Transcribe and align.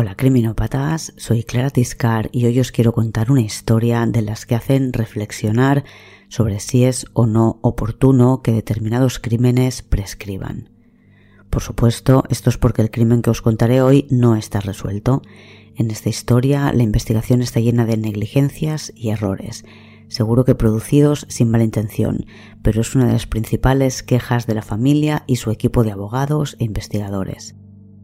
Hola 0.00 0.14
criminópatas, 0.14 1.12
soy 1.16 1.42
Clara 1.42 1.70
Tiscar 1.70 2.30
y 2.30 2.46
hoy 2.46 2.60
os 2.60 2.70
quiero 2.70 2.92
contar 2.92 3.32
una 3.32 3.40
historia 3.40 4.06
de 4.06 4.22
las 4.22 4.46
que 4.46 4.54
hacen 4.54 4.92
reflexionar 4.92 5.82
sobre 6.28 6.60
si 6.60 6.84
es 6.84 7.06
o 7.14 7.26
no 7.26 7.58
oportuno 7.62 8.40
que 8.40 8.52
determinados 8.52 9.18
crímenes 9.18 9.82
prescriban. 9.82 10.70
Por 11.50 11.62
supuesto, 11.62 12.22
esto 12.30 12.48
es 12.48 12.58
porque 12.58 12.80
el 12.80 12.92
crimen 12.92 13.22
que 13.22 13.30
os 13.30 13.42
contaré 13.42 13.82
hoy 13.82 14.06
no 14.08 14.36
está 14.36 14.60
resuelto. 14.60 15.20
En 15.74 15.90
esta 15.90 16.10
historia 16.10 16.72
la 16.72 16.84
investigación 16.84 17.42
está 17.42 17.58
llena 17.58 17.84
de 17.84 17.96
negligencias 17.96 18.92
y 18.94 19.08
errores, 19.08 19.64
seguro 20.06 20.44
que 20.44 20.54
producidos 20.54 21.26
sin 21.28 21.50
mala 21.50 21.64
intención, 21.64 22.24
pero 22.62 22.82
es 22.82 22.94
una 22.94 23.06
de 23.06 23.14
las 23.14 23.26
principales 23.26 24.04
quejas 24.04 24.46
de 24.46 24.54
la 24.54 24.62
familia 24.62 25.24
y 25.26 25.34
su 25.34 25.50
equipo 25.50 25.82
de 25.82 25.90
abogados 25.90 26.54
e 26.60 26.64
investigadores. 26.66 27.56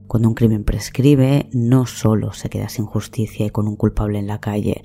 Cuando 0.06 0.28
un 0.28 0.34
crimen 0.34 0.64
prescribe, 0.64 1.48
no 1.52 1.86
solo 1.86 2.32
se 2.32 2.48
queda 2.50 2.68
sin 2.68 2.84
justicia 2.84 3.46
y 3.46 3.50
con 3.50 3.66
un 3.66 3.76
culpable 3.76 4.18
en 4.18 4.26
la 4.26 4.40
calle. 4.40 4.84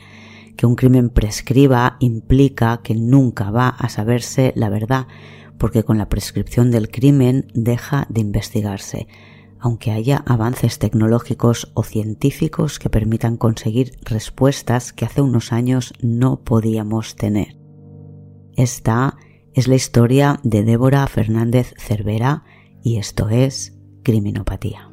Que 0.55 0.65
un 0.65 0.75
crimen 0.75 1.09
prescriba 1.09 1.97
implica 1.99 2.81
que 2.83 2.95
nunca 2.95 3.51
va 3.51 3.69
a 3.69 3.89
saberse 3.89 4.53
la 4.55 4.69
verdad, 4.69 5.07
porque 5.57 5.83
con 5.83 5.97
la 5.97 6.09
prescripción 6.09 6.71
del 6.71 6.89
crimen 6.89 7.47
deja 7.53 8.07
de 8.09 8.21
investigarse, 8.21 9.07
aunque 9.59 9.91
haya 9.91 10.23
avances 10.25 10.79
tecnológicos 10.79 11.71
o 11.73 11.83
científicos 11.83 12.79
que 12.79 12.89
permitan 12.89 13.37
conseguir 13.37 13.91
respuestas 14.03 14.93
que 14.93 15.05
hace 15.05 15.21
unos 15.21 15.51
años 15.51 15.93
no 16.01 16.43
podíamos 16.43 17.15
tener. 17.15 17.57
Esta 18.55 19.17
es 19.53 19.67
la 19.67 19.75
historia 19.75 20.39
de 20.43 20.63
Débora 20.63 21.05
Fernández 21.07 21.73
Cervera 21.77 22.43
y 22.81 22.97
esto 22.97 23.29
es 23.29 23.77
Criminopatía. 24.03 24.88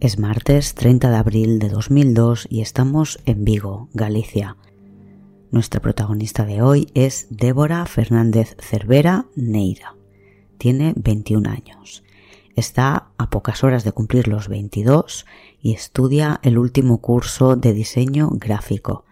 Es 0.00 0.18
martes 0.18 0.74
30 0.76 1.10
de 1.10 1.16
abril 1.16 1.58
de 1.58 1.68
2002 1.68 2.46
y 2.48 2.62
estamos 2.62 3.20
en 3.26 3.44
Vigo, 3.44 3.90
Galicia. 3.92 4.56
Nuestra 5.50 5.82
protagonista 5.82 6.46
de 6.46 6.62
hoy 6.62 6.90
es 6.94 7.26
Débora 7.28 7.84
Fernández 7.84 8.56
Cervera 8.60 9.26
Neira. 9.36 9.96
Tiene 10.56 10.94
21 10.96 11.50
años. 11.50 12.02
Está 12.56 13.10
a 13.18 13.28
pocas 13.28 13.62
horas 13.62 13.84
de 13.84 13.92
cumplir 13.92 14.26
los 14.26 14.48
22 14.48 15.26
y 15.60 15.74
estudia 15.74 16.40
el 16.42 16.56
último 16.56 17.02
curso 17.02 17.56
de 17.56 17.74
diseño 17.74 18.30
gráfico. 18.32 19.04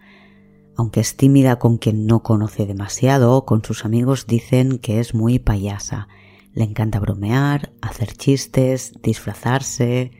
Aunque 0.75 1.01
es 1.01 1.15
tímida 1.15 1.59
con 1.59 1.77
quien 1.77 2.07
no 2.07 2.23
conoce 2.23 2.65
demasiado, 2.65 3.45
con 3.45 3.63
sus 3.63 3.85
amigos 3.85 4.25
dicen 4.25 4.79
que 4.79 4.99
es 4.99 5.13
muy 5.13 5.37
payasa. 5.37 6.07
Le 6.55 6.63
encanta 6.63 6.99
bromear, 6.99 7.73
hacer 7.79 8.13
chistes, 8.13 8.93
disfrazarse, 9.03 10.18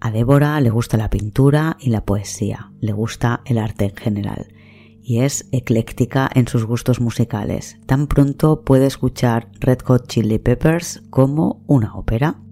a 0.00 0.10
Débora 0.10 0.60
le 0.60 0.70
gusta 0.70 0.96
la 0.96 1.10
pintura 1.10 1.76
y 1.80 1.90
la 1.90 2.04
poesía, 2.04 2.72
le 2.80 2.92
gusta 2.92 3.42
el 3.44 3.58
arte 3.58 3.86
en 3.86 3.96
general 3.96 4.48
y 5.08 5.20
es 5.20 5.48
ecléctica 5.52 6.28
en 6.34 6.48
sus 6.48 6.66
gustos 6.66 7.00
musicales. 7.00 7.78
Tan 7.86 8.08
pronto 8.08 8.62
puede 8.62 8.84
escuchar 8.84 9.50
Red 9.58 9.78
Hot 9.84 10.06
Chili 10.06 10.38
Peppers 10.38 11.02
como 11.08 11.62
una 11.66 11.94
ópera. 11.94 12.42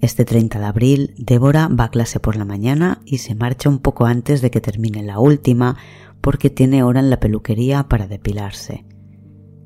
Este 0.00 0.24
30 0.24 0.58
de 0.58 0.64
abril, 0.64 1.14
Débora 1.18 1.68
va 1.68 1.84
a 1.84 1.90
clase 1.90 2.18
por 2.18 2.36
la 2.36 2.46
mañana 2.46 3.02
y 3.04 3.18
se 3.18 3.34
marcha 3.34 3.68
un 3.68 3.80
poco 3.80 4.06
antes 4.06 4.40
de 4.40 4.50
que 4.50 4.62
termine 4.62 5.02
la 5.02 5.18
última 5.18 5.76
porque 6.22 6.48
tiene 6.48 6.82
hora 6.82 7.00
en 7.00 7.10
la 7.10 7.20
peluquería 7.20 7.88
para 7.88 8.06
depilarse. 8.06 8.86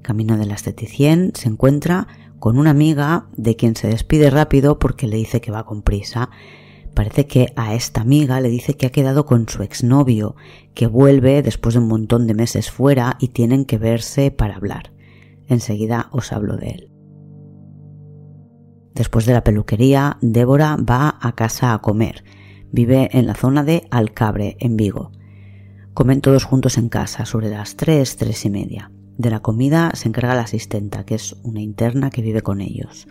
Camino 0.03 0.37
de 0.37 0.47
la 0.47 0.55
esteticien 0.55 1.31
se 1.37 1.49
encuentra 1.49 2.09
con 2.43 2.59
una 2.59 2.71
amiga 2.71 3.29
de 3.37 3.55
quien 3.55 3.77
se 3.77 3.87
despide 3.87 4.29
rápido 4.29 4.81
porque 4.81 5.07
le 5.07 5.17
dice 5.17 5.41
que 5.41 5.53
va 5.53 5.65
con 5.65 5.83
prisa. 5.83 6.29
Parece 6.93 7.29
que 7.29 7.53
a 7.55 7.77
esta 7.77 8.01
amiga 8.01 8.41
le 8.41 8.49
dice 8.49 8.77
que 8.77 8.87
ha 8.87 8.91
quedado 8.91 9.27
con 9.27 9.49
su 9.49 9.63
exnovio, 9.63 10.35
que 10.75 10.89
vuelve 10.89 11.43
después 11.43 11.77
de 11.77 11.83
un 11.83 11.87
montón 11.87 12.27
de 12.27 12.35
meses 12.35 12.69
fuera 12.69 13.17
y 13.21 13.29
tienen 13.29 13.65
que 13.65 13.79
verse 13.79 14.33
para 14.33 14.57
hablar. 14.57 14.93
Enseguida 15.47 16.09
os 16.11 16.33
hablo 16.33 16.57
de 16.57 16.71
él. 16.71 16.91
Después 18.93 19.25
de 19.25 19.35
la 19.35 19.45
peluquería, 19.45 20.19
Débora 20.21 20.77
va 20.79 21.19
a 21.21 21.37
casa 21.37 21.73
a 21.73 21.79
comer. 21.81 22.25
Vive 22.73 23.09
en 23.13 23.29
la 23.29 23.37
zona 23.37 23.63
de 23.63 23.87
Alcabre, 23.93 24.57
en 24.59 24.77
Vigo. 24.77 25.13
Comen 25.95 26.21
todos 26.21 26.43
juntos 26.43 26.77
en 26.77 26.89
casa, 26.89 27.25
sobre 27.25 27.51
las 27.51 27.77
tres, 27.77 28.17
tres 28.17 28.45
y 28.45 28.51
media. 28.51 28.91
De 29.19 29.31
la 29.31 29.41
comida 29.41 29.91
se 29.95 30.09
encarga 30.09 30.35
la 30.35 30.43
asistenta, 30.43 31.05
que 31.05 31.15
es 31.15 31.37
una 31.43 31.61
interna 31.61 32.11
que 32.11 32.23
vive 32.23 32.43
con 32.43 32.61
ellos. 32.61 33.07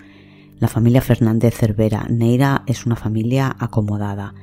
La 0.60 0.68
familia 0.68 1.02
Fernández 1.02 1.56
Cervera 1.56 2.06
Neira 2.10 2.64
es 2.68 2.86
una 2.86 2.96
familia 2.96 3.56
acomodada. 3.60 4.34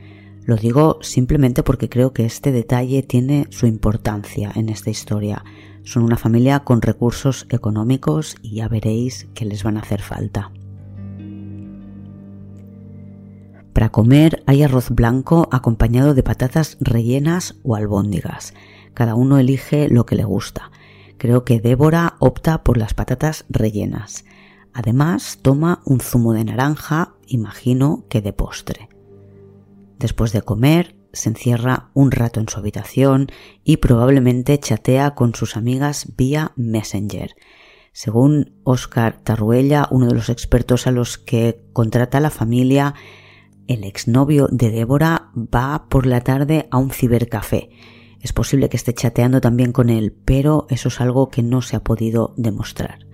Lo 0.44 0.56
digo 0.56 0.98
simplemente 1.00 1.62
porque 1.62 1.88
creo 1.88 2.12
que 2.12 2.24
este 2.24 2.52
detalle 2.52 3.02
tiene 3.02 3.46
su 3.50 3.66
importancia 3.66 4.50
en 4.54 4.68
esta 4.68 4.90
historia. 4.90 5.44
Son 5.84 6.02
una 6.02 6.16
familia 6.16 6.60
con 6.60 6.82
recursos 6.82 7.46
económicos 7.50 8.36
y 8.42 8.56
ya 8.56 8.68
veréis 8.68 9.28
que 9.34 9.44
les 9.44 9.62
van 9.62 9.76
a 9.76 9.80
hacer 9.80 10.00
falta. 10.00 10.50
Para 13.72 13.90
comer 13.90 14.42
hay 14.46 14.64
arroz 14.64 14.90
blanco 14.90 15.48
acompañado 15.52 16.14
de 16.14 16.24
patatas 16.24 16.78
rellenas 16.80 17.56
o 17.62 17.76
albóndigas. 17.76 18.54
Cada 18.92 19.14
uno 19.14 19.38
elige 19.38 19.88
lo 19.88 20.04
que 20.04 20.16
le 20.16 20.24
gusta. 20.24 20.72
Creo 21.18 21.44
que 21.44 21.60
Débora 21.60 22.14
opta 22.20 22.62
por 22.62 22.78
las 22.78 22.94
patatas 22.94 23.44
rellenas. 23.48 24.24
Además, 24.72 25.40
toma 25.42 25.82
un 25.84 26.00
zumo 26.00 26.32
de 26.32 26.44
naranja, 26.44 27.16
imagino 27.26 28.06
que 28.08 28.22
de 28.22 28.32
postre. 28.32 28.88
Después 29.98 30.32
de 30.32 30.42
comer, 30.42 30.96
se 31.12 31.30
encierra 31.30 31.90
un 31.92 32.12
rato 32.12 32.38
en 32.38 32.48
su 32.48 32.58
habitación 32.60 33.26
y 33.64 33.78
probablemente 33.78 34.60
chatea 34.60 35.16
con 35.16 35.34
sus 35.34 35.56
amigas 35.56 36.12
vía 36.16 36.52
Messenger. 36.54 37.34
Según 37.92 38.60
Oscar 38.62 39.20
Tarruella, 39.20 39.88
uno 39.90 40.06
de 40.06 40.14
los 40.14 40.28
expertos 40.28 40.86
a 40.86 40.92
los 40.92 41.18
que 41.18 41.64
contrata 41.72 42.20
la 42.20 42.30
familia, 42.30 42.94
el 43.66 43.82
exnovio 43.82 44.46
de 44.52 44.70
Débora 44.70 45.32
va 45.34 45.88
por 45.88 46.06
la 46.06 46.20
tarde 46.20 46.68
a 46.70 46.78
un 46.78 46.90
cibercafé 46.90 47.70
es 48.20 48.32
posible 48.32 48.68
que 48.68 48.76
esté 48.76 48.94
chateando 48.94 49.40
también 49.40 49.72
con 49.72 49.90
él, 49.90 50.16
pero 50.24 50.66
eso 50.70 50.88
es 50.88 51.00
algo 51.00 51.28
que 51.28 51.42
no 51.42 51.62
se 51.62 51.76
ha 51.76 51.84
podido 51.84 52.34
demostrar. 52.36 53.06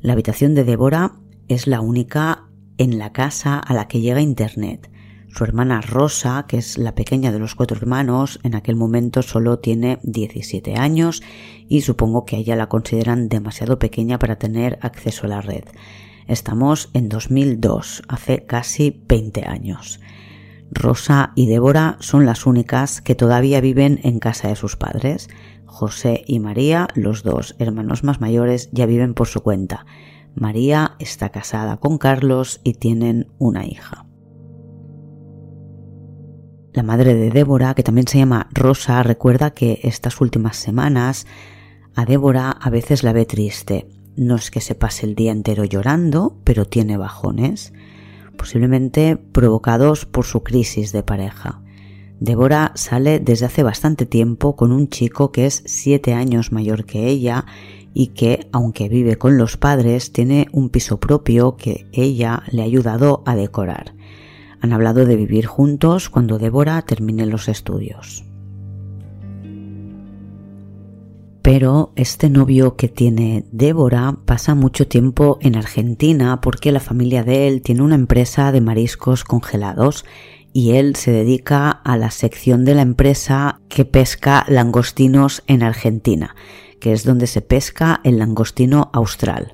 La 0.00 0.12
habitación 0.12 0.54
de 0.54 0.64
Débora 0.64 1.16
es 1.48 1.66
la 1.66 1.80
única 1.80 2.48
en 2.78 2.98
la 2.98 3.12
casa 3.12 3.58
a 3.58 3.74
la 3.74 3.86
que 3.88 4.00
llega 4.00 4.20
Internet. 4.20 4.90
Su 5.28 5.44
hermana 5.44 5.80
Rosa, 5.80 6.46
que 6.48 6.58
es 6.58 6.78
la 6.78 6.94
pequeña 6.94 7.32
de 7.32 7.38
los 7.38 7.54
cuatro 7.54 7.76
hermanos, 7.76 8.38
en 8.44 8.54
aquel 8.54 8.76
momento 8.76 9.22
solo 9.22 9.58
tiene 9.58 9.98
17 10.02 10.76
años 10.76 11.22
y 11.68 11.80
supongo 11.80 12.24
que 12.24 12.36
a 12.36 12.38
ella 12.38 12.56
la 12.56 12.68
consideran 12.68 13.28
demasiado 13.28 13.78
pequeña 13.78 14.18
para 14.18 14.36
tener 14.38 14.78
acceso 14.80 15.26
a 15.26 15.30
la 15.30 15.40
red. 15.40 15.64
Estamos 16.28 16.90
en 16.94 17.08
2002, 17.08 18.02
hace 18.08 18.46
casi 18.46 19.02
20 19.08 19.44
años. 19.44 20.00
Rosa 20.74 21.32
y 21.34 21.46
Débora 21.46 21.96
son 22.00 22.26
las 22.26 22.46
únicas 22.46 23.00
que 23.00 23.14
todavía 23.14 23.60
viven 23.60 24.00
en 24.02 24.18
casa 24.18 24.48
de 24.48 24.56
sus 24.56 24.76
padres. 24.76 25.28
José 25.64 26.24
y 26.26 26.40
María, 26.40 26.88
los 26.94 27.22
dos 27.22 27.56
hermanos 27.58 28.04
más 28.04 28.20
mayores, 28.20 28.68
ya 28.72 28.86
viven 28.86 29.14
por 29.14 29.28
su 29.28 29.42
cuenta. 29.42 29.86
María 30.34 30.96
está 30.98 31.30
casada 31.30 31.76
con 31.78 31.98
Carlos 31.98 32.60
y 32.64 32.74
tienen 32.74 33.28
una 33.38 33.64
hija. 33.64 34.06
La 36.72 36.82
madre 36.82 37.14
de 37.14 37.30
Débora, 37.30 37.74
que 37.74 37.84
también 37.84 38.08
se 38.08 38.18
llama 38.18 38.48
Rosa, 38.52 39.02
recuerda 39.04 39.52
que 39.52 39.80
estas 39.84 40.20
últimas 40.20 40.56
semanas 40.56 41.26
a 41.94 42.04
Débora 42.04 42.50
a 42.50 42.68
veces 42.70 43.04
la 43.04 43.12
ve 43.12 43.26
triste. 43.26 43.88
No 44.16 44.34
es 44.34 44.50
que 44.50 44.60
se 44.60 44.74
pase 44.74 45.06
el 45.06 45.14
día 45.14 45.30
entero 45.30 45.64
llorando, 45.64 46.40
pero 46.44 46.66
tiene 46.66 46.96
bajones 46.96 47.72
posiblemente 48.36 49.16
provocados 49.16 50.06
por 50.06 50.24
su 50.24 50.42
crisis 50.42 50.92
de 50.92 51.02
pareja. 51.02 51.62
Débora 52.20 52.72
sale 52.74 53.20
desde 53.20 53.46
hace 53.46 53.62
bastante 53.62 54.06
tiempo 54.06 54.56
con 54.56 54.72
un 54.72 54.88
chico 54.88 55.32
que 55.32 55.46
es 55.46 55.62
siete 55.66 56.14
años 56.14 56.52
mayor 56.52 56.84
que 56.84 57.08
ella 57.08 57.44
y 57.92 58.08
que, 58.08 58.48
aunque 58.52 58.88
vive 58.88 59.16
con 59.16 59.38
los 59.38 59.56
padres, 59.56 60.12
tiene 60.12 60.48
un 60.52 60.68
piso 60.68 60.98
propio 60.98 61.56
que 61.56 61.86
ella 61.92 62.42
le 62.50 62.62
ha 62.62 62.64
ayudado 62.64 63.22
a 63.26 63.36
decorar. 63.36 63.94
Han 64.60 64.72
hablado 64.72 65.04
de 65.04 65.16
vivir 65.16 65.46
juntos 65.46 66.08
cuando 66.08 66.38
Débora 66.38 66.80
termine 66.82 67.26
los 67.26 67.48
estudios. 67.48 68.24
Pero 71.44 71.92
este 71.94 72.30
novio 72.30 72.74
que 72.74 72.88
tiene 72.88 73.44
Débora 73.52 74.16
pasa 74.24 74.54
mucho 74.54 74.88
tiempo 74.88 75.36
en 75.42 75.56
Argentina 75.56 76.40
porque 76.40 76.72
la 76.72 76.80
familia 76.80 77.22
de 77.22 77.46
él 77.46 77.60
tiene 77.60 77.82
una 77.82 77.96
empresa 77.96 78.50
de 78.50 78.62
mariscos 78.62 79.24
congelados 79.24 80.06
y 80.54 80.70
él 80.76 80.96
se 80.96 81.10
dedica 81.10 81.68
a 81.68 81.98
la 81.98 82.10
sección 82.10 82.64
de 82.64 82.74
la 82.74 82.80
empresa 82.80 83.60
que 83.68 83.84
pesca 83.84 84.46
langostinos 84.48 85.42
en 85.46 85.62
Argentina, 85.62 86.34
que 86.80 86.94
es 86.94 87.04
donde 87.04 87.26
se 87.26 87.42
pesca 87.42 88.00
el 88.04 88.20
langostino 88.20 88.88
austral. 88.94 89.52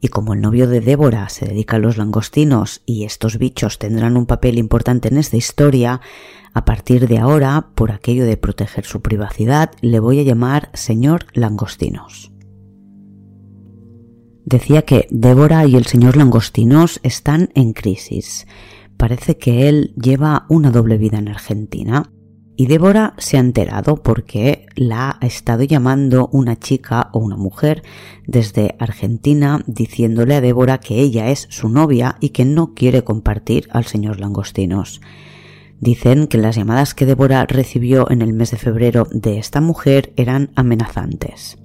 Y 0.00 0.08
como 0.08 0.34
el 0.34 0.40
novio 0.40 0.68
de 0.68 0.80
Débora 0.80 1.28
se 1.28 1.46
dedica 1.46 1.76
a 1.76 1.80
los 1.80 1.96
langostinos 1.96 2.82
y 2.86 3.04
estos 3.04 3.38
bichos 3.38 3.78
tendrán 3.78 4.16
un 4.16 4.26
papel 4.26 4.58
importante 4.58 5.08
en 5.08 5.16
esta 5.16 5.36
historia, 5.36 6.00
a 6.52 6.64
partir 6.64 7.06
de 7.06 7.18
ahora, 7.18 7.68
por 7.74 7.92
aquello 7.92 8.24
de 8.24 8.36
proteger 8.36 8.84
su 8.84 9.02
privacidad, 9.02 9.72
le 9.82 10.00
voy 10.00 10.20
a 10.20 10.22
llamar 10.22 10.70
señor 10.72 11.26
Langostinos. 11.34 12.32
Decía 14.46 14.82
que 14.82 15.06
Débora 15.10 15.66
y 15.66 15.76
el 15.76 15.86
señor 15.86 16.16
Langostinos 16.16 17.00
están 17.02 17.50
en 17.54 17.72
crisis. 17.72 18.46
Parece 18.96 19.36
que 19.36 19.68
él 19.68 19.92
lleva 20.00 20.46
una 20.48 20.70
doble 20.70 20.96
vida 20.96 21.18
en 21.18 21.28
Argentina 21.28 22.10
y 22.56 22.66
Débora 22.66 23.14
se 23.18 23.36
ha 23.36 23.40
enterado 23.40 23.96
porque 24.02 24.66
la 24.74 25.18
ha 25.20 25.26
estado 25.26 25.62
llamando 25.62 26.28
una 26.32 26.56
chica 26.56 27.10
o 27.12 27.18
una 27.18 27.36
mujer 27.36 27.82
desde 28.26 28.74
Argentina 28.78 29.62
diciéndole 29.66 30.34
a 30.34 30.40
Débora 30.40 30.78
que 30.78 31.00
ella 31.00 31.28
es 31.28 31.46
su 31.50 31.68
novia 31.68 32.16
y 32.18 32.30
que 32.30 32.46
no 32.46 32.74
quiere 32.74 33.04
compartir 33.04 33.68
al 33.70 33.84
señor 33.84 34.20
Langostinos. 34.20 35.02
Dicen 35.80 36.26
que 36.26 36.38
las 36.38 36.56
llamadas 36.56 36.94
que 36.94 37.04
Débora 37.04 37.44
recibió 37.44 38.10
en 38.10 38.22
el 38.22 38.32
mes 38.32 38.50
de 38.50 38.56
febrero 38.56 39.06
de 39.10 39.38
esta 39.38 39.60
mujer 39.60 40.14
eran 40.16 40.50
amenazantes. 40.54 41.58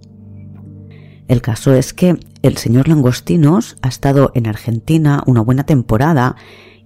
El 1.29 1.41
caso 1.41 1.73
es 1.73 1.93
que 1.93 2.17
el 2.41 2.57
señor 2.57 2.89
Langostinos 2.89 3.77
ha 3.81 3.87
estado 3.87 4.33
en 4.35 4.47
Argentina 4.47 5.23
una 5.25 5.39
buena 5.39 5.65
temporada 5.65 6.35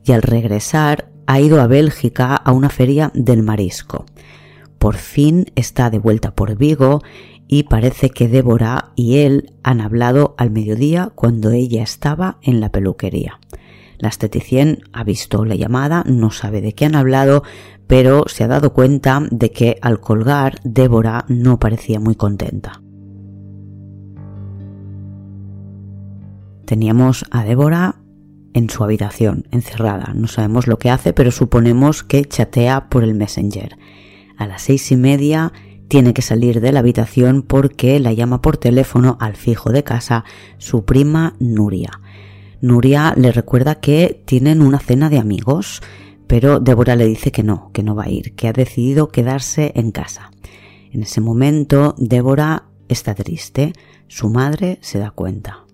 y 0.04 0.12
al 0.12 0.22
regresar 0.22 1.15
ha 1.28 1.40
ido 1.40 1.62
a 1.62 1.68
Bélgica 1.68 2.36
a 2.36 2.52
una 2.52 2.70
feria 2.70 3.12
del 3.14 3.44
marisco. 3.44 4.06
Por 4.78 4.96
fin 4.96 5.46
está 5.56 5.90
de 5.90 6.00
vuelta 6.00 6.36
por 6.36 6.58
Vigo 6.58 7.02
y 7.48 7.64
parece 7.64 8.10
que 8.10 8.28
Débora 8.28 8.92
y 8.96 9.18
él 9.18 9.54
han 9.64 9.82
hablado 9.82 10.36
al 10.38 10.52
mediodía 10.52 11.12
cuando 11.16 11.52
ella 11.52 11.84
estaba 11.84 12.38
en 12.42 12.60
la 12.60 12.70
peluquería. 12.70 13.40
La 13.98 14.10
esteticien 14.10 14.84
ha 14.92 15.04
visto 15.04 15.46
la 15.46 15.56
llamada, 15.56 16.04
no 16.06 16.32
sabe 16.32 16.62
de 16.62 16.74
qué 16.74 16.86
han 16.86 16.96
hablado, 16.96 17.44
pero 17.88 18.26
se 18.28 18.44
ha 18.44 18.48
dado 18.48 18.74
cuenta 18.74 19.22
de 19.32 19.52
que 19.52 19.78
al 19.82 20.00
colgar 20.00 20.60
Débora 20.64 21.26
no 21.28 21.60
parecía 21.60 22.00
muy 22.00 22.16
contenta. 22.16 22.82
Teníamos 26.66 27.26
a 27.30 27.44
Débora 27.44 27.96
en 28.56 28.70
su 28.70 28.86
habitación, 28.86 29.46
encerrada. 29.52 30.14
No 30.16 30.28
sabemos 30.28 30.66
lo 30.66 30.80
que 30.80 30.90
hace, 30.90 31.12
pero 31.12 31.30
suponemos 31.30 32.04
que 32.04 32.24
chatea 32.24 32.88
por 32.88 33.04
el 33.04 33.14
Messenger. 33.14 33.78
A 34.38 34.48
las 34.48 34.62
seis 34.62 34.92
y 34.94 34.96
media 34.96 35.52
tiene 35.90 36.14
que 36.14 36.22
salir 36.22 36.62
de 36.62 36.72
la 36.72 36.80
habitación 36.80 37.42
porque 37.42 38.00
la 38.00 38.14
llama 38.14 38.42
por 38.42 38.56
teléfono 38.56 39.18
al 39.20 39.36
fijo 39.36 39.72
de 39.72 39.84
casa 39.84 40.24
su 40.58 40.86
prima 40.86 41.36
Nuria. 41.38 42.00
Nuria 42.62 43.14
le 43.18 43.34
recuerda 43.34 43.76
que 43.76 44.22
tienen 44.24 44.62
una 44.62 44.80
cena 44.80 45.10
de 45.10 45.20
amigos, 45.20 45.84
pero 46.26 46.62
Débora 46.62 46.96
le 46.96 47.08
dice 47.08 47.34
que 47.34 47.44
no, 47.44 47.72
que 47.74 47.84
no 47.84 47.94
va 47.94 48.06
a 48.06 48.10
ir, 48.10 48.36
que 48.36 48.48
ha 48.48 48.54
decidido 48.54 49.10
quedarse 49.10 49.74
en 49.76 49.92
casa. 49.92 50.32
En 50.94 51.04
ese 51.04 51.20
momento 51.20 51.94
Débora 51.98 52.64
está 52.88 53.16
triste, 53.16 53.74
su 54.08 54.30
madre 54.30 54.80
se 54.80 54.98
da 54.98 55.12
cuenta. 55.12 55.65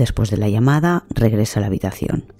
Después 0.00 0.30
de 0.30 0.38
la 0.38 0.48
llamada, 0.48 1.04
regresa 1.10 1.60
a 1.60 1.60
la 1.60 1.66
habitación. 1.66 2.32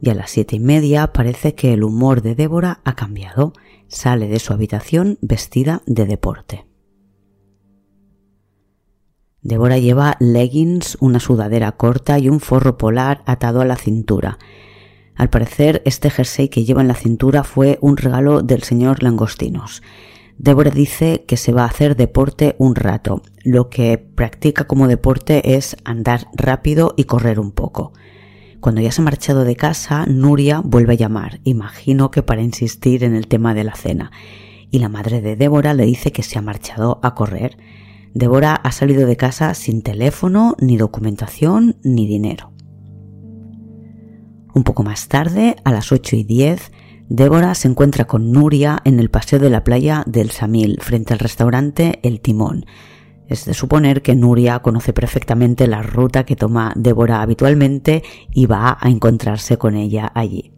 Y 0.00 0.10
a 0.10 0.16
las 0.16 0.32
siete 0.32 0.56
y 0.56 0.58
media 0.58 1.12
parece 1.12 1.54
que 1.54 1.72
el 1.72 1.84
humor 1.84 2.22
de 2.22 2.34
Débora 2.34 2.80
ha 2.82 2.96
cambiado. 2.96 3.52
Sale 3.86 4.26
de 4.26 4.40
su 4.40 4.52
habitación 4.52 5.16
vestida 5.20 5.82
de 5.86 6.06
deporte. 6.06 6.66
Débora 9.42 9.78
lleva 9.78 10.16
leggings, 10.18 10.98
una 11.00 11.20
sudadera 11.20 11.70
corta 11.70 12.18
y 12.18 12.28
un 12.28 12.40
forro 12.40 12.78
polar 12.78 13.22
atado 13.26 13.60
a 13.60 13.64
la 13.64 13.76
cintura. 13.76 14.40
Al 15.14 15.30
parecer, 15.30 15.82
este 15.84 16.10
jersey 16.10 16.48
que 16.48 16.64
lleva 16.64 16.80
en 16.80 16.88
la 16.88 16.94
cintura 16.94 17.44
fue 17.44 17.78
un 17.80 17.96
regalo 17.96 18.42
del 18.42 18.64
señor 18.64 19.04
Langostinos. 19.04 19.84
Débora 20.38 20.70
dice 20.70 21.24
que 21.26 21.36
se 21.36 21.52
va 21.52 21.62
a 21.62 21.68
hacer 21.68 21.96
deporte 21.96 22.56
un 22.58 22.74
rato. 22.74 23.22
Lo 23.44 23.70
que 23.70 23.98
practica 23.98 24.66
como 24.66 24.88
deporte 24.88 25.56
es 25.56 25.76
andar 25.84 26.26
rápido 26.34 26.94
y 26.96 27.04
correr 27.04 27.38
un 27.38 27.52
poco. 27.52 27.92
Cuando 28.60 28.80
ya 28.80 28.90
se 28.90 29.02
ha 29.02 29.04
marchado 29.04 29.44
de 29.44 29.56
casa, 29.56 30.06
Nuria 30.06 30.60
vuelve 30.64 30.94
a 30.94 30.96
llamar, 30.96 31.40
imagino 31.44 32.10
que 32.10 32.22
para 32.22 32.42
insistir 32.42 33.04
en 33.04 33.14
el 33.14 33.28
tema 33.28 33.54
de 33.54 33.64
la 33.64 33.74
cena. 33.74 34.10
Y 34.70 34.78
la 34.78 34.88
madre 34.88 35.20
de 35.20 35.36
Débora 35.36 35.74
le 35.74 35.84
dice 35.84 36.12
que 36.12 36.22
se 36.22 36.38
ha 36.38 36.42
marchado 36.42 36.98
a 37.02 37.14
correr. 37.14 37.56
Débora 38.14 38.54
ha 38.54 38.72
salido 38.72 39.06
de 39.06 39.16
casa 39.16 39.54
sin 39.54 39.82
teléfono, 39.82 40.56
ni 40.60 40.76
documentación, 40.76 41.76
ni 41.84 42.06
dinero. 42.06 42.52
Un 44.54 44.64
poco 44.64 44.82
más 44.82 45.08
tarde, 45.08 45.56
a 45.64 45.72
las 45.72 45.92
8 45.92 46.16
y 46.16 46.24
10, 46.24 46.72
Débora 47.08 47.54
se 47.54 47.68
encuentra 47.68 48.06
con 48.06 48.32
Nuria 48.32 48.80
en 48.84 48.98
el 48.98 49.10
paseo 49.10 49.38
de 49.38 49.50
la 49.50 49.62
playa 49.62 50.04
del 50.06 50.30
Samil, 50.30 50.78
frente 50.80 51.12
al 51.12 51.18
restaurante 51.18 52.00
El 52.02 52.20
Timón. 52.20 52.64
Es 53.28 53.44
de 53.44 53.52
suponer 53.52 54.00
que 54.00 54.14
Nuria 54.14 54.60
conoce 54.60 54.94
perfectamente 54.94 55.66
la 55.66 55.82
ruta 55.82 56.24
que 56.24 56.34
toma 56.34 56.72
Débora 56.76 57.20
habitualmente 57.20 58.02
y 58.32 58.46
va 58.46 58.78
a 58.80 58.88
encontrarse 58.88 59.58
con 59.58 59.76
ella 59.76 60.10
allí. 60.14 60.52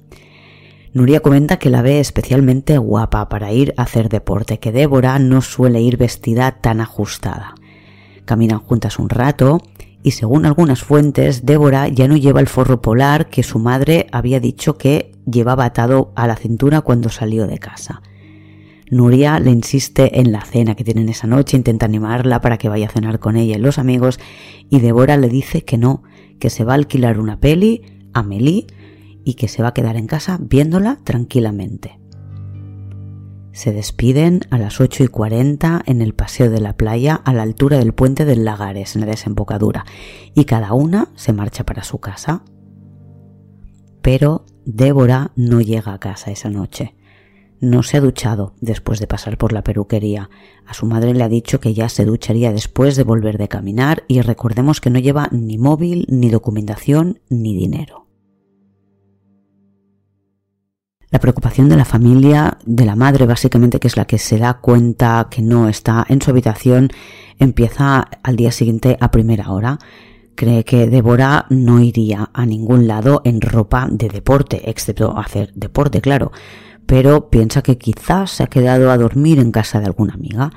Nuria 0.92 1.20
comenta 1.20 1.58
que 1.58 1.68
la 1.68 1.82
ve 1.82 1.98
especialmente 1.98 2.78
guapa 2.78 3.28
para 3.28 3.52
ir 3.52 3.74
a 3.76 3.82
hacer 3.82 4.08
deporte, 4.08 4.58
que 4.58 4.70
Débora 4.70 5.18
no 5.18 5.42
suele 5.42 5.80
ir 5.82 5.96
vestida 5.96 6.52
tan 6.60 6.80
ajustada. 6.80 7.56
Caminan 8.24 8.60
juntas 8.60 9.00
un 9.00 9.08
rato 9.08 9.62
y 10.06 10.12
según 10.12 10.46
algunas 10.46 10.84
fuentes, 10.84 11.44
Débora 11.44 11.88
ya 11.88 12.06
no 12.06 12.16
lleva 12.16 12.38
el 12.38 12.46
forro 12.46 12.80
polar 12.80 13.28
que 13.28 13.42
su 13.42 13.58
madre 13.58 14.06
había 14.12 14.38
dicho 14.38 14.78
que 14.78 15.10
llevaba 15.28 15.64
atado 15.64 16.12
a 16.14 16.28
la 16.28 16.36
cintura 16.36 16.82
cuando 16.82 17.08
salió 17.08 17.48
de 17.48 17.58
casa. 17.58 18.02
Nuria 18.88 19.40
le 19.40 19.50
insiste 19.50 20.20
en 20.20 20.30
la 20.30 20.42
cena 20.42 20.76
que 20.76 20.84
tienen 20.84 21.08
esa 21.08 21.26
noche, 21.26 21.56
intenta 21.56 21.86
animarla 21.86 22.40
para 22.40 22.56
que 22.56 22.68
vaya 22.68 22.86
a 22.86 22.90
cenar 22.90 23.18
con 23.18 23.34
ella 23.36 23.56
y 23.56 23.60
los 23.60 23.80
amigos, 23.80 24.20
y 24.70 24.78
Débora 24.78 25.16
le 25.16 25.28
dice 25.28 25.64
que 25.64 25.76
no, 25.76 26.04
que 26.38 26.50
se 26.50 26.62
va 26.62 26.74
a 26.74 26.76
alquilar 26.76 27.18
una 27.18 27.40
peli, 27.40 27.82
Amélie, 28.12 28.68
y 29.24 29.34
que 29.34 29.48
se 29.48 29.60
va 29.60 29.70
a 29.70 29.74
quedar 29.74 29.96
en 29.96 30.06
casa 30.06 30.38
viéndola 30.40 31.00
tranquilamente. 31.02 31.98
Se 33.56 33.72
despiden 33.72 34.42
a 34.50 34.58
las 34.58 34.82
8 34.82 35.04
y 35.04 35.08
40 35.08 35.82
en 35.86 36.02
el 36.02 36.12
paseo 36.12 36.50
de 36.50 36.60
la 36.60 36.76
playa 36.76 37.14
a 37.14 37.32
la 37.32 37.42
altura 37.42 37.78
del 37.78 37.94
puente 37.94 38.26
del 38.26 38.44
Lagares, 38.44 38.94
en 38.94 39.00
la 39.00 39.06
desembocadura, 39.06 39.86
y 40.34 40.44
cada 40.44 40.74
una 40.74 41.08
se 41.14 41.32
marcha 41.32 41.64
para 41.64 41.82
su 41.82 41.98
casa. 41.98 42.44
Pero 44.02 44.44
Débora 44.66 45.32
no 45.36 45.62
llega 45.62 45.94
a 45.94 45.98
casa 45.98 46.30
esa 46.30 46.50
noche. 46.50 46.96
No 47.58 47.82
se 47.82 47.96
ha 47.96 48.02
duchado 48.02 48.52
después 48.60 49.00
de 49.00 49.06
pasar 49.06 49.38
por 49.38 49.54
la 49.54 49.64
peluquería. 49.64 50.28
A 50.66 50.74
su 50.74 50.84
madre 50.84 51.14
le 51.14 51.24
ha 51.24 51.30
dicho 51.30 51.58
que 51.58 51.72
ya 51.72 51.88
se 51.88 52.04
ducharía 52.04 52.52
después 52.52 52.94
de 52.94 53.04
volver 53.04 53.38
de 53.38 53.48
caminar 53.48 54.04
y 54.06 54.20
recordemos 54.20 54.82
que 54.82 54.90
no 54.90 54.98
lleva 54.98 55.30
ni 55.32 55.56
móvil, 55.56 56.04
ni 56.10 56.28
documentación, 56.28 57.20
ni 57.30 57.56
dinero. 57.56 58.05
La 61.10 61.20
preocupación 61.20 61.68
de 61.68 61.76
la 61.76 61.84
familia, 61.84 62.58
de 62.66 62.84
la 62.84 62.96
madre 62.96 63.26
básicamente, 63.26 63.78
que 63.78 63.86
es 63.86 63.96
la 63.96 64.06
que 64.06 64.18
se 64.18 64.38
da 64.38 64.54
cuenta 64.54 65.28
que 65.30 65.40
no 65.40 65.68
está 65.68 66.04
en 66.08 66.20
su 66.20 66.30
habitación, 66.30 66.88
empieza 67.38 68.08
al 68.24 68.34
día 68.34 68.50
siguiente 68.50 68.96
a 69.00 69.12
primera 69.12 69.52
hora. 69.52 69.78
Cree 70.34 70.64
que 70.64 70.88
Débora 70.88 71.46
no 71.48 71.80
iría 71.80 72.30
a 72.34 72.44
ningún 72.44 72.88
lado 72.88 73.22
en 73.24 73.40
ropa 73.40 73.86
de 73.88 74.08
deporte, 74.08 74.68
excepto 74.68 75.16
hacer 75.16 75.52
deporte, 75.54 76.00
claro, 76.00 76.32
pero 76.86 77.30
piensa 77.30 77.62
que 77.62 77.78
quizás 77.78 78.32
se 78.32 78.42
ha 78.42 78.48
quedado 78.48 78.90
a 78.90 78.98
dormir 78.98 79.38
en 79.38 79.52
casa 79.52 79.78
de 79.78 79.86
alguna 79.86 80.14
amiga. 80.14 80.50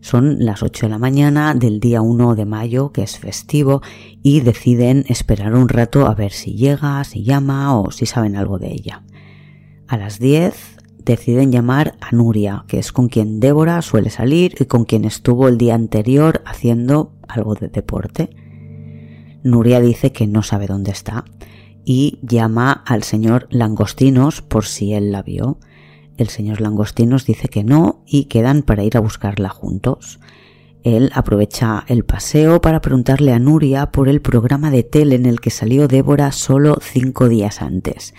Son 0.00 0.36
las 0.38 0.62
8 0.62 0.86
de 0.86 0.90
la 0.90 0.98
mañana 0.98 1.54
del 1.54 1.80
día 1.80 2.02
1 2.02 2.36
de 2.36 2.46
mayo, 2.46 2.92
que 2.92 3.02
es 3.02 3.18
festivo, 3.18 3.82
y 4.22 4.40
deciden 4.42 5.04
esperar 5.08 5.54
un 5.54 5.68
rato 5.68 6.06
a 6.06 6.14
ver 6.14 6.30
si 6.30 6.54
llega, 6.54 7.02
si 7.02 7.24
llama 7.24 7.76
o 7.76 7.90
si 7.90 8.06
saben 8.06 8.36
algo 8.36 8.60
de 8.60 8.68
ella. 8.68 9.02
A 9.88 9.96
las 9.96 10.18
10, 10.18 10.76
deciden 11.02 11.50
llamar 11.50 11.96
a 12.02 12.14
Nuria, 12.14 12.64
que 12.68 12.78
es 12.78 12.92
con 12.92 13.08
quien 13.08 13.40
Débora 13.40 13.80
suele 13.80 14.10
salir 14.10 14.54
y 14.60 14.66
con 14.66 14.84
quien 14.84 15.06
estuvo 15.06 15.48
el 15.48 15.56
día 15.56 15.74
anterior 15.74 16.42
haciendo 16.44 17.14
algo 17.26 17.54
de 17.54 17.68
deporte. 17.68 18.28
Nuria 19.42 19.80
dice 19.80 20.12
que 20.12 20.26
no 20.26 20.42
sabe 20.42 20.66
dónde 20.66 20.90
está 20.90 21.24
y 21.86 22.18
llama 22.20 22.70
al 22.84 23.02
señor 23.02 23.46
Langostinos 23.50 24.42
por 24.42 24.66
si 24.66 24.92
él 24.92 25.10
la 25.10 25.22
vio. 25.22 25.58
El 26.18 26.28
señor 26.28 26.60
Langostinos 26.60 27.24
dice 27.24 27.48
que 27.48 27.64
no 27.64 28.02
y 28.06 28.24
quedan 28.24 28.62
para 28.62 28.84
ir 28.84 28.98
a 28.98 29.00
buscarla 29.00 29.48
juntos. 29.48 30.20
Él 30.82 31.10
aprovecha 31.14 31.84
el 31.88 32.04
paseo 32.04 32.60
para 32.60 32.82
preguntarle 32.82 33.32
a 33.32 33.38
Nuria 33.38 33.90
por 33.90 34.10
el 34.10 34.20
programa 34.20 34.70
de 34.70 34.82
tele 34.82 35.14
en 35.14 35.24
el 35.24 35.40
que 35.40 35.48
salió 35.48 35.88
Débora 35.88 36.30
solo 36.32 36.76
cinco 36.82 37.30
días 37.30 37.62
antes. 37.62 38.12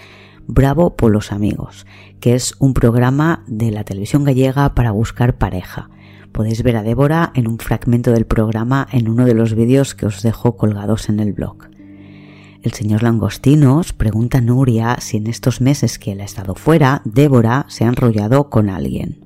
Bravo 0.51 0.95
por 0.95 1.11
los 1.11 1.31
amigos, 1.31 1.85
que 2.19 2.33
es 2.33 2.55
un 2.57 2.73
programa 2.73 3.43
de 3.45 3.69
la 3.69 3.83
televisión 3.83 4.23
gallega 4.23 4.73
para 4.73 4.89
buscar 4.89 5.37
pareja. 5.37 5.91
Podéis 6.31 6.63
ver 6.63 6.75
a 6.75 6.81
Débora 6.81 7.31
en 7.35 7.47
un 7.47 7.59
fragmento 7.59 8.11
del 8.11 8.25
programa 8.25 8.87
en 8.91 9.09
uno 9.09 9.27
de 9.27 9.35
los 9.35 9.53
vídeos 9.53 9.93
que 9.93 10.07
os 10.07 10.23
dejo 10.23 10.57
colgados 10.57 11.07
en 11.07 11.19
el 11.19 11.33
blog. 11.33 11.69
El 12.63 12.71
señor 12.73 13.03
Langostinos 13.03 13.93
pregunta 13.93 14.39
a 14.39 14.41
Nuria 14.41 14.97
si 15.01 15.17
en 15.17 15.27
estos 15.27 15.61
meses 15.61 15.99
que 15.99 16.13
él 16.13 16.21
ha 16.21 16.25
estado 16.25 16.55
fuera, 16.55 17.03
Débora 17.05 17.67
se 17.69 17.85
ha 17.85 17.89
enrollado 17.89 18.49
con 18.49 18.71
alguien. 18.71 19.23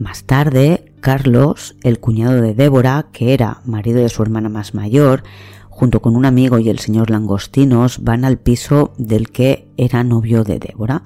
Más 0.00 0.24
tarde, 0.24 0.92
Carlos, 0.98 1.76
el 1.84 2.00
cuñado 2.00 2.42
de 2.42 2.54
Débora, 2.54 3.06
que 3.12 3.34
era 3.34 3.60
marido 3.64 4.00
de 4.00 4.08
su 4.08 4.24
hermana 4.24 4.48
más 4.48 4.74
mayor, 4.74 5.22
junto 5.76 6.00
con 6.00 6.16
un 6.16 6.24
amigo 6.24 6.58
y 6.58 6.70
el 6.70 6.78
señor 6.78 7.10
Langostinos, 7.10 8.02
van 8.02 8.24
al 8.24 8.38
piso 8.38 8.94
del 8.96 9.28
que 9.28 9.68
era 9.76 10.04
novio 10.04 10.42
de 10.42 10.58
Débora, 10.58 11.04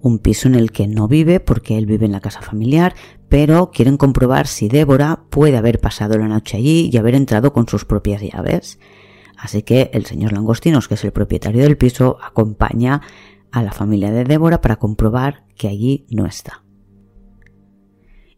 un 0.00 0.20
piso 0.20 0.48
en 0.48 0.54
el 0.54 0.72
que 0.72 0.88
no 0.88 1.06
vive 1.06 1.38
porque 1.38 1.76
él 1.76 1.84
vive 1.84 2.06
en 2.06 2.12
la 2.12 2.20
casa 2.20 2.40
familiar, 2.40 2.94
pero 3.28 3.70
quieren 3.70 3.98
comprobar 3.98 4.46
si 4.46 4.68
Débora 4.68 5.24
puede 5.28 5.58
haber 5.58 5.80
pasado 5.80 6.16
la 6.16 6.28
noche 6.28 6.56
allí 6.56 6.88
y 6.90 6.96
haber 6.96 7.14
entrado 7.14 7.52
con 7.52 7.68
sus 7.68 7.84
propias 7.84 8.22
llaves. 8.22 8.78
Así 9.36 9.62
que 9.62 9.90
el 9.92 10.06
señor 10.06 10.32
Langostinos, 10.32 10.88
que 10.88 10.94
es 10.94 11.04
el 11.04 11.12
propietario 11.12 11.62
del 11.62 11.76
piso, 11.76 12.16
acompaña 12.24 13.02
a 13.52 13.62
la 13.62 13.72
familia 13.72 14.12
de 14.12 14.24
Débora 14.24 14.62
para 14.62 14.76
comprobar 14.76 15.44
que 15.56 15.68
allí 15.68 16.06
no 16.08 16.24
está. 16.24 16.65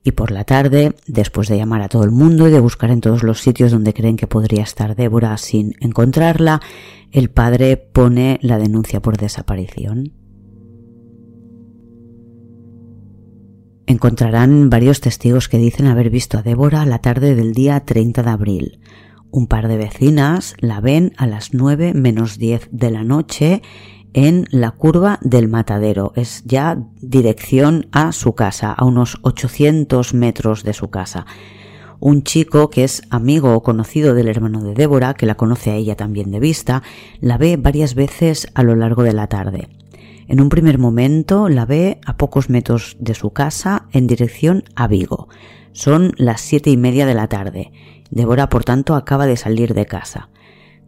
Y 0.04 0.12
por 0.12 0.30
la 0.30 0.44
tarde, 0.44 0.94
después 1.06 1.48
de 1.48 1.56
llamar 1.56 1.82
a 1.82 1.88
todo 1.88 2.04
el 2.04 2.10
mundo 2.10 2.48
y 2.48 2.50
de 2.50 2.60
buscar 2.60 2.90
en 2.90 3.00
todos 3.00 3.22
los 3.22 3.40
sitios 3.40 3.72
donde 3.72 3.94
creen 3.94 4.16
que 4.16 4.26
podría 4.26 4.62
estar 4.62 4.94
Débora 4.94 5.36
sin 5.36 5.74
encontrarla, 5.80 6.60
el 7.10 7.30
padre 7.30 7.76
pone 7.76 8.38
la 8.42 8.58
denuncia 8.58 9.00
por 9.00 9.16
desaparición. 9.16 10.12
Encontrarán 13.86 14.68
varios 14.68 15.00
testigos 15.00 15.48
que 15.48 15.58
dicen 15.58 15.86
haber 15.86 16.10
visto 16.10 16.38
a 16.38 16.42
Débora 16.42 16.84
la 16.84 16.98
tarde 16.98 17.34
del 17.34 17.54
día 17.54 17.80
30 17.80 18.22
de 18.22 18.30
abril. 18.30 18.80
Un 19.30 19.46
par 19.46 19.66
de 19.66 19.78
vecinas 19.78 20.54
la 20.58 20.80
ven 20.80 21.12
a 21.16 21.26
las 21.26 21.54
9 21.54 21.94
menos 21.94 22.38
10 22.38 22.68
de 22.70 22.90
la 22.90 23.02
noche 23.02 23.62
en 24.14 24.46
la 24.50 24.70
curva 24.70 25.18
del 25.22 25.48
matadero. 25.48 26.12
Es 26.16 26.42
ya 26.44 26.78
dirección 27.00 27.88
a 27.92 28.12
su 28.12 28.34
casa, 28.34 28.72
a 28.72 28.84
unos 28.84 29.18
800 29.22 30.14
metros 30.14 30.64
de 30.64 30.72
su 30.72 30.90
casa. 30.90 31.26
Un 32.00 32.22
chico 32.22 32.70
que 32.70 32.84
es 32.84 33.02
amigo 33.10 33.54
o 33.54 33.62
conocido 33.62 34.14
del 34.14 34.28
hermano 34.28 34.62
de 34.62 34.74
Débora, 34.74 35.14
que 35.14 35.26
la 35.26 35.34
conoce 35.34 35.70
a 35.70 35.74
ella 35.74 35.96
también 35.96 36.30
de 36.30 36.40
vista, 36.40 36.82
la 37.20 37.38
ve 37.38 37.56
varias 37.56 37.94
veces 37.94 38.48
a 38.54 38.62
lo 38.62 38.76
largo 38.76 39.02
de 39.02 39.12
la 39.12 39.26
tarde. 39.26 39.68
En 40.28 40.40
un 40.40 40.48
primer 40.48 40.78
momento 40.78 41.48
la 41.48 41.66
ve 41.66 42.00
a 42.04 42.16
pocos 42.16 42.50
metros 42.50 42.96
de 43.00 43.14
su 43.14 43.30
casa 43.30 43.86
en 43.92 44.06
dirección 44.06 44.64
a 44.76 44.86
Vigo. 44.86 45.28
Son 45.72 46.12
las 46.16 46.40
siete 46.40 46.70
y 46.70 46.76
media 46.76 47.06
de 47.06 47.14
la 47.14 47.28
tarde 47.28 47.72
Débora, 48.10 48.48
por 48.48 48.64
tanto, 48.64 48.94
acaba 48.94 49.26
de 49.26 49.36
salir 49.36 49.74
de 49.74 49.86
casa. 49.86 50.28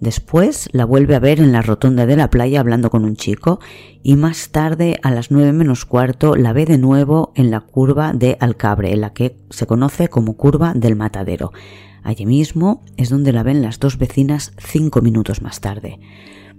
Después 0.00 0.71
la 0.73 0.87
vuelve 0.87 1.14
a 1.14 1.21
ver 1.21 1.40
en 1.40 1.52
la 1.52 1.61
rotonda 1.61 2.07
de 2.07 2.16
la 2.16 2.30
playa 2.30 2.61
hablando 2.61 2.88
con 2.90 3.04
un 3.04 3.16
chico 3.16 3.61
y 4.02 4.16
más 4.16 4.49
tarde 4.49 4.99
a 5.02 5.11
las 5.11 5.30
nueve 5.30 5.52
menos 5.52 5.85
cuarto 5.85 6.37
la 6.37 6.54
ve 6.54 6.64
de 6.64 6.78
nuevo 6.78 7.33
en 7.35 7.50
la 7.50 7.61
curva 7.61 8.14
de 8.14 8.38
Alcabre, 8.40 8.92
en 8.92 9.02
la 9.02 9.12
que 9.12 9.37
se 9.50 9.66
conoce 9.66 10.09
como 10.09 10.38
curva 10.38 10.73
del 10.75 10.97
matadero. 10.97 11.52
Allí 12.02 12.25
mismo 12.25 12.83
es 12.97 13.11
donde 13.11 13.33
la 13.33 13.42
ven 13.42 13.61
las 13.61 13.78
dos 13.78 13.99
vecinas 13.99 14.52
cinco 14.57 15.02
minutos 15.02 15.42
más 15.42 15.61
tarde. 15.61 16.00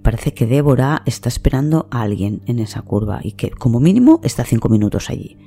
Parece 0.04 0.36
que 0.36 0.46
Débora 0.46 1.02
está 1.08 1.28
esperando 1.28 1.88
a 1.90 2.04
alguien 2.04 2.44
en 2.46 2.60
esa 2.60 2.84
curva 2.84 3.22
y 3.24 3.32
que 3.32 3.50
como 3.50 3.80
mínimo 3.80 4.20
está 4.24 4.46
cinco 4.46 4.70
minutos 4.70 5.10
allí. 5.10 5.38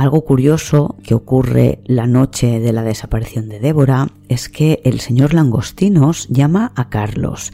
Algo 0.00 0.24
curioso 0.24 0.96
que 1.02 1.12
ocurre 1.12 1.82
la 1.84 2.06
noche 2.06 2.58
de 2.58 2.72
la 2.72 2.82
desaparición 2.82 3.50
de 3.50 3.60
Débora 3.60 4.08
es 4.30 4.48
que 4.48 4.80
el 4.82 4.98
señor 4.98 5.34
Langostinos 5.34 6.26
llama 6.30 6.72
a 6.74 6.88
Carlos. 6.88 7.52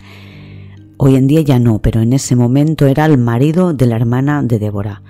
Hoy 0.96 1.16
en 1.16 1.26
día 1.26 1.40
ya 1.40 1.58
no, 1.58 1.82
pero 1.82 2.02
en 2.02 2.12
ese 2.12 2.36
momento 2.36 2.86
era 2.86 3.04
el 3.06 3.18
marido 3.18 3.74
de 3.74 3.86
la 3.86 3.96
hermana 3.96 4.44
de 4.44 4.60
Débora. 4.60 5.02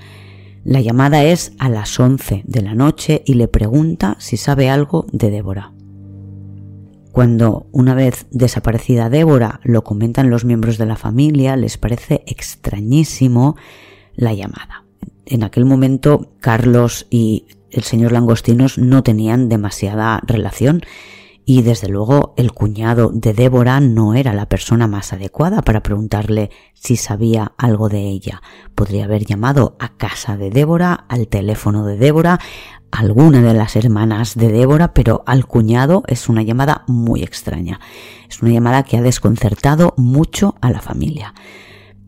La 0.65 0.81
llamada 0.81 1.25
es 1.25 1.53
a 1.59 1.69
las 1.69 2.01
11 2.01 2.45
de 2.47 2.63
la 2.63 2.75
noche 2.75 3.23
y 3.27 3.35
le 3.35 3.49
pregunta 3.49 4.17
si 4.19 4.39
sabe 4.39 4.71
algo 4.71 5.05
de 5.13 5.31
Débora. 5.31 5.75
Cuando 7.13 7.67
una 7.71 7.93
vez 7.93 8.25
desaparecida 8.31 9.11
Débora 9.11 9.61
lo 9.63 9.85
comentan 9.85 10.31
los 10.31 10.47
miembros 10.47 10.79
de 10.79 10.87
la 10.87 10.97
familia, 10.97 11.55
les 11.57 11.77
parece 11.77 12.25
extrañísimo 12.27 13.57
la 14.15 14.33
llamada 14.33 14.86
en 15.27 15.43
aquel 15.43 15.65
momento 15.65 16.33
Carlos 16.41 17.07
y 17.11 17.47
el 17.71 17.83
señor 17.83 18.13
Langostinos 18.13 18.79
no 18.79 19.03
tenían 19.03 19.49
demasiada 19.49 20.21
relación 20.27 20.83
y 21.49 21.63
desde 21.63 21.89
luego 21.89 22.35
el 22.37 22.53
cuñado 22.53 23.11
de 23.13 23.33
Débora 23.33 23.79
no 23.81 24.15
era 24.15 24.33
la 24.33 24.49
persona 24.49 24.89
más 24.89 25.13
adecuada 25.13 25.63
para 25.63 25.81
preguntarle 25.81 26.51
si 26.75 26.97
sabía 26.97 27.53
algo 27.57 27.89
de 27.89 28.01
ella. 28.01 28.43
Podría 28.75 29.05
haber 29.05 29.25
llamado 29.25 29.77
a 29.79 29.97
casa 29.97 30.37
de 30.37 30.51
Débora, 30.51 31.07
al 31.09 31.29
teléfono 31.29 31.87
de 31.87 31.99
Débora, 31.99 32.41
a 32.91 32.99
alguna 32.99 33.43
de 33.43 33.55
las 33.55 33.77
hermanas 33.77 34.35
de 34.35 34.51
Débora, 34.51 34.93
pero 34.93 35.23
al 35.25 35.47
cuñado 35.47 36.03
es 36.09 36.29
una 36.29 36.43
llamada 36.43 36.83
muy 36.89 37.23
extraña. 37.23 37.79
Es 38.29 38.43
una 38.43 38.51
llamada 38.51 38.83
que 38.83 38.97
ha 38.97 39.03
desconcertado 39.03 39.95
mucho 39.97 40.57
a 40.61 40.71
la 40.73 40.81
familia 40.81 41.33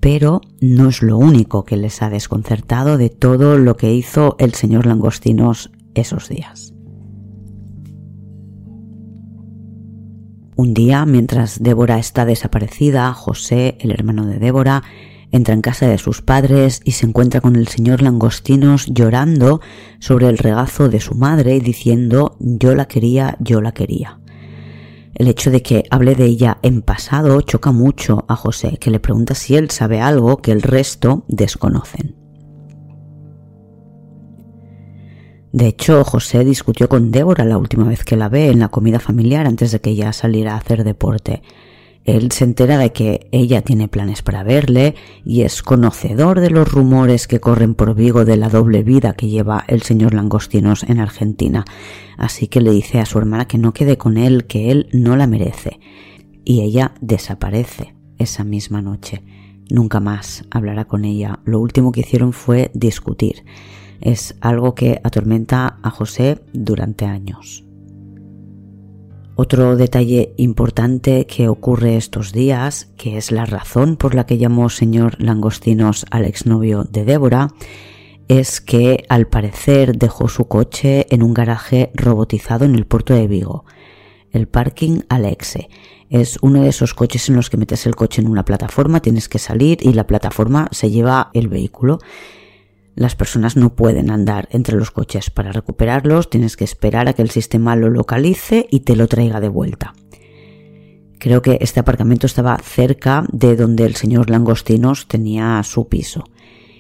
pero 0.01 0.41
no 0.61 0.89
es 0.89 1.03
lo 1.03 1.19
único 1.19 1.65
que 1.65 1.77
les 1.77 2.03
ha 2.03 2.11
desconcertado 2.11 2.99
de 2.99 3.11
todo 3.11 3.59
lo 3.59 3.77
que 3.77 3.93
hizo 3.95 4.37
el 4.39 4.55
señor 4.55 4.87
Langostinos 4.87 5.71
esos 5.95 6.29
días. 6.29 6.75
Un 10.57 10.75
día, 10.75 11.07
mientras 11.07 11.63
Débora 11.63 11.99
está 11.99 12.25
desaparecida, 12.25 13.13
José, 13.13 13.79
el 13.81 13.93
hermano 13.93 14.27
de 14.27 14.41
Débora, 14.41 14.83
entra 15.31 15.55
en 15.55 15.63
casa 15.63 15.87
de 15.87 15.99
sus 15.99 16.23
padres 16.23 16.81
y 16.85 16.93
se 16.93 17.07
encuentra 17.07 17.41
con 17.41 17.57
el 17.57 17.69
señor 17.69 18.03
Langostinos 18.03 18.87
llorando 18.87 19.61
sobre 20.01 20.29
el 20.29 20.39
regazo 20.39 20.89
de 20.89 21.01
su 21.01 21.15
madre 21.15 21.55
y 21.57 21.61
diciendo 21.61 22.37
yo 22.41 22.75
la 22.75 22.89
quería, 22.89 23.37
yo 23.41 23.61
la 23.61 23.73
quería. 23.73 24.19
El 25.19 25.27
hecho 25.27 25.51
de 25.51 25.63
que 25.63 25.83
hable 25.91 26.15
de 26.15 26.27
ella 26.27 26.59
en 26.63 26.81
pasado 26.81 27.41
choca 27.41 27.73
mucho 27.73 28.25
a 28.29 28.37
José, 28.37 28.79
que 28.81 28.93
le 28.93 29.01
pregunta 29.01 29.35
si 29.35 29.57
él 29.57 29.69
sabe 29.71 30.01
algo 30.01 30.37
que 30.37 30.53
el 30.53 30.63
resto 30.63 31.25
desconocen. 31.27 32.15
De 35.53 35.67
hecho, 35.67 36.05
José 36.05 36.45
discutió 36.45 36.89
con 36.89 37.11
Débora 37.11 37.45
la 37.45 37.59
última 37.59 37.85
vez 37.85 38.05
que 38.05 38.17
la 38.17 38.29
ve 38.29 38.51
en 38.51 38.61
la 38.61 38.69
comida 38.69 39.01
familiar 39.01 39.47
antes 39.47 39.73
de 39.73 39.81
que 39.81 39.91
ella 39.91 40.13
saliera 40.13 40.55
a 40.55 40.59
hacer 40.59 40.85
deporte. 40.85 41.43
Él 42.09 42.33
se 42.33 42.45
entera 42.45 42.79
de 42.79 42.91
que 42.91 43.29
ella 43.33 43.61
tiene 43.61 43.87
planes 43.87 44.23
para 44.23 44.43
verle 44.43 44.95
y 45.27 45.43
es 45.43 45.63
conocedor 45.63 46.41
de 46.41 46.49
los 46.49 46.73
rumores 46.73 47.29
que 47.29 47.39
corren 47.39 47.75
por 47.75 47.95
Vigo 47.95 48.25
de 48.25 48.39
la 48.39 48.49
doble 48.49 48.83
vida 48.83 49.13
que 49.13 49.29
lleva 49.29 49.63
el 49.69 49.83
señor 49.83 50.15
Langostinos 50.15 50.85
en 50.85 51.01
Argentina. 51.01 51.67
Así 52.17 52.49
que 52.49 52.63
le 52.63 52.71
dice 52.71 52.99
a 53.01 53.05
su 53.05 53.19
hermana 53.19 53.47
que 53.47 53.59
no 53.59 53.75
quede 53.75 53.99
con 53.99 54.17
él, 54.17 54.47
que 54.47 54.71
él 54.71 54.89
no 54.91 55.17
la 55.17 55.27
merece. 55.27 55.81
Y 56.47 56.63
ella 56.63 56.95
desaparece 57.03 57.95
esa 58.17 58.43
misma 58.43 58.81
noche. 58.81 59.23
Nunca 59.69 60.01
más 60.01 60.47
hablará 60.51 60.87
con 60.87 61.05
ella. 61.05 61.41
Lo 61.45 61.61
último 61.61 61.93
que 61.93 62.01
hicieron 62.01 62.33
fue 62.33 62.71
discutir. 62.73 63.45
Es 64.01 64.35
algo 64.41 64.75
que 64.75 64.99
atormenta 65.05 65.79
a 65.83 65.91
José 65.91 66.41
durante 66.55 67.05
años. 67.05 67.68
Otro 69.41 69.77
detalle 69.77 70.35
importante 70.37 71.25
que 71.29 71.49
ocurre 71.49 71.97
estos 71.97 72.33
días, 72.33 72.89
que 72.97 73.17
es 73.17 73.31
la 73.31 73.45
razón 73.45 73.95
por 73.95 74.17
la 74.17 74.27
que 74.27 74.37
llamó 74.37 74.69
señor 74.69 75.15
Langostinos 75.23 76.07
al 76.11 76.25
exnovio 76.25 76.83
de 76.83 77.05
Débora, 77.05 77.55
es 78.27 78.61
que 78.61 79.05
al 79.09 79.29
parecer 79.29 79.97
dejó 79.97 80.27
su 80.27 80.49
coche 80.49 81.07
en 81.11 81.23
un 81.23 81.35
garaje 81.35 81.93
robotizado 81.95 82.65
en 82.65 82.75
el 82.75 82.85
puerto 82.85 83.15
de 83.15 83.29
Vigo. 83.29 83.65
El 84.33 84.49
parking 84.49 85.03
Alexe 85.09 85.69
es 86.11 86.39
uno 86.43 86.63
de 86.63 86.71
esos 86.71 86.93
coches 86.93 87.29
en 87.29 87.37
los 87.37 87.49
que 87.49 87.59
metes 87.59 87.87
el 87.87 87.95
coche 87.95 88.21
en 88.21 88.27
una 88.27 88.45
plataforma, 88.45 88.99
tienes 88.99 89.29
que 89.29 89.39
salir 89.39 89.79
y 89.83 89.93
la 89.93 90.09
plataforma 90.09 90.67
se 90.73 90.91
lleva 90.91 91.31
el 91.33 91.47
vehículo. 91.47 92.01
Las 92.99 93.15
personas 93.15 93.57
no 93.57 93.77
pueden 93.77 94.11
andar 94.11 94.49
entre 94.51 94.77
los 94.77 94.91
coches. 94.91 95.31
Para 95.31 95.53
recuperarlos 95.53 96.31
tienes 96.31 96.57
que 96.57 96.65
esperar 96.65 97.09
a 97.09 97.13
que 97.13 97.23
el 97.23 97.31
sistema 97.31 97.77
lo 97.77 97.91
localice 97.91 98.67
y 98.73 98.81
te 98.81 98.97
lo 98.97 99.07
traiga 99.07 99.39
de 99.41 99.49
vuelta. 99.49 99.95
Creo 101.21 101.41
que 101.41 101.59
este 101.61 101.79
aparcamiento 101.79 102.27
estaba 102.27 102.59
cerca 102.59 103.25
de 103.31 103.55
donde 103.55 103.85
el 103.85 103.95
señor 103.95 104.31
Langostinos 104.31 105.07
tenía 105.07 105.63
su 105.63 105.87
piso. 105.87 106.25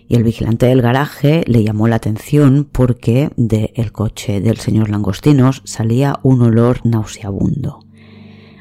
Y 0.08 0.16
el 0.16 0.24
vigilante 0.24 0.66
del 0.66 0.82
garaje 0.82 1.44
le 1.46 1.62
llamó 1.62 1.86
la 1.86 1.96
atención 1.96 2.68
porque 2.70 3.30
del 3.36 3.92
coche 3.92 4.40
del 4.40 4.56
señor 4.56 4.90
Langostinos 4.90 5.62
salía 5.66 6.18
un 6.24 6.42
olor 6.42 6.80
nauseabundo. 6.84 7.78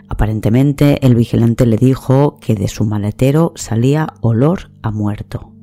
Aparentemente 0.07 1.03
el 1.03 1.15
vigilante 1.15 1.65
le 1.65 1.77
dijo 1.77 2.37
que 2.39 2.53
de 2.53 2.67
su 2.67 2.85
maletero 2.85 3.53
salía 3.55 4.13
olor 4.21 4.69
a 4.83 4.91
muerto. 4.91 5.56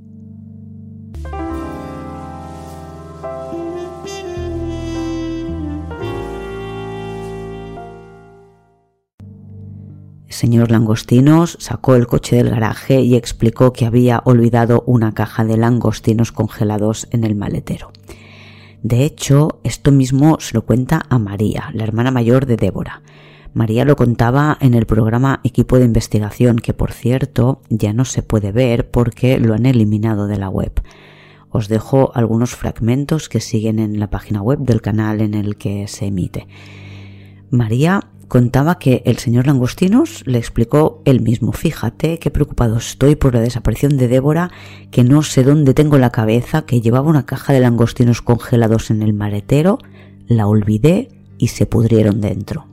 Señor 10.34 10.72
Langostinos 10.72 11.56
sacó 11.60 11.94
el 11.94 12.08
coche 12.08 12.36
del 12.36 12.50
garaje 12.50 13.00
y 13.00 13.14
explicó 13.14 13.72
que 13.72 13.86
había 13.86 14.20
olvidado 14.24 14.82
una 14.84 15.12
caja 15.12 15.44
de 15.44 15.56
langostinos 15.56 16.32
congelados 16.32 17.06
en 17.12 17.22
el 17.22 17.36
maletero. 17.36 17.92
De 18.82 19.04
hecho, 19.04 19.60
esto 19.62 19.92
mismo 19.92 20.38
se 20.40 20.54
lo 20.54 20.66
cuenta 20.66 21.02
a 21.08 21.18
María, 21.20 21.70
la 21.72 21.84
hermana 21.84 22.10
mayor 22.10 22.46
de 22.46 22.56
Débora. 22.56 23.02
María 23.54 23.84
lo 23.84 23.94
contaba 23.94 24.58
en 24.60 24.74
el 24.74 24.86
programa 24.86 25.40
Equipo 25.44 25.78
de 25.78 25.84
Investigación, 25.84 26.56
que 26.56 26.74
por 26.74 26.90
cierto 26.90 27.62
ya 27.70 27.92
no 27.92 28.04
se 28.04 28.22
puede 28.22 28.50
ver 28.50 28.90
porque 28.90 29.38
lo 29.38 29.54
han 29.54 29.66
eliminado 29.66 30.26
de 30.26 30.36
la 30.36 30.48
web. 30.48 30.72
Os 31.48 31.68
dejo 31.68 32.10
algunos 32.16 32.56
fragmentos 32.56 33.28
que 33.28 33.40
siguen 33.40 33.78
en 33.78 34.00
la 34.00 34.10
página 34.10 34.42
web 34.42 34.58
del 34.58 34.82
canal 34.82 35.20
en 35.20 35.34
el 35.34 35.56
que 35.56 35.86
se 35.86 36.06
emite. 36.06 36.48
María 37.50 38.08
contaba 38.28 38.78
que 38.78 39.02
el 39.04 39.18
señor 39.18 39.46
Langostinos 39.46 40.22
le 40.26 40.38
explicó 40.38 41.02
él 41.04 41.20
mismo, 41.20 41.52
fíjate 41.52 42.18
qué 42.18 42.30
preocupado 42.30 42.76
estoy 42.76 43.16
por 43.16 43.34
la 43.34 43.40
desaparición 43.40 43.96
de 43.96 44.08
Débora, 44.08 44.50
que 44.90 45.04
no 45.04 45.22
sé 45.22 45.42
dónde 45.42 45.74
tengo 45.74 45.98
la 45.98 46.10
cabeza, 46.10 46.62
que 46.62 46.80
llevaba 46.80 47.08
una 47.08 47.26
caja 47.26 47.52
de 47.52 47.60
langostinos 47.60 48.22
congelados 48.22 48.90
en 48.90 49.02
el 49.02 49.14
maletero, 49.14 49.78
la 50.26 50.46
olvidé 50.46 51.08
y 51.38 51.48
se 51.48 51.66
pudrieron 51.66 52.20
dentro. 52.20 52.66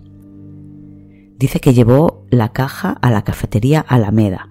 Dice 1.37 1.59
que 1.59 1.73
llevó 1.73 2.25
la 2.29 2.49
caja 2.49 2.97
a 3.01 3.09
la 3.09 3.23
cafetería 3.23 3.81
Alameda. 3.81 4.49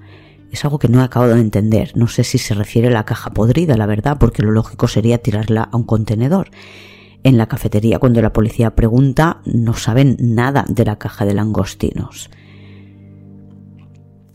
Es 0.51 0.65
algo 0.65 0.81
que 0.81 0.89
no 0.89 1.01
he 1.01 1.05
acabado 1.05 1.35
de 1.35 1.41
entender. 1.41 1.93
No 1.95 2.09
sé 2.09 2.25
si 2.25 2.39
se 2.39 2.55
refiere 2.55 2.89
a 2.89 2.91
la 2.91 3.05
caja 3.05 3.31
podrida, 3.31 3.77
la 3.77 3.87
verdad, 3.87 4.19
porque 4.19 4.43
lo 4.43 4.51
lógico 4.51 4.89
sería 4.89 5.19
tirarla 5.19 5.69
a 5.71 5.77
un 5.77 5.85
contenedor 5.85 6.51
en 7.25 7.39
la 7.39 7.47
cafetería 7.47 7.99
cuando 7.99 8.23
la 8.23 8.33
policía 8.33 8.75
pregunta 8.75 9.41
no 9.45 9.75
saben 9.75 10.17
nada 10.21 10.65
de 10.69 10.85
la 10.85 10.97
caja 10.97 11.25
de 11.25 11.35
langostinos. 11.35 12.31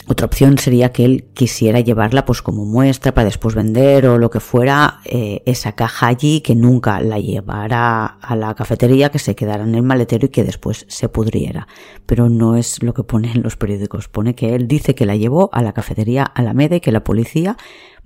Otra 0.08 0.28
opción 0.28 0.60
sería 0.60 0.92
que 0.92 1.04
él 1.04 1.30
quisiera 1.34 1.80
llevarla 1.80 2.26
pues 2.26 2.44
como 2.44 2.64
muestra 2.64 3.16
para 3.16 3.26
después 3.26 3.56
vender 3.56 4.06
o 4.06 4.20
lo 4.20 4.30
que 4.30 4.40
fuera 4.40 5.00
eh, 5.04 5.42
esa 5.48 5.72
caja 5.72 6.06
allí 6.06 6.42
que 6.42 6.54
nunca 6.54 7.00
la 7.00 7.20
llevara 7.20 8.06
a 8.06 8.36
la 8.36 8.54
cafetería, 8.54 9.10
que 9.10 9.18
se 9.18 9.34
quedara 9.34 9.64
en 9.64 9.74
el 9.74 9.82
maletero 9.82 10.28
y 10.28 10.30
que 10.30 10.44
después 10.44 10.86
se 10.90 11.10
pudriera. 11.10 11.68
Pero 12.06 12.30
no 12.30 12.56
es 12.56 12.84
lo 12.84 12.94
que 12.94 13.04
pone 13.04 13.32
en 13.32 13.42
los 13.42 13.58
periódicos. 13.58 14.08
Pone 14.08 14.36
que 14.36 14.54
él 14.54 14.68
dice 14.68 14.94
que 14.94 15.08
la 15.08 15.16
llevó 15.16 15.50
a 15.52 15.64
la 15.64 15.74
cafetería 15.74 16.24
Alameda 16.24 16.76
y 16.76 16.82
que 16.82 16.92
la 16.92 17.04
policía 17.04 17.58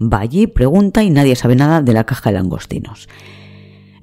va 0.02 0.20
allí, 0.20 0.48
pregunta 0.48 1.04
y 1.04 1.10
nadie 1.10 1.36
sabe 1.36 1.58
nada 1.58 1.82
de 1.82 1.92
la 1.92 2.06
caja 2.06 2.30
de 2.30 2.38
langostinos. 2.38 3.10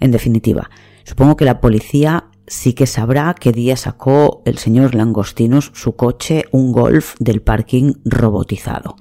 En 0.01 0.11
definitiva, 0.11 0.71
supongo 1.05 1.37
que 1.37 1.45
la 1.45 1.61
policía 1.61 2.31
sí 2.47 2.75
que 2.75 2.87
sabrá 2.87 3.35
qué 3.35 3.53
día 3.53 3.77
sacó 3.77 4.43
el 4.45 4.59
señor 4.59 4.95
Langostinos 4.95 5.73
su 5.75 5.97
coche, 5.97 6.45
un 6.53 6.73
golf 6.73 7.15
del 7.19 7.43
parking 7.43 7.95
robotizado. 8.05 8.97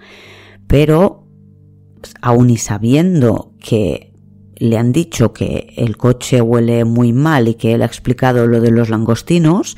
Pero, 0.67 1.27
aun 2.21 2.49
y 2.49 2.57
sabiendo 2.57 3.53
que 3.59 4.13
le 4.57 4.77
han 4.77 4.91
dicho 4.91 5.33
que 5.33 5.73
el 5.77 5.97
coche 5.97 6.41
huele 6.41 6.85
muy 6.85 7.13
mal 7.13 7.47
y 7.47 7.55
que 7.55 7.73
él 7.73 7.81
ha 7.81 7.85
explicado 7.85 8.47
lo 8.47 8.61
de 8.61 8.71
los 8.71 8.89
langostinos, 8.89 9.75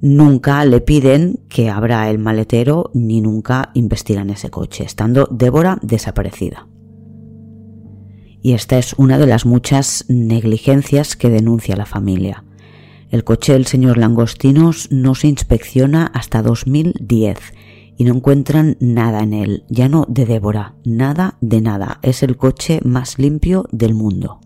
nunca 0.00 0.64
le 0.64 0.80
piden 0.80 1.40
que 1.48 1.68
abra 1.68 2.08
el 2.10 2.18
maletero 2.18 2.90
ni 2.94 3.20
nunca 3.20 3.70
investigan 3.74 4.30
ese 4.30 4.50
coche, 4.50 4.84
estando 4.84 5.28
Débora 5.30 5.78
desaparecida 5.82 6.66
y 8.42 8.52
esta 8.52 8.76
es 8.78 8.94
una 8.98 9.18
de 9.18 9.26
las 9.26 9.46
muchas 9.46 10.04
negligencias 10.08 11.16
que 11.16 11.30
denuncia 11.30 11.76
la 11.76 11.86
familia. 11.86 12.44
El 13.10 13.24
coche 13.24 13.52
del 13.52 13.66
señor 13.66 13.98
Langostinos 13.98 14.88
no 14.90 15.14
se 15.14 15.28
inspecciona 15.28 16.06
hasta 16.06 16.42
2010 16.42 17.38
y 17.96 18.04
no 18.04 18.14
encuentran 18.14 18.76
nada 18.80 19.22
en 19.22 19.32
él, 19.32 19.64
ya 19.68 19.88
no 19.88 20.06
de 20.08 20.26
Débora, 20.26 20.74
nada 20.84 21.36
de 21.40 21.60
nada. 21.60 22.00
Es 22.02 22.22
el 22.22 22.36
coche 22.36 22.80
más 22.84 23.18
limpio 23.18 23.66
del 23.70 23.94
mundo. 23.94 24.40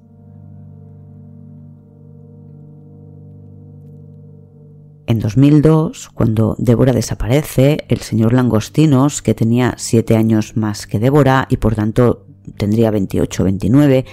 En 5.07 5.21
2002, 5.21 6.11
cuando 6.13 6.57
Débora 6.59 6.93
desaparece, 6.93 7.85
el 7.89 7.99
señor 7.99 8.33
Langostinos, 8.33 9.23
que 9.23 9.35
tenía 9.35 9.75
siete 9.79 10.17
años 10.17 10.57
más 10.57 10.89
que 10.89 10.99
Débora 10.99 11.47
y 11.49 11.59
por 11.59 11.77
tanto 11.77 12.26
tendría 12.57 12.91
28 12.91 13.43
o 13.43 13.45
29, 13.45 14.05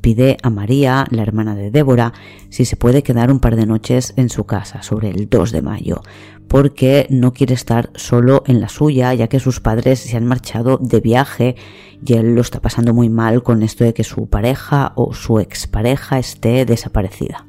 pide 0.00 0.36
a 0.42 0.50
María, 0.50 1.06
la 1.10 1.22
hermana 1.22 1.54
de 1.54 1.70
Débora, 1.70 2.12
si 2.50 2.64
se 2.64 2.76
puede 2.76 3.02
quedar 3.02 3.30
un 3.30 3.40
par 3.40 3.56
de 3.56 3.66
noches 3.66 4.12
en 4.16 4.28
su 4.28 4.44
casa 4.44 4.82
sobre 4.82 5.10
el 5.10 5.28
2 5.30 5.52
de 5.52 5.62
mayo, 5.62 6.02
porque 6.48 7.06
no 7.08 7.32
quiere 7.32 7.54
estar 7.54 7.90
solo 7.94 8.42
en 8.46 8.60
la 8.60 8.68
suya, 8.68 9.14
ya 9.14 9.28
que 9.28 9.40
sus 9.40 9.60
padres 9.60 10.00
se 10.00 10.16
han 10.16 10.26
marchado 10.26 10.78
de 10.78 11.00
viaje 11.00 11.56
y 12.04 12.14
él 12.14 12.34
lo 12.34 12.40
está 12.40 12.60
pasando 12.60 12.92
muy 12.92 13.08
mal 13.08 13.42
con 13.42 13.62
esto 13.62 13.84
de 13.84 13.94
que 13.94 14.04
su 14.04 14.26
pareja 14.26 14.92
o 14.96 15.14
su 15.14 15.38
expareja 15.38 16.18
esté 16.18 16.66
desaparecida. 16.66 17.46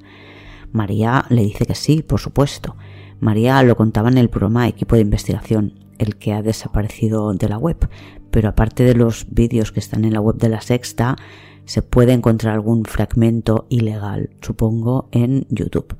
María 0.71 1.25
le 1.29 1.43
dice 1.43 1.65
que 1.65 1.75
sí, 1.75 2.01
por 2.01 2.19
supuesto. 2.19 2.75
María 3.19 3.61
lo 3.63 3.75
contaba 3.75 4.09
en 4.09 4.17
el 4.17 4.29
programa 4.29 4.67
Equipo 4.67 4.95
de 4.95 5.01
Investigación, 5.01 5.73
el 5.97 6.17
que 6.17 6.33
ha 6.33 6.41
desaparecido 6.41 7.33
de 7.33 7.49
la 7.49 7.57
web, 7.57 7.89
pero 8.33 8.49
aparte 8.49 8.83
de 8.83 8.95
los 8.95 9.27
vídeos 9.29 9.71
que 9.71 9.79
están 9.79 10.05
en 10.05 10.13
la 10.13 10.19
web 10.19 10.37
de 10.37 10.49
la 10.49 10.59
Sexta, 10.59 11.17
se 11.65 11.83
puede 11.83 12.13
encontrar 12.13 12.55
algún 12.55 12.83
fragmento 12.83 13.67
ilegal, 13.69 14.31
supongo, 14.41 15.07
en 15.11 15.45
YouTube. 15.49 15.95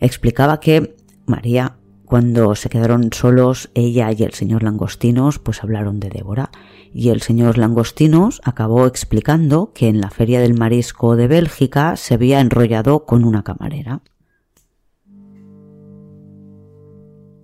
Explicaba 0.00 0.58
que 0.58 0.96
María, 1.26 1.76
cuando 2.04 2.56
se 2.56 2.68
quedaron 2.68 3.10
solos, 3.12 3.70
ella 3.74 4.10
y 4.10 4.24
el 4.24 4.32
señor 4.32 4.64
Langostinos, 4.64 5.38
pues 5.38 5.62
hablaron 5.62 6.00
de 6.00 6.10
Débora. 6.10 6.50
Y 6.92 7.10
el 7.10 7.22
señor 7.22 7.56
Langostinos 7.56 8.40
acabó 8.42 8.86
explicando 8.86 9.72
que 9.72 9.86
en 9.86 10.00
la 10.00 10.10
Feria 10.10 10.40
del 10.40 10.58
Marisco 10.58 11.14
de 11.14 11.28
Bélgica 11.28 11.94
se 11.94 12.14
había 12.14 12.40
enrollado 12.40 13.04
con 13.04 13.24
una 13.24 13.44
camarera. 13.44 14.00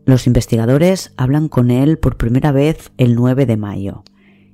Los 0.07 0.27
investigadores 0.27 1.12
hablan 1.17 1.49
con 1.49 1.71
él 1.71 1.99
por 1.99 2.17
primera 2.17 2.53
vez 2.53 2.93
el 2.99 3.14
9 3.14 3.47
de 3.47 3.57
mayo 3.57 4.05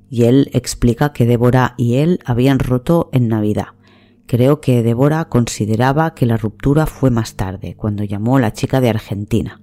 y 0.08 0.24
él 0.24 0.50
explica 0.52 1.12
que 1.12 1.24
Débora 1.24 1.74
y 1.76 1.96
él 1.96 2.18
habían 2.24 2.58
roto 2.58 3.08
en 3.12 3.28
Navidad. 3.28 3.68
Creo 4.26 4.60
que 4.60 4.82
Débora 4.82 5.24
consideraba 5.26 6.14
que 6.14 6.26
la 6.26 6.36
ruptura 6.36 6.86
fue 6.86 7.10
más 7.10 7.34
tarde, 7.34 7.74
cuando 7.76 8.04
llamó 8.04 8.38
la 8.38 8.52
chica 8.52 8.80
de 8.80 8.90
Argentina, 8.90 9.60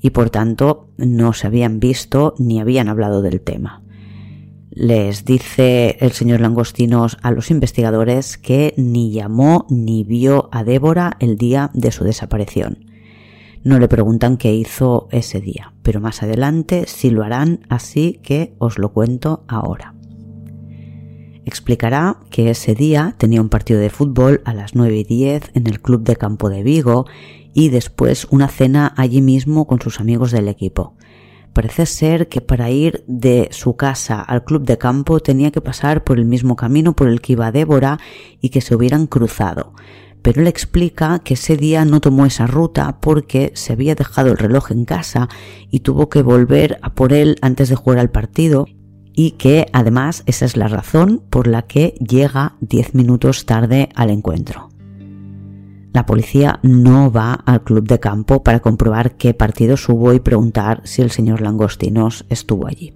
y 0.00 0.10
por 0.10 0.30
tanto 0.30 0.88
no 0.96 1.32
se 1.32 1.46
habían 1.46 1.80
visto 1.80 2.34
ni 2.38 2.60
habían 2.60 2.88
hablado 2.88 3.22
del 3.22 3.40
tema. 3.40 3.82
Les 4.70 5.24
dice 5.24 5.96
el 6.00 6.10
señor 6.10 6.40
Langostinos 6.40 7.16
a 7.22 7.30
los 7.30 7.50
investigadores 7.52 8.36
que 8.36 8.74
ni 8.76 9.12
llamó 9.12 9.66
ni 9.70 10.02
vio 10.02 10.48
a 10.50 10.64
Débora 10.64 11.16
el 11.20 11.38
día 11.38 11.70
de 11.74 11.92
su 11.92 12.02
desaparición 12.02 12.83
no 13.64 13.78
le 13.78 13.88
preguntan 13.88 14.36
qué 14.36 14.54
hizo 14.54 15.08
ese 15.10 15.40
día, 15.40 15.72
pero 15.82 16.00
más 16.00 16.22
adelante 16.22 16.84
sí 16.86 17.10
lo 17.10 17.24
harán, 17.24 17.66
así 17.70 18.20
que 18.22 18.54
os 18.58 18.78
lo 18.78 18.92
cuento 18.92 19.42
ahora. 19.48 19.94
Explicará 21.46 22.18
que 22.30 22.50
ese 22.50 22.74
día 22.74 23.14
tenía 23.18 23.40
un 23.40 23.48
partido 23.48 23.80
de 23.80 23.90
fútbol 23.90 24.42
a 24.44 24.54
las 24.54 24.74
9 24.74 24.98
y 24.98 25.04
10 25.04 25.50
en 25.54 25.66
el 25.66 25.80
Club 25.80 26.02
de 26.02 26.16
Campo 26.16 26.50
de 26.50 26.62
Vigo 26.62 27.06
y 27.54 27.70
después 27.70 28.26
una 28.30 28.48
cena 28.48 28.92
allí 28.96 29.22
mismo 29.22 29.66
con 29.66 29.80
sus 29.80 29.98
amigos 29.98 30.30
del 30.30 30.48
equipo. 30.48 30.94
Parece 31.54 31.86
ser 31.86 32.28
que 32.28 32.40
para 32.40 32.70
ir 32.70 33.04
de 33.06 33.48
su 33.52 33.76
casa 33.76 34.20
al 34.20 34.44
club 34.44 34.64
de 34.64 34.76
campo 34.76 35.20
tenía 35.20 35.52
que 35.52 35.60
pasar 35.60 36.02
por 36.02 36.18
el 36.18 36.24
mismo 36.24 36.56
camino 36.56 36.96
por 36.96 37.08
el 37.08 37.20
que 37.20 37.34
iba 37.34 37.52
Débora 37.52 38.00
y 38.40 38.48
que 38.48 38.60
se 38.60 38.74
hubieran 38.74 39.06
cruzado 39.06 39.72
pero 40.24 40.40
él 40.40 40.48
explica 40.48 41.18
que 41.18 41.34
ese 41.34 41.58
día 41.58 41.84
no 41.84 42.00
tomó 42.00 42.24
esa 42.24 42.46
ruta 42.46 42.98
porque 43.02 43.52
se 43.54 43.74
había 43.74 43.94
dejado 43.94 44.30
el 44.30 44.38
reloj 44.38 44.70
en 44.70 44.86
casa 44.86 45.28
y 45.70 45.80
tuvo 45.80 46.08
que 46.08 46.22
volver 46.22 46.78
a 46.80 46.94
por 46.94 47.12
él 47.12 47.36
antes 47.42 47.68
de 47.68 47.76
jugar 47.76 47.98
al 47.98 48.10
partido 48.10 48.64
y 49.12 49.32
que 49.32 49.66
además 49.74 50.22
esa 50.24 50.46
es 50.46 50.56
la 50.56 50.66
razón 50.66 51.22
por 51.28 51.46
la 51.46 51.60
que 51.60 51.94
llega 52.00 52.56
10 52.62 52.94
minutos 52.94 53.44
tarde 53.44 53.90
al 53.94 54.08
encuentro. 54.08 54.70
La 55.92 56.06
policía 56.06 56.58
no 56.62 57.12
va 57.12 57.34
al 57.34 57.62
club 57.62 57.86
de 57.86 58.00
campo 58.00 58.42
para 58.42 58.60
comprobar 58.60 59.18
qué 59.18 59.34
partidos 59.34 59.86
hubo 59.90 60.14
y 60.14 60.20
preguntar 60.20 60.80
si 60.84 61.02
el 61.02 61.10
señor 61.10 61.42
Langostinos 61.42 62.24
estuvo 62.30 62.66
allí. 62.66 62.94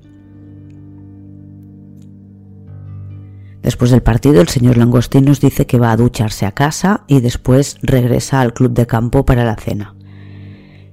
Después 3.68 3.90
del 3.90 4.00
partido, 4.00 4.40
el 4.40 4.48
señor 4.48 4.78
Langostinos 4.78 5.42
dice 5.42 5.66
que 5.66 5.78
va 5.78 5.92
a 5.92 5.96
ducharse 5.98 6.46
a 6.46 6.52
casa 6.52 7.04
y 7.06 7.20
después 7.20 7.76
regresa 7.82 8.40
al 8.40 8.54
club 8.54 8.72
de 8.72 8.86
campo 8.86 9.26
para 9.26 9.44
la 9.44 9.56
cena. 9.56 9.94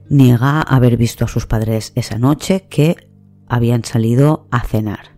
Niega 0.10 0.60
haber 0.60 0.98
visto 0.98 1.24
a 1.24 1.30
sus 1.30 1.48
padres 1.48 1.94
esa 1.96 2.20
noche 2.20 2.68
que 2.70 2.98
habían 3.48 3.86
salido 3.86 4.50
a 4.52 4.60
cenar. 4.66 5.16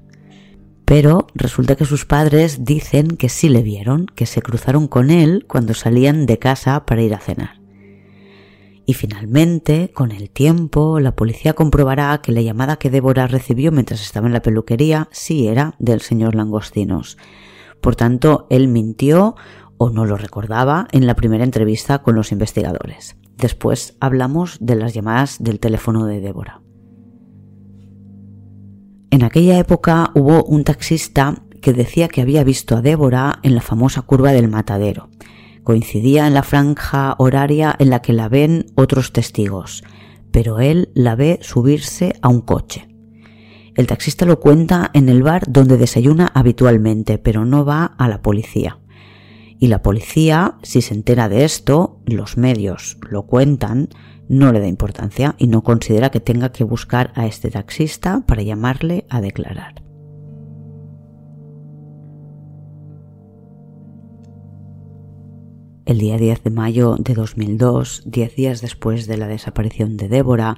Pero 0.85 1.25
resulta 1.33 1.75
que 1.75 1.85
sus 1.85 2.05
padres 2.05 2.63
dicen 2.63 3.17
que 3.17 3.27
sí 3.27 3.49
le 3.49 3.63
vieron, 3.63 4.05
que 4.05 4.27
se 4.27 4.43
cruzaron 4.43 4.87
con 4.87 5.09
él 5.09 5.47
cuando 5.47 5.73
salían 5.73 6.27
de 6.27 6.37
casa 6.37 6.85
para 6.85 7.01
ir 7.01 7.15
a 7.15 7.19
cenar. 7.19 7.59
Y 8.85 8.93
finalmente, 8.93 9.89
con 9.95 10.11
el 10.11 10.29
tiempo, 10.29 10.99
la 10.99 11.15
policía 11.15 11.53
comprobará 11.53 12.21
que 12.21 12.31
la 12.31 12.41
llamada 12.41 12.77
que 12.77 12.91
Débora 12.91 13.25
recibió 13.25 13.71
mientras 13.71 14.03
estaba 14.03 14.27
en 14.27 14.33
la 14.33 14.43
peluquería 14.43 15.09
sí 15.11 15.47
era 15.47 15.73
del 15.79 16.01
señor 16.01 16.35
Langostinos. 16.35 17.17
Por 17.81 17.95
tanto, 17.95 18.47
él 18.49 18.67
mintió 18.67 19.35
o 19.77 19.89
no 19.89 20.05
lo 20.05 20.17
recordaba 20.17 20.87
en 20.91 21.05
la 21.07 21.15
primera 21.15 21.43
entrevista 21.43 21.99
con 21.99 22.15
los 22.15 22.31
investigadores. 22.31 23.15
Después 23.37 23.95
hablamos 23.99 24.57
de 24.59 24.75
las 24.75 24.93
llamadas 24.93 25.37
del 25.39 25.59
teléfono 25.59 26.05
de 26.05 26.19
Débora. 26.19 26.61
En 29.11 29.23
aquella 29.23 29.57
época 29.59 30.11
hubo 30.15 30.43
un 30.43 30.63
taxista 30.63 31.43
que 31.61 31.73
decía 31.73 32.07
que 32.07 32.21
había 32.21 32.43
visto 32.43 32.75
a 32.75 32.81
Débora 32.81 33.39
en 33.43 33.55
la 33.55 33.61
famosa 33.61 34.01
curva 34.01 34.31
del 34.31 34.47
matadero 34.47 35.09
Coincidía 35.67 36.27
en 36.27 36.33
la 36.33 36.43
franja 36.43 37.15
horaria 37.17 37.75
en 37.77 37.89
la 37.89 38.01
que 38.01 38.13
la 38.13 38.29
ven 38.29 38.67
otros 38.75 39.11
testigos, 39.11 39.83
pero 40.31 40.61
él 40.61 40.91
la 40.93 41.15
ve 41.15 41.39
subirse 41.41 42.13
a 42.21 42.29
un 42.29 42.39
coche. 42.39 42.87
El 43.77 43.85
taxista 43.85 44.25
lo 44.25 44.39
cuenta 44.39 44.89
en 44.93 45.07
el 45.07 45.21
bar 45.21 45.43
donde 45.47 45.77
desayuna 45.77 46.31
habitualmente, 46.33 47.19
pero 47.19 47.45
no 47.45 47.63
va 47.63 47.85
a 47.85 48.07
la 48.07 48.23
policía. 48.23 48.79
Y 49.59 49.67
la 49.67 49.83
policía, 49.83 50.57
si 50.63 50.81
se 50.81 50.95
entera 50.95 51.29
de 51.29 51.45
esto, 51.45 52.01
los 52.05 52.37
medios 52.37 52.97
lo 53.07 53.27
cuentan, 53.27 53.89
no 54.27 54.51
le 54.51 54.59
da 54.61 54.67
importancia 54.67 55.35
y 55.37 55.45
no 55.45 55.63
considera 55.63 56.09
que 56.09 56.19
tenga 56.19 56.51
que 56.51 56.63
buscar 56.63 57.11
a 57.13 57.27
este 57.27 57.51
taxista 57.51 58.23
para 58.25 58.41
llamarle 58.41 59.05
a 59.09 59.21
declarar. 59.21 59.83
El 65.85 65.99
día 65.99 66.17
10 66.17 66.43
de 66.43 66.49
mayo 66.49 66.95
de 66.97 67.13
2002, 67.13 68.03
diez 68.07 68.35
días 68.35 68.59
después 68.59 69.05
de 69.05 69.17
la 69.17 69.27
desaparición 69.27 69.97
de 69.97 70.09
Débora, 70.09 70.57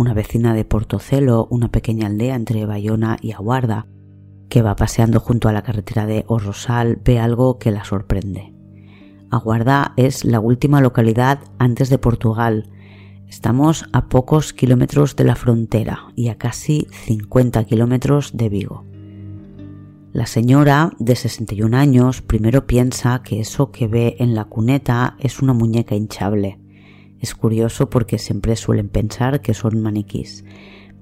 una 0.00 0.14
vecina 0.14 0.54
de 0.54 0.64
Portocelo, 0.64 1.46
una 1.50 1.70
pequeña 1.70 2.06
aldea 2.06 2.34
entre 2.34 2.64
Bayona 2.64 3.18
y 3.20 3.32
Aguarda, 3.32 3.86
que 4.48 4.62
va 4.62 4.74
paseando 4.74 5.20
junto 5.20 5.46
a 5.46 5.52
la 5.52 5.60
carretera 5.60 6.06
de 6.06 6.24
Orrosal, 6.26 6.98
ve 7.04 7.18
algo 7.18 7.58
que 7.58 7.70
la 7.70 7.84
sorprende. 7.84 8.54
Aguarda 9.30 9.92
es 9.98 10.24
la 10.24 10.40
última 10.40 10.80
localidad 10.80 11.40
antes 11.58 11.90
de 11.90 11.98
Portugal. 11.98 12.70
Estamos 13.28 13.90
a 13.92 14.08
pocos 14.08 14.54
kilómetros 14.54 15.16
de 15.16 15.24
la 15.24 15.36
frontera 15.36 16.06
y 16.16 16.28
a 16.28 16.38
casi 16.38 16.86
50 16.90 17.62
kilómetros 17.64 18.30
de 18.34 18.48
Vigo. 18.48 18.86
La 20.14 20.24
señora 20.24 20.92
de 20.98 21.14
61 21.14 21.76
años 21.76 22.22
primero 22.22 22.66
piensa 22.66 23.20
que 23.22 23.40
eso 23.40 23.70
que 23.70 23.86
ve 23.86 24.16
en 24.18 24.34
la 24.34 24.46
cuneta 24.46 25.18
es 25.18 25.40
una 25.40 25.52
muñeca 25.52 25.94
hinchable. 25.94 26.58
Es 27.20 27.34
curioso 27.34 27.90
porque 27.90 28.18
siempre 28.18 28.56
suelen 28.56 28.88
pensar 28.88 29.40
que 29.40 29.54
son 29.54 29.80
maniquís, 29.80 30.44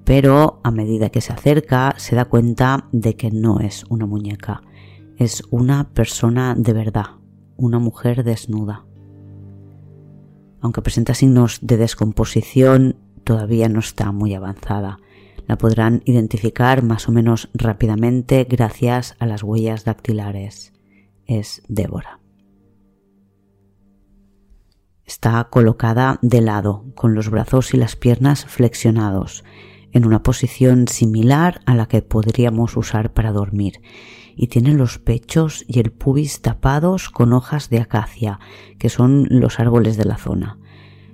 pero 0.03 0.59
a 0.63 0.71
medida 0.71 1.09
que 1.09 1.21
se 1.21 1.33
acerca 1.33 1.95
se 1.97 2.15
da 2.15 2.25
cuenta 2.25 2.87
de 2.91 3.15
que 3.15 3.31
no 3.31 3.59
es 3.59 3.85
una 3.89 4.05
muñeca, 4.05 4.61
es 5.17 5.43
una 5.49 5.89
persona 5.89 6.55
de 6.57 6.73
verdad, 6.73 7.05
una 7.57 7.79
mujer 7.79 8.23
desnuda. 8.23 8.85
Aunque 10.61 10.81
presenta 10.81 11.13
signos 11.13 11.59
de 11.61 11.77
descomposición, 11.77 12.97
todavía 13.23 13.69
no 13.69 13.79
está 13.79 14.11
muy 14.11 14.33
avanzada 14.33 14.99
la 15.49 15.57
podrán 15.57 16.03
identificar 16.05 16.83
más 16.83 17.09
o 17.09 17.11
menos 17.11 17.49
rápidamente 17.55 18.45
gracias 18.47 19.15
a 19.17 19.25
las 19.25 19.41
huellas 19.41 19.83
dactilares. 19.83 20.73
Es 21.25 21.63
Débora. 21.67 22.19
Está 25.09 25.43
colocada 25.45 26.19
de 26.21 26.39
lado, 26.39 26.85
con 26.93 27.15
los 27.15 27.31
brazos 27.31 27.73
y 27.73 27.77
las 27.77 27.95
piernas 27.95 28.45
flexionados, 28.45 29.43
en 29.91 30.05
una 30.05 30.21
posición 30.21 30.87
similar 30.87 31.61
a 31.65 31.73
la 31.73 31.87
que 31.87 32.03
podríamos 32.03 32.77
usar 32.77 33.11
para 33.11 33.31
dormir, 33.31 33.81
y 34.35 34.49
tiene 34.49 34.75
los 34.75 34.99
pechos 34.99 35.65
y 35.67 35.79
el 35.79 35.91
pubis 35.91 36.43
tapados 36.43 37.09
con 37.09 37.33
hojas 37.33 37.71
de 37.71 37.79
acacia, 37.79 38.39
que 38.77 38.89
son 38.89 39.25
los 39.31 39.59
árboles 39.59 39.97
de 39.97 40.05
la 40.05 40.17
zona. 40.17 40.59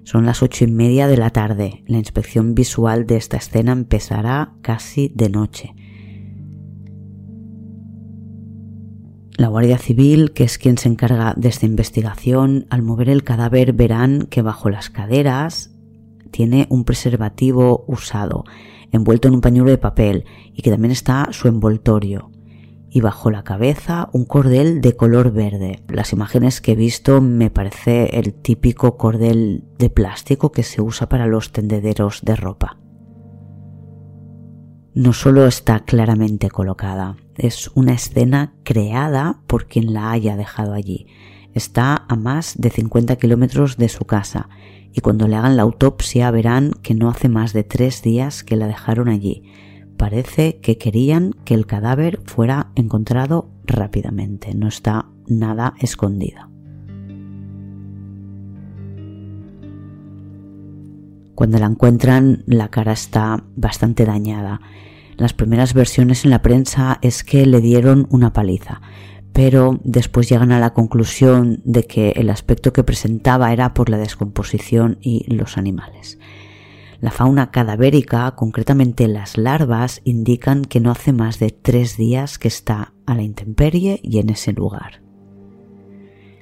Son 0.04 0.26
las 0.26 0.44
ocho 0.44 0.66
y 0.66 0.68
media 0.68 1.08
de 1.08 1.16
la 1.16 1.30
tarde. 1.30 1.86
La 1.88 1.98
inspección 1.98 2.54
visual 2.54 3.08
de 3.08 3.16
esta 3.16 3.38
escena 3.38 3.72
empezará 3.72 4.56
casi 4.62 5.10
de 5.16 5.30
noche. 5.30 5.74
La 9.38 9.50
Guardia 9.50 9.78
Civil, 9.78 10.32
que 10.32 10.46
es 10.46 10.58
quien 10.58 10.78
se 10.78 10.88
encarga 10.88 11.34
de 11.36 11.50
esta 11.50 11.66
investigación, 11.66 12.68
al 12.70 12.82
mover 12.82 13.10
el 13.10 13.24
cadáver 13.24 13.74
verán 13.74 14.28
que 14.30 14.42
bajo 14.42 14.70
las 14.70 14.90
caderas 14.90 15.72
tiene 16.32 16.68
un 16.70 16.86
preservativo 16.86 17.84
usado, 17.88 18.46
envuelto 18.92 19.28
en 19.28 19.34
un 19.34 19.42
pañuelo 19.42 19.72
de 19.72 19.78
papel, 19.78 20.26
y 20.54 20.62
que 20.62 20.72
también 20.72 20.92
está 20.92 21.28
su 21.32 21.50
envoltorio 21.50 22.32
y 22.96 23.02
bajo 23.02 23.30
la 23.30 23.44
cabeza 23.44 24.08
un 24.14 24.24
cordel 24.24 24.80
de 24.80 24.96
color 24.96 25.34
verde. 25.34 25.84
Las 25.90 26.14
imágenes 26.14 26.62
que 26.62 26.72
he 26.72 26.76
visto 26.76 27.20
me 27.20 27.50
parece 27.50 28.18
el 28.18 28.34
típico 28.34 28.96
cordel 28.96 29.66
de 29.78 29.90
plástico 29.90 30.54
que 30.54 30.64
se 30.64 30.82
usa 30.82 31.10
para 31.10 31.28
los 31.28 31.52
tendederos 31.52 32.22
de 32.24 32.38
ropa. 32.38 32.78
No 34.96 35.14
solo 35.14 35.46
está 35.46 35.82
claramente 35.82 36.50
colocada, 36.50 37.18
es 37.38 37.70
una 37.76 37.94
escena 37.94 38.54
creada 38.64 39.42
por 39.46 39.68
quien 39.68 39.94
la 39.94 40.12
haya 40.12 40.36
dejado 40.36 40.74
allí. 40.74 41.06
Está 41.54 42.06
a 42.08 42.16
más 42.16 42.56
de 42.58 42.72
50 42.72 43.16
kilómetros 43.18 43.78
de 43.78 43.90
su 43.90 44.06
casa 44.06 44.50
y 44.92 45.02
cuando 45.02 45.28
le 45.28 45.36
hagan 45.36 45.58
la 45.58 45.64
autopsia 45.64 46.32
verán 46.32 46.72
que 46.82 46.96
no 46.96 47.10
hace 47.10 47.30
más 47.30 47.54
de 47.54 47.64
tres 47.64 48.02
días 48.02 48.44
que 48.44 48.56
la 48.56 48.68
dejaron 48.68 49.10
allí 49.10 49.44
Parece 49.98 50.58
que 50.58 50.78
querían 50.78 51.34
que 51.46 51.54
el 51.54 51.66
cadáver 51.66 52.20
fuera 52.26 52.72
encontrado 52.76 53.50
rápidamente, 53.64 54.54
no 54.54 54.68
está 54.68 55.08
nada 55.28 55.74
escondida. 55.80 56.50
Cuando 61.36 61.60
la 61.60 61.68
encuentran, 61.68 62.44
la 62.48 62.70
cara 62.70 62.94
está 62.94 63.44
bastante 63.56 64.06
dañada. 64.06 64.62
Las 65.18 65.34
primeras 65.34 65.74
versiones 65.74 66.26
en 66.26 66.32
la 66.32 66.42
prensa 66.42 66.98
es 67.02 67.24
que 67.24 67.46
le 67.46 67.62
dieron 67.62 68.08
una 68.10 68.34
paliza, 68.34 68.82
pero 69.34 69.80
después 69.84 70.30
llegan 70.30 70.54
a 70.54 70.60
la 70.60 70.74
conclusión 70.74 71.62
de 71.66 71.84
que 71.84 72.12
el 72.12 72.30
aspecto 72.30 72.72
que 72.72 72.86
presentaba 72.86 73.52
era 73.52 73.74
por 73.74 73.90
la 73.90 73.98
descomposición 73.98 74.98
y 75.02 75.32
los 75.34 75.58
animales. 75.58 76.20
La 77.02 77.12
fauna 77.12 77.52
cadavérica, 77.52 78.32
concretamente 78.36 79.08
las 79.10 79.38
larvas, 79.38 80.02
indican 80.06 80.64
que 80.64 80.80
no 80.80 80.90
hace 80.90 81.12
más 81.12 81.38
de 81.40 81.50
tres 81.50 81.98
días 81.98 82.40
que 82.40 82.48
está 82.48 82.94
a 83.06 83.14
la 83.14 83.24
intemperie 83.24 84.00
y 84.02 84.20
en 84.20 84.30
ese 84.30 84.54
lugar. 84.54 85.02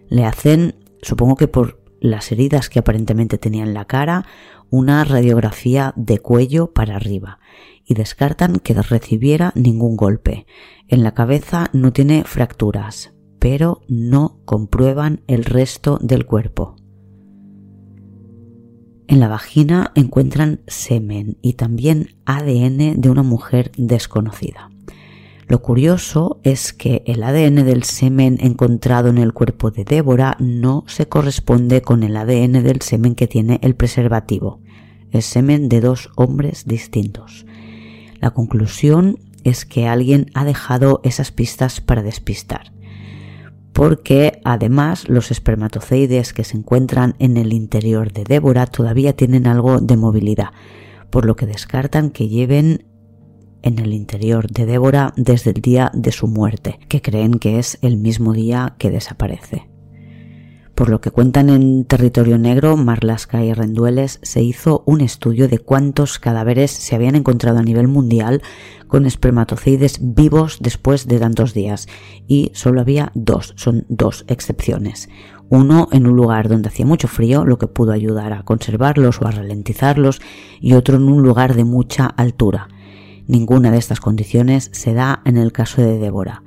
Le 0.07 0.25
hacen, 0.25 0.75
supongo 1.01 1.35
que 1.35 1.47
por 1.47 1.83
las 1.99 2.31
heridas 2.31 2.69
que 2.69 2.79
aparentemente 2.79 3.37
tenía 3.37 3.63
en 3.63 3.73
la 3.73 3.85
cara, 3.85 4.25
una 4.73 5.03
radiografía 5.03 5.93
de 5.95 6.17
cuello 6.17 6.73
para 6.73 6.95
arriba 6.95 7.37
y 7.85 7.93
descartan 7.93 8.55
que 8.55 8.73
recibiera 8.73 9.51
ningún 9.53 9.95
golpe. 9.95 10.47
En 10.87 11.03
la 11.03 11.13
cabeza 11.13 11.69
no 11.73 11.93
tiene 11.93 12.23
fracturas, 12.23 13.13
pero 13.37 13.83
no 13.87 14.39
comprueban 14.45 15.21
el 15.27 15.45
resto 15.45 15.99
del 16.01 16.25
cuerpo. 16.25 16.75
En 19.07 19.19
la 19.19 19.27
vagina 19.27 19.91
encuentran 19.93 20.61
semen 20.65 21.37
y 21.43 21.53
también 21.53 22.07
ADN 22.25 22.99
de 22.99 23.09
una 23.11 23.21
mujer 23.21 23.71
desconocida. 23.77 24.71
Lo 25.47 25.61
curioso 25.61 26.39
es 26.43 26.73
que 26.73 27.03
el 27.05 27.21
ADN 27.21 27.63
del 27.63 27.83
semen 27.83 28.37
encontrado 28.39 29.09
en 29.09 29.19
el 29.19 29.33
cuerpo 29.33 29.69
de 29.69 29.83
Débora 29.83 30.35
no 30.39 30.83
se 30.87 31.07
corresponde 31.07 31.83
con 31.83 32.01
el 32.01 32.17
ADN 32.17 32.63
del 32.63 32.81
semen 32.81 33.13
que 33.13 33.27
tiene 33.27 33.59
el 33.61 33.75
preservativo. 33.75 34.62
Es 35.13 35.25
semen 35.25 35.69
de 35.69 35.79
dos 35.79 36.09
hombres 36.15 36.65
distintos. 36.65 37.45
La 38.19 38.31
conclusión 38.31 39.19
es 39.43 39.63
que 39.63 39.87
alguien 39.87 40.31
ha 40.33 40.43
dejado 40.43 41.01
esas 41.03 41.31
pistas 41.31 41.81
para 41.81 42.01
despistar. 42.01 42.73
Porque 43.73 44.41
además 44.43 45.07
los 45.07 45.29
espermatozoides 45.31 46.33
que 46.33 46.43
se 46.43 46.57
encuentran 46.57 47.15
en 47.19 47.37
el 47.37 47.53
interior 47.53 48.11
de 48.11 48.23
Débora 48.23 48.65
todavía 48.65 49.13
tienen 49.13 49.45
algo 49.45 49.79
de 49.79 49.97
movilidad, 49.97 50.49
por 51.11 51.25
lo 51.25 51.35
que 51.35 51.45
descartan 51.45 52.09
que 52.09 52.27
lleven 52.27 52.87
en 53.61 53.79
el 53.79 53.93
interior 53.93 54.47
de 54.49 54.65
Débora 54.65 55.13
desde 55.15 55.51
el 55.51 55.61
día 55.61 55.91
de 55.93 56.11
su 56.11 56.27
muerte, 56.27 56.79
que 56.89 57.01
creen 57.01 57.39
que 57.39 57.59
es 57.59 57.77
el 57.81 57.97
mismo 57.97 58.33
día 58.33 58.75
que 58.77 58.89
desaparece. 58.89 59.72
Por 60.75 60.89
lo 60.89 61.01
que 61.01 61.11
cuentan 61.11 61.49
en 61.49 61.85
territorio 61.85 62.39
negro, 62.39 62.77
Marlaska 62.77 63.43
y 63.43 63.53
Rendueles, 63.53 64.19
se 64.23 64.41
hizo 64.41 64.81
un 64.87 65.01
estudio 65.01 65.47
de 65.47 65.59
cuántos 65.59 66.17
cadáveres 66.17 66.71
se 66.71 66.95
habían 66.95 67.15
encontrado 67.15 67.59
a 67.59 67.63
nivel 67.63 67.87
mundial 67.87 68.41
con 68.87 69.05
espermatozoides 69.05 69.99
vivos 70.01 70.57
después 70.61 71.07
de 71.07 71.19
tantos 71.19 71.53
días. 71.53 71.87
Y 72.27 72.51
solo 72.55 72.81
había 72.81 73.11
dos, 73.13 73.53
son 73.55 73.85
dos 73.87 74.25
excepciones. 74.27 75.09
Uno 75.47 75.89
en 75.91 76.07
un 76.07 76.15
lugar 76.15 76.49
donde 76.49 76.69
hacía 76.69 76.87
mucho 76.87 77.07
frío, 77.07 77.45
lo 77.45 77.59
que 77.59 77.67
pudo 77.67 77.91
ayudar 77.91 78.33
a 78.33 78.41
conservarlos 78.41 79.21
o 79.21 79.27
a 79.27 79.31
ralentizarlos, 79.31 80.21
y 80.59 80.73
otro 80.73 80.97
en 80.97 81.03
un 81.03 81.21
lugar 81.21 81.53
de 81.53 81.65
mucha 81.65 82.07
altura. 82.07 82.69
Ninguna 83.27 83.69
de 83.69 83.77
estas 83.77 83.99
condiciones 83.99 84.71
se 84.73 84.95
da 84.95 85.21
en 85.23 85.37
el 85.37 85.51
caso 85.51 85.83
de 85.83 85.99
Débora. 85.99 86.41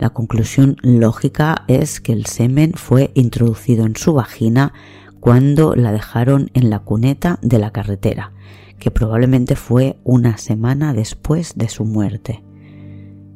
La 0.00 0.08
conclusión 0.08 0.78
lógica 0.80 1.64
es 1.68 2.00
que 2.00 2.14
el 2.14 2.24
semen 2.24 2.72
fue 2.72 3.10
introducido 3.12 3.84
en 3.84 3.96
su 3.96 4.14
vagina 4.14 4.72
cuando 5.20 5.74
la 5.76 5.92
dejaron 5.92 6.50
en 6.54 6.70
la 6.70 6.78
cuneta 6.78 7.38
de 7.42 7.58
la 7.58 7.70
carretera, 7.70 8.32
que 8.78 8.90
probablemente 8.90 9.56
fue 9.56 9.98
una 10.02 10.38
semana 10.38 10.94
después 10.94 11.52
de 11.54 11.68
su 11.68 11.84
muerte. 11.84 12.42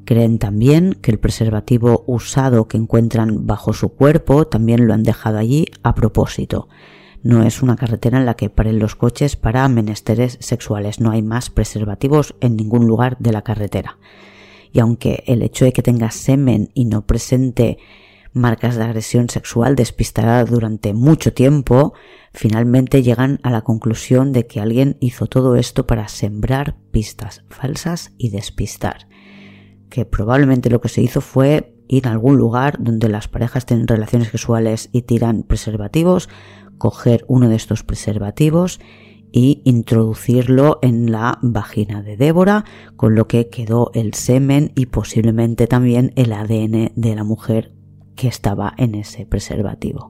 Creen 0.06 0.38
también 0.38 0.96
que 1.02 1.10
el 1.10 1.18
preservativo 1.18 2.02
usado 2.06 2.66
que 2.66 2.78
encuentran 2.78 3.46
bajo 3.46 3.74
su 3.74 3.90
cuerpo 3.90 4.46
también 4.46 4.86
lo 4.86 4.94
han 4.94 5.02
dejado 5.02 5.36
allí 5.36 5.66
a 5.82 5.94
propósito. 5.94 6.70
No 7.22 7.42
es 7.42 7.62
una 7.62 7.76
carretera 7.76 8.18
en 8.18 8.24
la 8.24 8.36
que 8.36 8.48
paren 8.48 8.78
los 8.78 8.96
coches 8.96 9.36
para 9.36 9.68
menesteres 9.68 10.38
sexuales, 10.40 10.98
no 10.98 11.10
hay 11.10 11.20
más 11.20 11.50
preservativos 11.50 12.34
en 12.40 12.56
ningún 12.56 12.86
lugar 12.86 13.18
de 13.18 13.32
la 13.32 13.42
carretera 13.42 13.98
y 14.74 14.80
aunque 14.80 15.22
el 15.28 15.42
hecho 15.42 15.64
de 15.64 15.72
que 15.72 15.82
tenga 15.82 16.10
semen 16.10 16.70
y 16.74 16.84
no 16.84 17.06
presente 17.06 17.78
marcas 18.32 18.74
de 18.74 18.82
agresión 18.82 19.30
sexual 19.30 19.76
despistará 19.76 20.44
durante 20.44 20.92
mucho 20.92 21.32
tiempo, 21.32 21.94
finalmente 22.32 23.04
llegan 23.04 23.38
a 23.44 23.50
la 23.50 23.62
conclusión 23.62 24.32
de 24.32 24.48
que 24.48 24.58
alguien 24.58 24.96
hizo 24.98 25.28
todo 25.28 25.54
esto 25.54 25.86
para 25.86 26.08
sembrar 26.08 26.76
pistas 26.90 27.44
falsas 27.48 28.14
y 28.18 28.30
despistar. 28.30 29.06
Que 29.90 30.04
probablemente 30.04 30.70
lo 30.70 30.80
que 30.80 30.88
se 30.88 31.02
hizo 31.02 31.20
fue 31.20 31.76
ir 31.86 32.08
a 32.08 32.10
algún 32.10 32.36
lugar 32.36 32.78
donde 32.80 33.08
las 33.08 33.28
parejas 33.28 33.66
tienen 33.66 33.86
relaciones 33.86 34.30
sexuales 34.30 34.88
y 34.90 35.02
tiran 35.02 35.44
preservativos, 35.44 36.28
coger 36.78 37.24
uno 37.28 37.48
de 37.48 37.54
estos 37.54 37.84
preservativos 37.84 38.80
y 39.36 39.62
introducirlo 39.64 40.78
en 40.80 41.10
la 41.10 41.40
vagina 41.42 42.04
de 42.04 42.16
Débora, 42.16 42.64
con 42.94 43.16
lo 43.16 43.26
que 43.26 43.48
quedó 43.48 43.90
el 43.92 44.14
semen 44.14 44.70
y 44.76 44.86
posiblemente 44.86 45.66
también 45.66 46.12
el 46.14 46.32
ADN 46.32 46.92
de 46.94 47.16
la 47.16 47.24
mujer 47.24 47.72
que 48.14 48.28
estaba 48.28 48.74
en 48.76 48.94
ese 48.94 49.26
preservativo. 49.26 50.08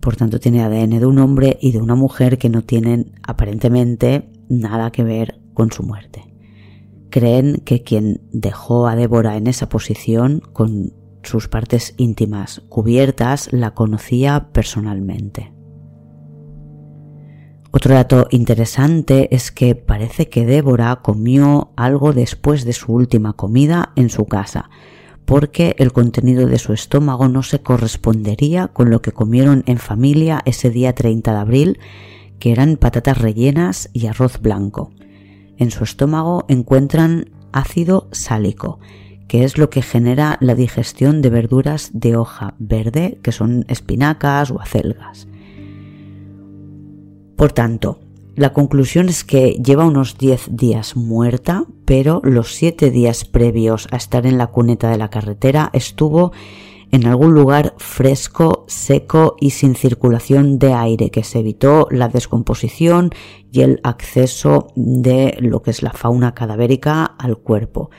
Por 0.00 0.16
tanto, 0.16 0.40
tiene 0.40 0.60
ADN 0.60 0.98
de 0.98 1.06
un 1.06 1.20
hombre 1.20 1.56
y 1.60 1.70
de 1.70 1.78
una 1.78 1.94
mujer 1.94 2.36
que 2.36 2.48
no 2.48 2.62
tienen 2.62 3.12
aparentemente 3.22 4.28
nada 4.48 4.90
que 4.90 5.04
ver 5.04 5.40
con 5.54 5.70
su 5.70 5.84
muerte. 5.84 6.34
Creen 7.10 7.62
que 7.64 7.84
quien 7.84 8.22
dejó 8.32 8.88
a 8.88 8.96
Débora 8.96 9.36
en 9.36 9.46
esa 9.46 9.68
posición, 9.68 10.42
con 10.52 10.94
sus 11.22 11.46
partes 11.46 11.94
íntimas 11.96 12.60
cubiertas, 12.68 13.52
la 13.52 13.72
conocía 13.72 14.48
personalmente. 14.52 15.52
Otro 17.74 17.94
dato 17.94 18.26
interesante 18.30 19.34
es 19.34 19.50
que 19.50 19.74
parece 19.74 20.28
que 20.28 20.44
Débora 20.44 20.96
comió 20.96 21.70
algo 21.74 22.12
después 22.12 22.66
de 22.66 22.74
su 22.74 22.92
última 22.92 23.32
comida 23.32 23.92
en 23.96 24.10
su 24.10 24.26
casa, 24.26 24.68
porque 25.24 25.74
el 25.78 25.90
contenido 25.90 26.46
de 26.46 26.58
su 26.58 26.74
estómago 26.74 27.28
no 27.28 27.42
se 27.42 27.62
correspondería 27.62 28.68
con 28.68 28.90
lo 28.90 29.00
que 29.00 29.12
comieron 29.12 29.64
en 29.66 29.78
familia 29.78 30.42
ese 30.44 30.68
día 30.68 30.94
30 30.94 31.32
de 31.32 31.38
abril, 31.38 31.78
que 32.38 32.52
eran 32.52 32.76
patatas 32.76 33.16
rellenas 33.16 33.88
y 33.94 34.06
arroz 34.06 34.42
blanco. 34.42 34.92
En 35.56 35.70
su 35.70 35.82
estómago 35.82 36.44
encuentran 36.48 37.30
ácido 37.52 38.06
sálico, 38.12 38.80
que 39.28 39.44
es 39.44 39.56
lo 39.56 39.70
que 39.70 39.80
genera 39.80 40.36
la 40.40 40.54
digestión 40.54 41.22
de 41.22 41.30
verduras 41.30 41.90
de 41.94 42.16
hoja 42.16 42.54
verde, 42.58 43.18
que 43.22 43.32
son 43.32 43.64
espinacas 43.68 44.50
o 44.50 44.60
acelgas. 44.60 45.26
Por 47.36 47.52
tanto, 47.52 47.98
la 48.34 48.54
conclusión 48.54 49.10
es 49.10 49.24
que 49.24 49.52
lleva 49.52 49.84
unos 49.84 50.16
10 50.16 50.56
días 50.56 50.96
muerta, 50.96 51.66
pero 51.84 52.22
los 52.24 52.54
7 52.54 52.90
días 52.90 53.26
previos 53.26 53.88
a 53.90 53.96
estar 53.96 54.26
en 54.26 54.38
la 54.38 54.46
cuneta 54.46 54.88
de 54.90 54.96
la 54.96 55.10
carretera 55.10 55.70
estuvo 55.74 56.32
en 56.92 57.06
algún 57.06 57.34
lugar 57.34 57.74
fresco, 57.78 58.64
seco 58.68 59.36
y 59.40 59.50
sin 59.50 59.74
circulación 59.74 60.58
de 60.58 60.74
aire, 60.74 61.10
que 61.10 61.24
se 61.24 61.40
evitó 61.40 61.88
la 61.90 62.08
descomposición 62.08 63.10
y 63.50 63.62
el 63.62 63.80
acceso 63.82 64.68
de 64.76 65.36
lo 65.40 65.62
que 65.62 65.70
es 65.70 65.82
la 65.82 65.92
fauna 65.92 66.34
cadavérica 66.34 67.04
al 67.04 67.38
cuerpo. 67.38 67.90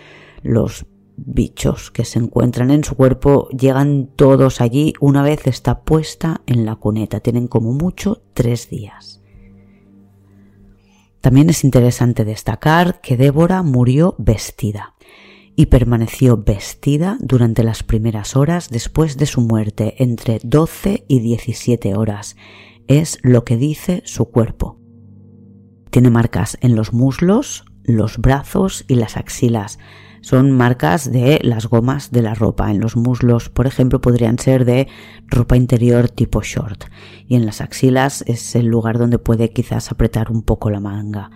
Los 0.43 0.85
bichos 1.15 1.89
que 1.91 2.05
se 2.05 2.19
encuentran 2.19 2.69
en 2.71 2.83
su 2.83 2.95
cuerpo 2.95 3.49
llegan 3.49 4.09
todos 4.15 4.61
allí 4.61 4.93
una 4.99 5.23
vez 5.23 5.47
está 5.47 5.81
puesta 5.81 6.41
en 6.45 6.65
la 6.65 6.75
cuneta. 6.75 7.19
Tienen 7.19 7.47
como 7.47 7.71
mucho 7.73 8.21
tres 8.33 8.69
días. 8.69 9.22
También 11.23 11.49
es 11.49 11.63
interesante 11.63 12.25
destacar 12.25 12.99
que 12.99 13.15
Débora 13.15 13.63
murió 13.63 14.13
vestida 14.17 14.95
y 15.55 15.67
permaneció 15.67 16.36
vestida 16.36 17.17
durante 17.21 17.63
las 17.63 17.81
primeras 17.81 18.36
horas 18.36 18.69
después 18.69 19.15
de 19.15 19.25
su 19.25 19.39
muerte, 19.39 20.03
entre 20.03 20.41
12 20.43 21.05
y 21.07 21.21
17 21.21 21.95
horas. 21.95 22.36
Es 22.89 23.19
lo 23.23 23.45
que 23.45 23.55
dice 23.55 24.01
su 24.03 24.31
cuerpo. 24.31 24.81
Tiene 25.91 26.09
marcas 26.09 26.57
en 26.59 26.75
los 26.75 26.91
muslos, 26.91 27.63
los 27.86 28.17
brazos 28.17 28.83
y 28.89 28.95
las 28.95 29.15
axilas, 29.15 29.79
son 30.23 30.51
marcas 30.51 31.12
de 31.12 31.41
las 31.43 31.67
gomas 31.67 32.12
de 32.12 32.21
la 32.21 32.33
ropa. 32.33 32.71
En 32.71 32.79
los 32.79 32.95
muslos, 32.95 33.49
por 33.49 33.67
ejemplo, 33.67 33.99
podrían 33.99 34.39
ser 34.39 34.63
de 34.63 34.88
ropa 35.27 35.57
interior 35.57 36.07
tipo 36.07 36.41
short. 36.41 36.86
Y 37.27 37.36
en 37.36 37.45
las 37.45 37.59
axilas 37.59 38.23
es 38.25 38.55
el 38.55 38.67
lugar 38.67 38.97
donde 38.97 39.19
puede 39.19 39.49
quizás 39.49 39.91
apretar 39.91 40.31
un 40.31 40.41
poco 40.41 40.69
la 40.69 40.79
manga. 40.79 41.29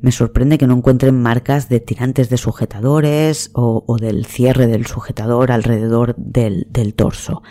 Me 0.00 0.10
sorprende 0.10 0.58
que 0.58 0.66
no 0.66 0.74
encuentren 0.74 1.22
marcas 1.22 1.68
de 1.68 1.78
tirantes 1.78 2.28
de 2.28 2.36
sujetadores 2.36 3.52
o, 3.54 3.96
del 4.00 4.26
cierre 4.26 4.66
del 4.66 4.84
sujetador 4.86 5.52
alrededor 5.52 6.16
del, 6.16 6.66
del 6.70 6.94
torso. 6.94 7.44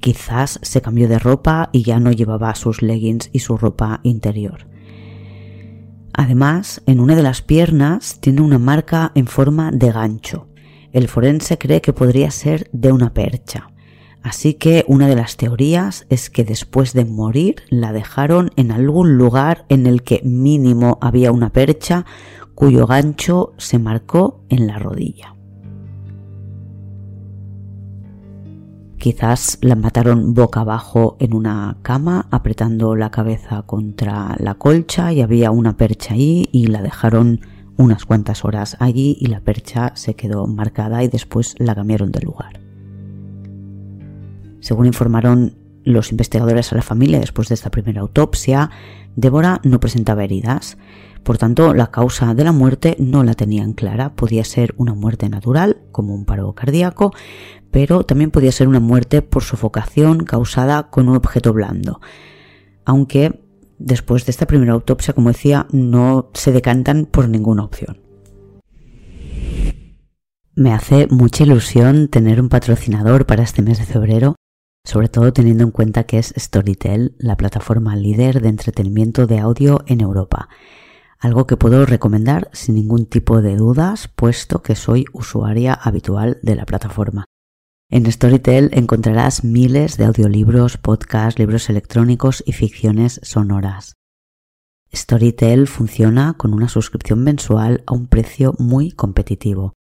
Quizás 0.00 0.60
se 0.60 0.82
cambió 0.82 1.08
de 1.08 1.20
ropa 1.20 1.70
y 1.72 1.84
ya 1.84 2.00
no 2.00 2.12
llevaba 2.12 2.54
sus 2.54 2.82
leggings 2.82 3.30
y 3.32 3.38
su 3.38 3.56
ropa 3.56 4.00
interior. 4.02 4.66
Además, 6.12 6.82
en 6.86 7.00
una 7.00 7.16
de 7.16 7.22
las 7.22 7.42
piernas 7.42 8.18
tiene 8.20 8.42
una 8.42 8.58
marca 8.58 9.12
en 9.14 9.26
forma 9.26 9.70
de 9.70 9.92
gancho. 9.92 10.48
El 10.92 11.08
forense 11.08 11.58
cree 11.58 11.80
que 11.80 11.92
podría 11.92 12.30
ser 12.30 12.68
de 12.72 12.92
una 12.92 13.14
percha. 13.14 13.68
Así 14.22 14.54
que 14.54 14.84
una 14.86 15.08
de 15.08 15.16
las 15.16 15.36
teorías 15.36 16.06
es 16.08 16.30
que 16.30 16.44
después 16.44 16.92
de 16.92 17.04
morir 17.04 17.56
la 17.70 17.92
dejaron 17.92 18.50
en 18.56 18.70
algún 18.70 19.16
lugar 19.16 19.64
en 19.68 19.86
el 19.86 20.02
que 20.02 20.20
mínimo 20.22 20.98
había 21.00 21.32
una 21.32 21.50
percha 21.50 22.06
cuyo 22.54 22.86
gancho 22.86 23.54
se 23.56 23.78
marcó 23.78 24.44
en 24.48 24.66
la 24.66 24.78
rodilla. 24.78 25.34
Quizás 29.02 29.58
la 29.62 29.74
mataron 29.74 30.32
boca 30.32 30.60
abajo 30.60 31.16
en 31.18 31.34
una 31.34 31.76
cama, 31.82 32.28
apretando 32.30 32.94
la 32.94 33.10
cabeza 33.10 33.62
contra 33.62 34.36
la 34.38 34.54
colcha 34.54 35.12
y 35.12 35.22
había 35.22 35.50
una 35.50 35.76
percha 35.76 36.14
ahí 36.14 36.48
y 36.52 36.68
la 36.68 36.82
dejaron 36.82 37.40
unas 37.76 38.04
cuantas 38.04 38.44
horas 38.44 38.76
allí 38.78 39.16
y 39.18 39.26
la 39.26 39.40
percha 39.40 39.90
se 39.96 40.14
quedó 40.14 40.46
marcada 40.46 41.02
y 41.02 41.08
después 41.08 41.56
la 41.58 41.74
cambiaron 41.74 42.12
de 42.12 42.20
lugar. 42.20 42.60
Según 44.60 44.86
informaron 44.86 45.56
los 45.82 46.12
investigadores 46.12 46.72
a 46.72 46.76
la 46.76 46.82
familia 46.82 47.18
después 47.18 47.48
de 47.48 47.56
esta 47.56 47.72
primera 47.72 48.02
autopsia, 48.02 48.70
Débora 49.16 49.60
no 49.64 49.80
presentaba 49.80 50.22
heridas, 50.22 50.78
por 51.24 51.38
tanto 51.38 51.74
la 51.74 51.90
causa 51.90 52.34
de 52.34 52.44
la 52.44 52.52
muerte 52.52 52.96
no 53.00 53.24
la 53.24 53.34
tenían 53.34 53.72
clara, 53.72 54.14
podía 54.14 54.44
ser 54.44 54.74
una 54.76 54.94
muerte 54.94 55.28
natural, 55.28 55.78
como 55.90 56.14
un 56.14 56.24
paro 56.24 56.52
cardíaco, 56.52 57.12
pero 57.72 58.04
también 58.04 58.30
podía 58.30 58.52
ser 58.52 58.68
una 58.68 58.78
muerte 58.78 59.22
por 59.22 59.42
sofocación 59.42 60.24
causada 60.24 60.90
con 60.90 61.08
un 61.08 61.16
objeto 61.16 61.52
blando. 61.52 62.00
Aunque 62.84 63.40
después 63.78 64.26
de 64.26 64.30
esta 64.30 64.46
primera 64.46 64.74
autopsia, 64.74 65.14
como 65.14 65.30
decía, 65.30 65.66
no 65.72 66.30
se 66.34 66.52
decantan 66.52 67.06
por 67.06 67.28
ninguna 67.28 67.64
opción. 67.64 68.00
Me 70.54 70.72
hace 70.72 71.08
mucha 71.10 71.44
ilusión 71.44 72.08
tener 72.08 72.40
un 72.40 72.50
patrocinador 72.50 73.24
para 73.24 73.42
este 73.42 73.62
mes 73.62 73.78
de 73.78 73.86
febrero, 73.86 74.36
sobre 74.84 75.08
todo 75.08 75.32
teniendo 75.32 75.64
en 75.64 75.70
cuenta 75.70 76.04
que 76.04 76.18
es 76.18 76.34
Storytel, 76.36 77.16
la 77.18 77.38
plataforma 77.38 77.96
líder 77.96 78.42
de 78.42 78.50
entretenimiento 78.50 79.26
de 79.26 79.38
audio 79.38 79.82
en 79.86 80.02
Europa. 80.02 80.50
Algo 81.18 81.46
que 81.46 81.56
puedo 81.56 81.86
recomendar 81.86 82.50
sin 82.52 82.74
ningún 82.74 83.06
tipo 83.06 83.40
de 83.40 83.56
dudas, 83.56 84.08
puesto 84.14 84.60
que 84.60 84.74
soy 84.74 85.06
usuaria 85.14 85.72
habitual 85.72 86.38
de 86.42 86.56
la 86.56 86.66
plataforma. 86.66 87.24
En 87.92 88.10
Storytel 88.10 88.70
encontrarás 88.72 89.44
miles 89.44 89.98
de 89.98 90.06
audiolibros, 90.06 90.78
podcasts, 90.78 91.38
libros 91.38 91.68
electrónicos 91.68 92.42
y 92.46 92.52
ficciones 92.52 93.20
sonoras. 93.22 93.96
Storytel 94.94 95.66
funciona 95.66 96.32
con 96.38 96.54
una 96.54 96.70
suscripción 96.70 97.22
mensual 97.22 97.84
a 97.86 97.92
un 97.92 98.06
precio 98.06 98.54
muy 98.58 98.92
competitivo. 98.92 99.74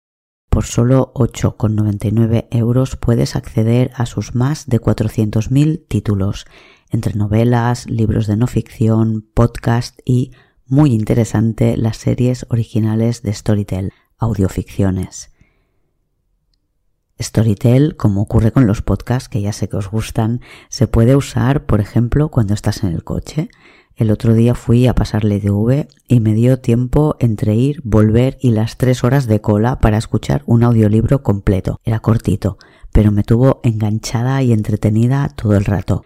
Por 0.49 0.64
solo 0.64 1.12
8,99 1.14 2.49
euros 2.51 2.96
puedes 2.96 3.37
acceder 3.37 3.92
a 3.94 4.07
sus 4.07 4.35
más 4.35 4.66
de 4.66 4.81
400.000 4.81 5.87
títulos, 5.87 6.46
entre 6.90 7.14
novelas, 7.14 7.88
libros 7.88 8.27
de 8.27 8.37
no 8.37 8.49
ficción, 8.49 9.25
podcast 9.35 10.01
y, 10.05 10.33
muy 10.66 10.94
interesante, 10.94 11.77
las 11.77 11.99
series 11.99 12.44
originales 12.51 13.23
de 13.23 13.35
Storytel, 13.35 13.92
audioficciones. 14.18 15.31
Storytel, 17.21 17.97
como 17.97 18.23
ocurre 18.23 18.51
con 18.51 18.67
los 18.67 18.83
podcasts 18.83 19.29
que 19.29 19.43
ya 19.43 19.53
sé 19.53 19.69
que 19.69 19.77
os 19.77 19.91
gustan, 19.91 20.41
se 20.69 20.89
puede 20.89 21.15
usar, 21.15 21.67
por 21.67 21.81
ejemplo, 21.81 22.31
cuando 22.31 22.55
estás 22.55 22.83
en 22.83 22.93
el 22.93 23.05
coche. 23.05 23.51
El 23.95 24.11
otro 24.11 24.33
día 24.33 24.55
fui 24.55 24.87
a 24.87 24.95
pasarle 24.95 25.41
DV 25.41 25.87
y 26.09 26.21
me 26.21 26.33
dio 26.33 26.59
tiempo 26.59 27.17
entre 27.21 27.55
ir, 27.55 27.83
volver 27.85 28.39
y 28.41 28.53
las 28.53 28.79
tres 28.79 29.05
horas 29.05 29.27
de 29.27 29.43
cola 29.43 29.79
para 29.79 29.99
escuchar 29.99 30.43
un 30.47 30.65
audiolibro 30.65 31.23
completo. 31.23 31.79
Era 31.85 32.01
cortito, 32.01 32.57
pero 32.93 33.13
me 33.13 33.25
tuvo 33.25 33.61
enganchada 33.63 34.43
y 34.43 34.53
entretenida 34.53 35.29
todo 35.29 35.57
el 35.57 35.67
rato. 35.67 36.05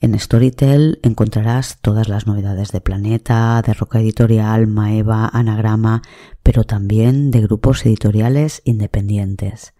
En 0.00 0.18
Storytel 0.18 1.00
encontrarás 1.02 1.78
todas 1.80 2.08
las 2.08 2.26
novedades 2.26 2.70
de 2.70 2.80
Planeta, 2.80 3.62
de 3.64 3.74
Roca 3.74 4.00
Editorial, 4.00 4.66
Maeva, 4.66 5.28
Anagrama, 5.32 6.02
pero 6.42 6.64
también 6.64 7.30
de 7.30 7.40
grupos 7.40 7.84
editoriales 7.84 8.62
independientes. 8.64 9.74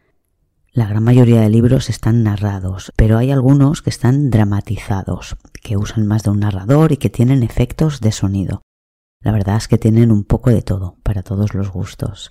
La 0.79 0.87
gran 0.87 1.03
mayoría 1.03 1.41
de 1.41 1.51
libros 1.51 1.91
están 1.91 2.23
narrados, 2.23 2.93
pero 2.95 3.19
hay 3.19 3.33
algunos 3.33 3.83
que 3.83 3.91
están 3.91 4.31
dramatizados, 4.31 5.37
que 5.61 5.77
usan 5.77 6.07
más 6.07 6.23
de 6.23 6.31
un 6.31 6.38
narrador 6.38 6.93
y 6.93 6.99
que 6.99 7.11
tienen 7.11 7.43
efectos 7.43 8.01
de 8.01 8.12
sonido. 8.12 8.62
La 9.21 9.33
verdad 9.33 9.57
es 9.57 9.67
que 9.67 9.77
tienen 9.77 10.12
un 10.12 10.23
poco 10.23 10.51
de 10.51 10.62
todo, 10.62 10.97
para 11.03 11.25
todos 11.25 11.53
los 11.53 11.73
gustos. 11.73 12.31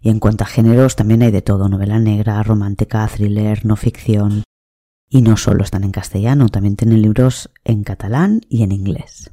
Y 0.00 0.08
en 0.08 0.20
cuanto 0.20 0.44
a 0.44 0.46
géneros, 0.46 0.96
también 0.96 1.20
hay 1.20 1.30
de 1.32 1.42
todo, 1.42 1.68
novela 1.68 1.98
negra, 1.98 2.42
romántica, 2.42 3.06
thriller, 3.08 3.66
no 3.66 3.76
ficción. 3.76 4.42
Y 5.10 5.20
no 5.20 5.36
solo 5.36 5.62
están 5.62 5.84
en 5.84 5.92
castellano, 5.92 6.48
también 6.48 6.76
tienen 6.76 7.02
libros 7.02 7.50
en 7.62 7.84
catalán 7.84 8.40
y 8.48 8.62
en 8.62 8.72
inglés. 8.72 9.32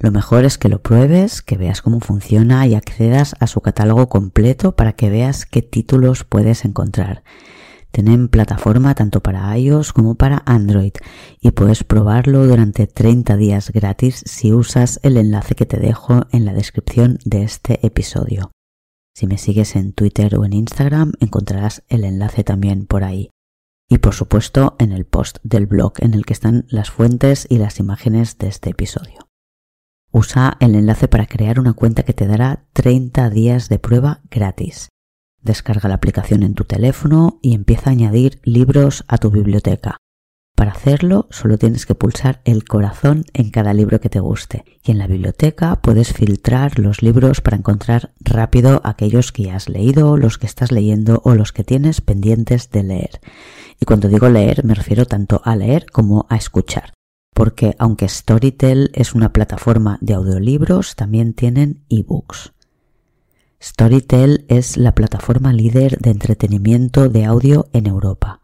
Lo 0.00 0.10
mejor 0.10 0.44
es 0.44 0.58
que 0.58 0.68
lo 0.68 0.82
pruebes, 0.82 1.40
que 1.40 1.56
veas 1.56 1.82
cómo 1.82 2.00
funciona 2.00 2.66
y 2.66 2.74
accedas 2.74 3.36
a 3.38 3.46
su 3.46 3.60
catálogo 3.60 4.08
completo 4.08 4.74
para 4.74 4.94
que 4.94 5.08
veas 5.08 5.46
qué 5.46 5.62
títulos 5.62 6.24
puedes 6.24 6.64
encontrar 6.64 7.22
tienen 7.90 8.28
plataforma 8.28 8.94
tanto 8.94 9.22
para 9.22 9.56
iOS 9.56 9.92
como 9.92 10.16
para 10.16 10.42
Android 10.44 10.92
y 11.40 11.50
puedes 11.52 11.84
probarlo 11.84 12.46
durante 12.46 12.86
30 12.86 13.36
días 13.36 13.70
gratis 13.70 14.22
si 14.26 14.52
usas 14.52 15.00
el 15.02 15.16
enlace 15.16 15.54
que 15.54 15.66
te 15.66 15.78
dejo 15.78 16.26
en 16.30 16.44
la 16.44 16.52
descripción 16.52 17.18
de 17.24 17.42
este 17.42 17.84
episodio. 17.86 18.50
Si 19.14 19.26
me 19.26 19.38
sigues 19.38 19.76
en 19.76 19.94
Twitter 19.94 20.36
o 20.36 20.44
en 20.44 20.52
Instagram 20.52 21.12
encontrarás 21.20 21.82
el 21.88 22.04
enlace 22.04 22.44
también 22.44 22.86
por 22.86 23.02
ahí. 23.02 23.30
Y 23.88 23.98
por 23.98 24.14
supuesto 24.14 24.76
en 24.78 24.92
el 24.92 25.06
post 25.06 25.38
del 25.42 25.66
blog 25.66 25.94
en 26.00 26.12
el 26.12 26.26
que 26.26 26.34
están 26.34 26.66
las 26.68 26.90
fuentes 26.90 27.46
y 27.48 27.58
las 27.58 27.78
imágenes 27.78 28.36
de 28.36 28.48
este 28.48 28.70
episodio. 28.70 29.28
Usa 30.10 30.56
el 30.60 30.74
enlace 30.74 31.08
para 31.08 31.26
crear 31.26 31.60
una 31.60 31.72
cuenta 31.72 32.02
que 32.02 32.12
te 32.12 32.26
dará 32.26 32.66
30 32.72 33.30
días 33.30 33.68
de 33.68 33.78
prueba 33.78 34.20
gratis. 34.30 34.88
Descarga 35.46 35.88
la 35.88 35.94
aplicación 35.94 36.42
en 36.42 36.54
tu 36.54 36.64
teléfono 36.64 37.38
y 37.40 37.54
empieza 37.54 37.90
a 37.90 37.92
añadir 37.92 38.40
libros 38.42 39.04
a 39.06 39.16
tu 39.16 39.30
biblioteca. 39.30 39.96
Para 40.56 40.72
hacerlo 40.72 41.28
solo 41.30 41.56
tienes 41.56 41.86
que 41.86 41.94
pulsar 41.94 42.40
el 42.44 42.64
corazón 42.64 43.24
en 43.32 43.50
cada 43.50 43.72
libro 43.72 44.00
que 44.00 44.08
te 44.08 44.18
guste 44.18 44.64
y 44.82 44.90
en 44.90 44.98
la 44.98 45.06
biblioteca 45.06 45.76
puedes 45.76 46.12
filtrar 46.12 46.80
los 46.80 47.00
libros 47.00 47.40
para 47.42 47.58
encontrar 47.58 48.12
rápido 48.18 48.80
aquellos 48.82 49.30
que 49.30 49.52
has 49.52 49.68
leído, 49.68 50.16
los 50.16 50.36
que 50.36 50.46
estás 50.46 50.72
leyendo 50.72 51.22
o 51.24 51.36
los 51.36 51.52
que 51.52 51.62
tienes 51.62 52.00
pendientes 52.00 52.72
de 52.72 52.82
leer. 52.82 53.20
Y 53.80 53.84
cuando 53.84 54.08
digo 54.08 54.28
leer 54.28 54.64
me 54.64 54.74
refiero 54.74 55.06
tanto 55.06 55.42
a 55.44 55.54
leer 55.54 55.86
como 55.92 56.26
a 56.28 56.34
escuchar, 56.34 56.92
porque 57.34 57.76
aunque 57.78 58.08
Storytel 58.08 58.90
es 58.94 59.14
una 59.14 59.32
plataforma 59.32 59.98
de 60.00 60.14
audiolibros, 60.14 60.96
también 60.96 61.34
tienen 61.34 61.84
ebooks. 61.88 62.55
Storytel 63.66 64.44
es 64.46 64.76
la 64.76 64.94
plataforma 64.94 65.52
líder 65.52 65.98
de 65.98 66.10
entretenimiento 66.10 67.08
de 67.08 67.24
audio 67.24 67.66
en 67.72 67.88
Europa. 67.88 68.40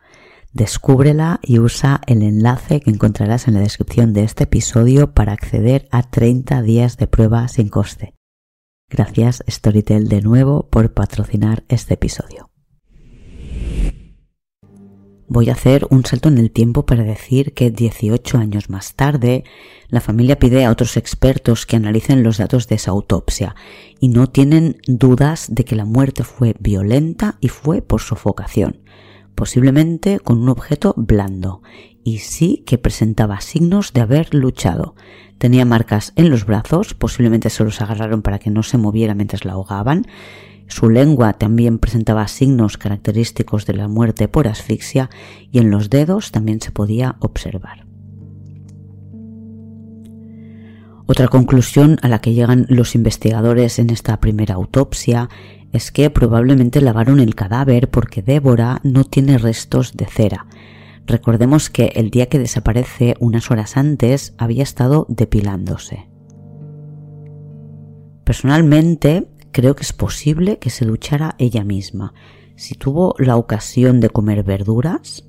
Descúbrela 0.53 1.39
y 1.45 1.61
usa 1.61 2.01
el 2.09 2.23
enlace 2.23 2.81
que 2.81 2.91
encontrarás 2.91 3.47
en 3.47 3.55
la 3.55 3.61
descripción 3.61 4.15
de 4.15 4.25
este 4.25 4.45
episodio 4.45 5.15
para 5.15 5.33
acceder 5.33 5.87
a 5.93 6.03
30 6.03 6.63
días 6.63 6.97
de 6.97 7.07
prueba 7.07 7.47
sin 7.47 7.69
coste. 7.69 8.15
Gracias 8.91 9.45
Storytel 9.49 10.09
de 10.09 10.23
nuevo 10.23 10.69
por 10.69 10.93
patrocinar 10.93 11.63
este 11.69 11.95
episodio. 11.95 12.52
Voy 15.35 15.49
a 15.49 15.55
hacer 15.55 15.87
un 15.88 16.05
salto 16.05 16.29
en 16.29 16.37
el 16.37 16.51
tiempo 16.51 16.85
para 16.85 17.05
decir 17.05 17.55
que 17.55 17.71
18 17.71 18.37
años 18.37 18.68
más 18.68 18.97
tarde, 18.97 19.45
la 19.88 20.03
familia 20.03 20.38
pide 20.38 20.66
a 20.66 20.71
otros 20.71 20.99
expertos 20.99 21.64
que 21.64 21.75
analicen 21.75 22.23
los 22.23 22.37
datos 22.37 22.68
de 22.68 22.75
esa 22.75 22.90
autopsia 22.90 23.57
y 23.99 24.09
no 24.09 24.27
tienen 24.27 24.77
dudas 24.87 25.47
de 25.51 25.64
que 25.64 25.75
la 25.75 25.87
muerte 25.87 26.23
fue 26.23 26.55
violenta 26.61 27.38
y 27.40 27.49
fue 27.49 27.81
por 27.81 28.03
sofocación, 28.03 28.83
posiblemente 29.35 30.21
con 30.21 30.37
un 30.37 30.51
objeto 30.51 30.92
blando, 30.99 31.62
y 32.05 32.18
sí 32.18 32.62
que 32.66 32.77
presentaba 32.77 33.40
signos 33.40 33.95
de 33.95 34.03
haber 34.03 34.35
luchado. 34.35 34.97
Tenía 35.38 35.64
marcas 35.64 36.12
en 36.16 36.29
los 36.29 36.45
brazos, 36.45 36.92
posiblemente 36.92 37.49
se 37.49 37.64
los 37.64 37.81
agarraron 37.81 38.21
para 38.21 38.38
que 38.38 38.51
no 38.51 38.62
se 38.62 38.77
moviera 38.77 39.14
mientras 39.14 39.47
la 39.47 39.53
ahogaban, 39.53 40.07
su 40.73 40.89
lengua 40.89 41.35
también 41.35 41.79
presentaba 41.79 42.27
signos 42.29 42.79
característicos 42.79 43.67
de 43.67 43.75
la 43.75 43.89
muerte 43.89 44.27
por 44.27 44.49
asfixia 44.49 45.11
y 45.51 45.59
en 45.59 45.71
los 45.71 45.91
dedos 45.91 46.33
también 46.33 46.63
se 46.63 46.73
podía 46.73 47.17
observar. 47.21 47.85
Otra 51.07 51.29
conclusión 51.29 51.99
a 52.01 52.09
la 52.09 52.23
que 52.23 52.33
llegan 52.33 52.65
los 52.71 52.95
investigadores 52.95 53.79
en 53.79 53.91
esta 53.91 54.19
primera 54.19 54.55
autopsia 54.55 55.29
es 55.73 55.93
que 55.93 56.09
probablemente 56.09 56.81
lavaron 56.81 57.21
el 57.21 57.35
cadáver 57.35 57.91
porque 57.91 58.23
Débora 58.23 58.81
no 58.83 59.05
tiene 59.05 59.37
restos 59.37 59.95
de 59.95 60.07
cera. 60.07 60.47
Recordemos 61.07 61.69
que 61.69 61.93
el 61.97 62.09
día 62.09 62.31
que 62.31 62.39
desaparece, 62.39 63.15
unas 63.21 63.51
horas 63.51 63.77
antes, 63.77 64.35
había 64.39 64.63
estado 64.63 65.05
depilándose. 65.11 66.09
Personalmente, 68.25 69.29
creo 69.53 69.77
que 69.77 69.83
es 69.83 69.93
posible 69.93 70.59
que 70.59 70.71
se 70.71 70.85
duchara 70.85 71.37
ella 71.38 71.65
misma. 71.65 72.15
Si 72.57 72.75
tuvo 72.75 73.15
la 73.19 73.37
ocasión 73.37 74.01
de 74.01 74.11
comer 74.11 74.43
verduras, 74.43 75.25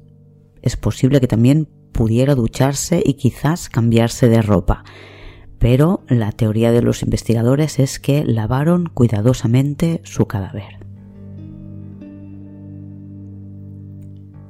es 0.62 0.78
posible 0.78 1.20
que 1.20 1.28
también 1.28 1.70
pudiera 1.92 2.36
ducharse 2.36 3.02
y 3.06 3.14
quizás 3.14 3.70
cambiarse 3.70 4.28
de 4.28 4.42
ropa. 4.42 4.84
Pero 5.60 6.04
la 6.10 6.32
teoría 6.32 6.72
de 6.72 6.82
los 6.82 7.04
investigadores 7.04 7.80
es 7.80 8.00
que 8.00 8.26
lavaron 8.26 8.88
cuidadosamente 8.88 10.02
su 10.04 10.26
cadáver. 10.26 10.80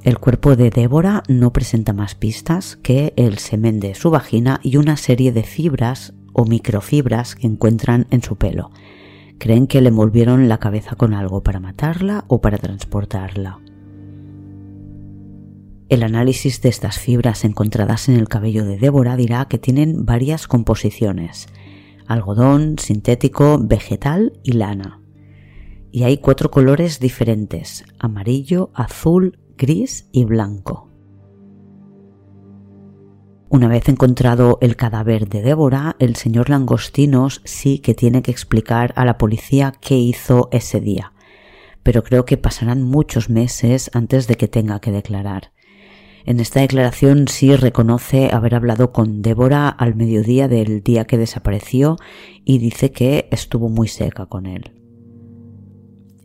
El 0.04 0.20
cuerpo 0.20 0.56
de 0.56 0.70
Débora 0.70 1.24
no 1.30 1.54
presenta 1.54 1.94
más 1.94 2.16
pistas 2.16 2.76
que 2.76 3.14
el 3.16 3.38
semen 3.38 3.80
de 3.80 3.96
su 3.96 4.10
vagina 4.10 4.60
y 4.62 4.76
una 4.78 4.98
serie 4.98 5.32
de 5.32 5.44
fibras 5.44 6.14
o 6.34 6.44
microfibras 6.46 7.36
que 7.36 7.48
encuentran 7.48 8.08
en 8.10 8.22
su 8.22 8.36
pelo. 8.36 8.72
Creen 9.44 9.68
que 9.68 9.82
le 9.82 9.90
envolvieron 9.90 10.48
la 10.48 10.58
cabeza 10.58 10.96
con 10.96 11.14
algo 11.14 11.44
para 11.44 11.60
matarla 11.60 12.24
o 12.30 12.40
para 12.40 12.58
transportarla. 12.58 13.60
El 15.90 16.02
análisis 16.02 16.62
de 16.62 16.70
estas 16.70 16.98
fibras 16.98 17.44
encontradas 17.44 18.08
en 18.08 18.16
el 18.16 18.30
cabello 18.30 18.64
de 18.64 18.78
Débora 18.78 19.18
dirá 19.18 19.44
que 19.50 19.58
tienen 19.58 20.06
varias 20.06 20.48
composiciones, 20.48 21.50
algodón, 22.08 22.80
sintético, 22.80 23.60
vegetal 23.62 24.40
y 24.44 24.54
lana. 24.54 25.02
Y 25.92 26.04
hay 26.04 26.20
cuatro 26.20 26.50
colores 26.50 27.02
diferentes, 27.02 27.84
amarillo, 28.00 28.72
azul, 28.74 29.40
gris 29.58 30.08
y 30.14 30.24
blanco. 30.24 30.93
Una 33.54 33.68
vez 33.68 33.88
encontrado 33.88 34.58
el 34.62 34.76
cadáver 34.76 35.30
de 35.30 35.44
Débora, 35.44 35.96
el 36.00 36.16
señor 36.16 36.50
Langostinos 36.50 37.40
sí 37.46 37.78
que 37.78 37.94
tiene 37.94 38.24
que 38.24 38.32
explicar 38.32 38.94
a 38.96 39.06
la 39.06 39.20
policía 39.20 39.74
qué 39.80 39.96
hizo 39.96 40.50
ese 40.52 40.82
día. 40.82 41.14
pero 41.84 42.04
creo 42.04 42.26
que 42.26 42.38
pasarán 42.38 42.82
muchos 42.82 43.30
meses 43.30 43.92
antes 43.94 44.26
de 44.26 44.38
que 44.38 44.48
tenga 44.48 44.80
que 44.80 44.92
declarar. 44.92 45.52
En 46.26 46.40
esta 46.40 46.62
declaración 46.62 47.28
sí 47.28 47.56
reconoce 47.56 48.32
haber 48.34 48.56
hablado 48.56 48.92
con 48.92 49.22
Débora 49.22 49.70
al 49.70 49.94
mediodía 49.94 50.48
del 50.48 50.82
día 50.82 51.06
que 51.06 51.20
desapareció 51.20 51.98
y 52.44 52.58
dice 52.58 52.92
que 52.92 53.28
estuvo 53.30 53.70
muy 53.70 53.88
seca 53.88 54.26
con 54.26 54.48
él. 54.48 54.72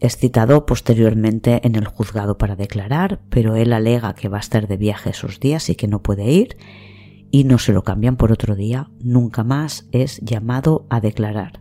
Es 0.01 0.17
citado 0.17 0.65
posteriormente 0.65 1.61
en 1.65 1.75
el 1.75 1.89
juzgado 1.89 2.39
para 2.39 2.57
declarar, 2.57 3.21
pero 3.29 3.55
él 3.55 3.75
alega 3.75 4.15
que 4.15 4.29
va 4.29 4.39
a 4.39 4.41
estar 4.41 4.67
de 4.67 4.79
viaje 4.79 5.11
esos 5.11 5.41
días 5.41 5.69
y 5.69 5.75
que 5.75 5.89
no 5.89 6.03
puede 6.03 6.31
ir, 6.31 6.57
y 7.31 7.45
no 7.45 7.59
se 7.59 7.73
lo 7.73 7.83
cambian 7.83 8.17
por 8.17 8.33
otro 8.33 8.55
día, 8.55 8.91
nunca 9.01 9.45
más 9.45 9.89
es 9.93 10.19
llamado 10.21 10.87
a 10.91 11.01
declarar. 11.01 11.61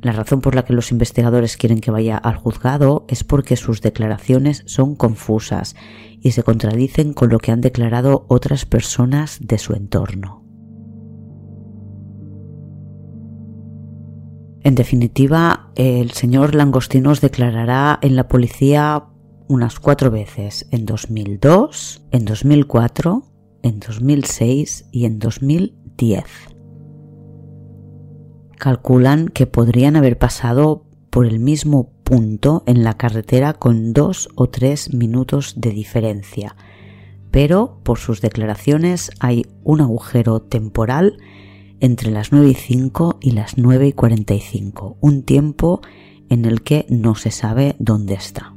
La 0.00 0.12
razón 0.12 0.40
por 0.40 0.54
la 0.54 0.64
que 0.64 0.72
los 0.72 0.92
investigadores 0.92 1.56
quieren 1.56 1.80
que 1.80 1.90
vaya 1.90 2.16
al 2.16 2.36
juzgado 2.36 3.04
es 3.08 3.24
porque 3.24 3.56
sus 3.56 3.82
declaraciones 3.82 4.62
son 4.66 4.94
confusas 4.94 5.74
y 6.20 6.32
se 6.32 6.44
contradicen 6.44 7.14
con 7.14 7.30
lo 7.30 7.38
que 7.38 7.50
han 7.50 7.60
declarado 7.60 8.24
otras 8.28 8.64
personas 8.64 9.38
de 9.40 9.58
su 9.58 9.74
entorno. 9.74 10.44
En 14.62 14.74
definitiva, 14.74 15.72
el 15.76 16.10
señor 16.12 16.54
Langostinos 16.54 17.20
declarará 17.20 17.98
en 18.02 18.16
la 18.16 18.28
policía 18.28 19.04
unas 19.48 19.80
cuatro 19.80 20.10
veces, 20.10 20.68
en 20.70 20.84
2002, 20.84 22.04
en 22.10 22.24
2004, 22.24 23.24
en 23.62 23.80
2006 23.80 24.86
y 24.92 25.04
en 25.04 25.18
2010. 25.18 26.24
Calculan 28.58 29.28
que 29.28 29.46
podrían 29.46 29.96
haber 29.96 30.18
pasado 30.18 30.84
por 31.10 31.26
el 31.26 31.38
mismo 31.38 31.92
punto 32.04 32.62
en 32.66 32.84
la 32.84 32.94
carretera 32.94 33.54
con 33.54 33.92
dos 33.92 34.28
o 34.34 34.48
tres 34.48 34.92
minutos 34.94 35.54
de 35.56 35.70
diferencia, 35.70 36.56
pero 37.30 37.80
por 37.82 37.98
sus 37.98 38.20
declaraciones 38.20 39.10
hay 39.20 39.46
un 39.62 39.80
agujero 39.80 40.40
temporal 40.40 41.18
entre 41.80 42.10
las 42.10 42.32
9 42.32 42.50
y 42.50 42.54
5 42.54 43.18
y 43.20 43.30
las 43.32 43.56
9 43.58 43.88
y 43.88 43.92
45, 43.92 44.96
un 45.00 45.22
tiempo 45.22 45.80
en 46.28 46.44
el 46.44 46.62
que 46.62 46.86
no 46.88 47.14
se 47.14 47.30
sabe 47.30 47.76
dónde 47.78 48.14
está. 48.14 48.54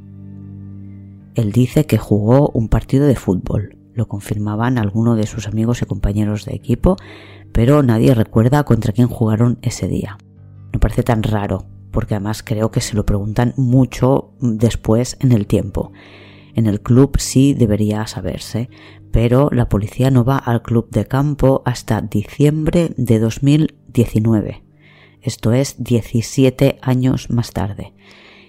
Él 1.34 1.52
dice 1.52 1.86
que 1.86 1.98
jugó 1.98 2.48
un 2.50 2.68
partido 2.68 3.06
de 3.06 3.16
fútbol, 3.16 3.76
lo 3.94 4.08
confirmaban 4.08 4.78
algunos 4.78 5.16
de 5.16 5.26
sus 5.26 5.46
amigos 5.46 5.82
y 5.82 5.86
compañeros 5.86 6.44
de 6.44 6.54
equipo, 6.54 6.96
pero 7.52 7.82
nadie 7.82 8.14
recuerda 8.14 8.64
contra 8.64 8.92
quién 8.92 9.08
jugaron 9.08 9.58
ese 9.62 9.88
día. 9.88 10.18
No 10.72 10.80
parece 10.80 11.02
tan 11.02 11.22
raro, 11.22 11.66
porque 11.90 12.14
además 12.14 12.42
creo 12.42 12.70
que 12.70 12.80
se 12.80 12.96
lo 12.96 13.04
preguntan 13.04 13.54
mucho 13.56 14.32
después 14.40 15.16
en 15.20 15.32
el 15.32 15.46
tiempo. 15.46 15.92
En 16.54 16.66
el 16.66 16.80
club 16.80 17.18
sí 17.18 17.54
debería 17.54 18.06
saberse, 18.06 18.68
pero 19.10 19.50
la 19.52 19.68
policía 19.68 20.10
no 20.10 20.24
va 20.24 20.38
al 20.38 20.62
club 20.62 20.88
de 20.90 21.06
campo 21.06 21.62
hasta 21.64 22.00
diciembre 22.00 22.94
de 22.96 23.18
2019. 23.18 24.64
Esto 25.20 25.52
es 25.52 25.82
17 25.82 26.78
años 26.82 27.30
más 27.30 27.52
tarde 27.52 27.92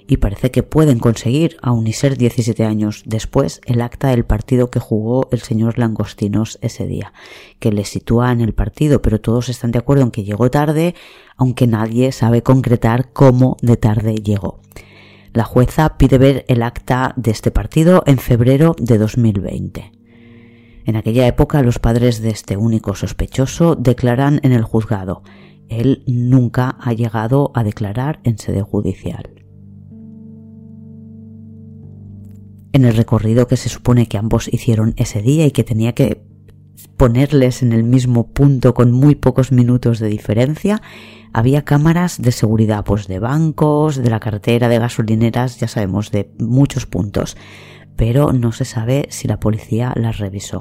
y 0.08 0.18
parece 0.18 0.52
que 0.52 0.64
pueden 0.64 1.00
conseguir, 1.00 1.58
aun 1.62 1.88
y 1.88 1.94
ser 1.94 2.18
17 2.18 2.66
años 2.66 3.04
después, 3.06 3.62
el 3.66 3.82
acta 3.82 4.10
del 4.10 4.26
partido 4.26 4.70
que 4.70 4.80
jugó 4.80 5.30
el 5.32 5.40
señor 5.42 5.78
Langostinos 5.78 6.60
ese 6.62 6.86
día, 6.88 7.14
que 7.60 7.72
le 7.72 7.86
sitúa 7.86 8.32
en 8.32 8.42
el 8.42 8.54
partido, 8.54 9.02
pero 9.02 9.22
todos 9.22 9.50
están 9.50 9.72
de 9.72 9.80
acuerdo 9.80 10.04
en 10.04 10.12
que 10.12 10.24
llegó 10.24 10.50
tarde, 10.52 10.96
aunque 11.38 11.68
nadie 11.68 12.12
sabe 12.12 12.44
concretar 12.44 13.12
cómo 13.14 13.58
de 13.62 13.78
tarde 13.78 14.16
llegó. 14.16 14.60
La 15.34 15.46
jueza 15.46 15.98
pide 15.98 16.18
ver 16.18 16.46
el 16.48 16.62
acta 16.62 17.14
de 17.18 17.32
este 17.32 17.50
partido 17.50 18.04
en 18.06 18.20
febrero 18.20 18.76
de 18.78 18.98
2020. 19.00 19.92
En 20.86 20.96
aquella 20.96 21.26
época 21.28 21.62
los 21.64 21.80
padres 21.80 22.22
de 22.22 22.30
este 22.30 22.58
único 22.58 22.94
sospechoso 22.94 23.76
declaran 23.76 24.40
en 24.44 24.52
el 24.52 24.64
juzgado. 24.64 25.24
Él 25.70 26.04
nunca 26.06 26.78
ha 26.80 26.94
llegado 26.94 27.52
a 27.56 27.64
declarar 27.64 28.20
en 28.24 28.38
sede 28.38 28.62
judicial. 28.62 29.43
En 32.74 32.86
el 32.86 32.98
recorrido 32.98 33.48
que 33.48 33.58
se 33.58 33.70
supone 33.70 34.08
que 34.08 34.18
ambos 34.18 34.48
hicieron 34.52 34.94
ese 34.98 35.22
día 35.22 35.46
y 35.46 35.52
que 35.52 35.64
tenía 35.64 35.94
que 35.94 36.24
ponerles 36.98 37.62
en 37.62 37.72
el 37.72 37.84
mismo 37.84 38.28
punto 38.28 38.74
con 38.74 38.92
muy 38.92 39.16
pocos 39.16 39.52
minutos 39.52 40.00
de 40.00 40.08
diferencia, 40.08 40.82
había 41.34 41.64
cámaras 41.64 42.22
de 42.22 42.32
seguridad, 42.32 42.84
pues 42.84 43.08
de 43.08 43.20
bancos, 43.20 43.98
de 43.98 44.10
la 44.10 44.20
cartera, 44.20 44.70
de 44.70 44.80
gasolineras, 44.80 45.60
ya 45.60 45.68
sabemos, 45.68 46.12
de 46.12 46.32
muchos 46.40 46.86
puntos, 46.86 47.38
pero 47.96 48.34
no 48.34 48.52
se 48.52 48.66
sabe 48.66 49.08
si 49.10 49.28
la 49.28 49.40
policía 49.40 49.94
las 49.96 50.18
revisó. 50.18 50.60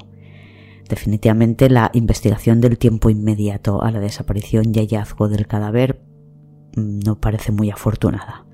Definitivamente 0.88 1.70
la 1.70 1.90
investigación 1.94 2.60
del 2.60 2.76
tiempo 2.76 3.08
inmediato 3.08 3.82
a 3.82 3.90
la 3.90 4.00
desaparición 4.00 4.72
y 4.74 4.78
hallazgo 4.78 5.28
del 5.28 5.46
cadáver 5.46 6.02
mm, 6.76 7.00
no 7.06 7.20
parece 7.20 7.52
muy 7.52 7.70
afortunada. 7.70 8.44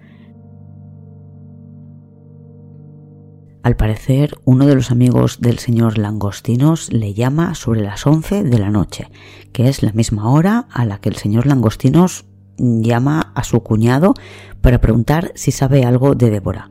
Al 3.69 3.77
parecer, 3.77 4.39
uno 4.47 4.67
de 4.67 4.75
los 4.75 4.91
amigos 4.91 5.43
del 5.43 5.59
señor 5.59 5.99
Langostinos 5.99 6.91
le 6.91 7.13
llama 7.13 7.55
sobre 7.55 7.83
las 7.83 8.07
11 8.07 8.45
de 8.45 8.59
la 8.59 8.71
noche, 8.71 9.11
que 9.53 9.69
es 9.69 9.83
la 9.83 9.93
misma 9.93 10.33
hora 10.33 10.69
a 10.71 10.87
la 10.87 11.03
que 11.03 11.11
el 11.11 11.17
señor 11.17 11.45
Langostinos 11.45 12.25
llama 12.57 13.31
a 13.35 13.45
su 13.45 13.63
cuñado 13.63 14.15
para 14.63 14.81
preguntar 14.81 15.33
si 15.35 15.51
sabe 15.51 15.85
algo 15.85 16.15
de 16.15 16.31
Débora. 16.31 16.71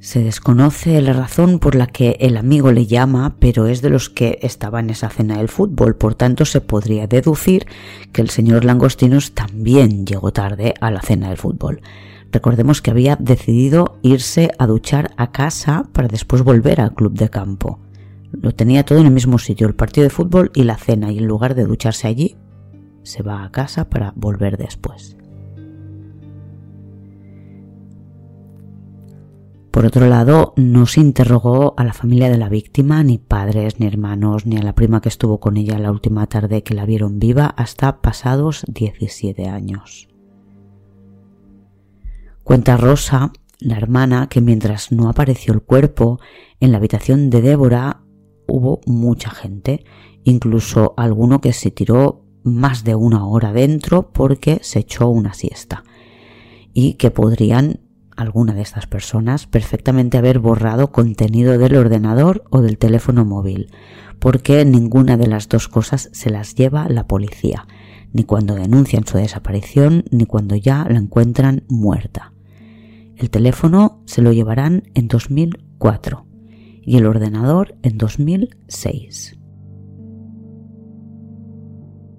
Se 0.00 0.24
desconoce 0.24 1.00
la 1.02 1.12
razón 1.12 1.60
por 1.60 1.76
la 1.76 1.86
que 1.86 2.16
el 2.18 2.36
amigo 2.36 2.72
le 2.72 2.86
llama, 2.86 3.36
pero 3.38 3.68
es 3.68 3.80
de 3.80 3.90
los 3.90 4.10
que 4.10 4.40
estaba 4.42 4.80
en 4.80 4.90
esa 4.90 5.08
cena 5.08 5.38
del 5.38 5.48
fútbol, 5.48 5.94
por 5.94 6.16
tanto 6.16 6.44
se 6.46 6.60
podría 6.60 7.06
deducir 7.06 7.64
que 8.10 8.22
el 8.22 8.30
señor 8.30 8.64
Langostinos 8.64 9.34
también 9.34 10.04
llegó 10.04 10.32
tarde 10.32 10.74
a 10.80 10.90
la 10.90 11.00
cena 11.00 11.28
del 11.28 11.38
fútbol. 11.38 11.80
Recordemos 12.32 12.80
que 12.80 12.90
había 12.90 13.16
decidido 13.16 13.98
irse 14.00 14.50
a 14.58 14.66
duchar 14.66 15.10
a 15.18 15.32
casa 15.32 15.88
para 15.92 16.08
después 16.08 16.42
volver 16.42 16.80
al 16.80 16.94
club 16.94 17.12
de 17.12 17.28
campo. 17.28 17.78
Lo 18.32 18.54
tenía 18.54 18.84
todo 18.84 18.98
en 19.00 19.06
el 19.06 19.12
mismo 19.12 19.38
sitio, 19.38 19.66
el 19.66 19.74
partido 19.74 20.04
de 20.04 20.10
fútbol 20.10 20.50
y 20.54 20.64
la 20.64 20.78
cena, 20.78 21.12
y 21.12 21.18
en 21.18 21.26
lugar 21.26 21.54
de 21.54 21.66
ducharse 21.66 22.08
allí, 22.08 22.36
se 23.02 23.22
va 23.22 23.44
a 23.44 23.52
casa 23.52 23.90
para 23.90 24.14
volver 24.16 24.56
después. 24.56 25.18
Por 29.70 29.84
otro 29.84 30.06
lado, 30.06 30.54
no 30.56 30.86
se 30.86 31.00
interrogó 31.00 31.74
a 31.76 31.84
la 31.84 31.92
familia 31.92 32.30
de 32.30 32.38
la 32.38 32.48
víctima, 32.48 33.02
ni 33.02 33.18
padres, 33.18 33.78
ni 33.78 33.86
hermanos, 33.86 34.46
ni 34.46 34.56
a 34.56 34.62
la 34.62 34.74
prima 34.74 35.02
que 35.02 35.08
estuvo 35.08 35.40
con 35.40 35.58
ella 35.58 35.78
la 35.78 35.90
última 35.90 36.26
tarde 36.26 36.62
que 36.62 36.74
la 36.74 36.86
vieron 36.86 37.18
viva 37.18 37.46
hasta 37.46 38.00
pasados 38.00 38.64
17 38.68 39.48
años. 39.48 40.11
Cuenta 42.44 42.76
Rosa, 42.76 43.32
la 43.60 43.76
hermana, 43.76 44.28
que 44.28 44.40
mientras 44.40 44.90
no 44.90 45.08
apareció 45.08 45.54
el 45.54 45.62
cuerpo, 45.62 46.18
en 46.58 46.72
la 46.72 46.78
habitación 46.78 47.30
de 47.30 47.40
Débora 47.40 48.02
hubo 48.48 48.80
mucha 48.84 49.30
gente, 49.30 49.84
incluso 50.24 50.94
alguno 50.96 51.40
que 51.40 51.52
se 51.52 51.70
tiró 51.70 52.24
más 52.42 52.82
de 52.82 52.96
una 52.96 53.26
hora 53.26 53.52
dentro 53.52 54.10
porque 54.12 54.58
se 54.62 54.80
echó 54.80 55.08
una 55.08 55.34
siesta, 55.34 55.84
y 56.72 56.94
que 56.94 57.12
podrían 57.12 57.80
alguna 58.16 58.54
de 58.54 58.62
estas 58.62 58.86
personas 58.86 59.46
perfectamente 59.46 60.18
haber 60.18 60.40
borrado 60.40 60.90
contenido 60.90 61.56
del 61.58 61.76
ordenador 61.76 62.44
o 62.50 62.60
del 62.60 62.76
teléfono 62.76 63.24
móvil, 63.24 63.70
porque 64.18 64.64
ninguna 64.64 65.16
de 65.16 65.28
las 65.28 65.48
dos 65.48 65.68
cosas 65.68 66.10
se 66.12 66.30
las 66.30 66.56
lleva 66.56 66.88
la 66.88 67.06
policía, 67.06 67.66
ni 68.12 68.24
cuando 68.24 68.54
denuncian 68.54 69.06
su 69.06 69.18
desaparición, 69.18 70.04
ni 70.10 70.26
cuando 70.26 70.56
ya 70.56 70.86
la 70.88 70.98
encuentran 70.98 71.64
muerta. 71.68 72.32
El 73.16 73.30
teléfono 73.30 74.02
se 74.06 74.22
lo 74.22 74.32
llevarán 74.32 74.90
en 74.94 75.08
2004 75.08 76.26
y 76.82 76.96
el 76.96 77.06
ordenador 77.06 77.76
en 77.82 77.98
2006. 77.98 79.38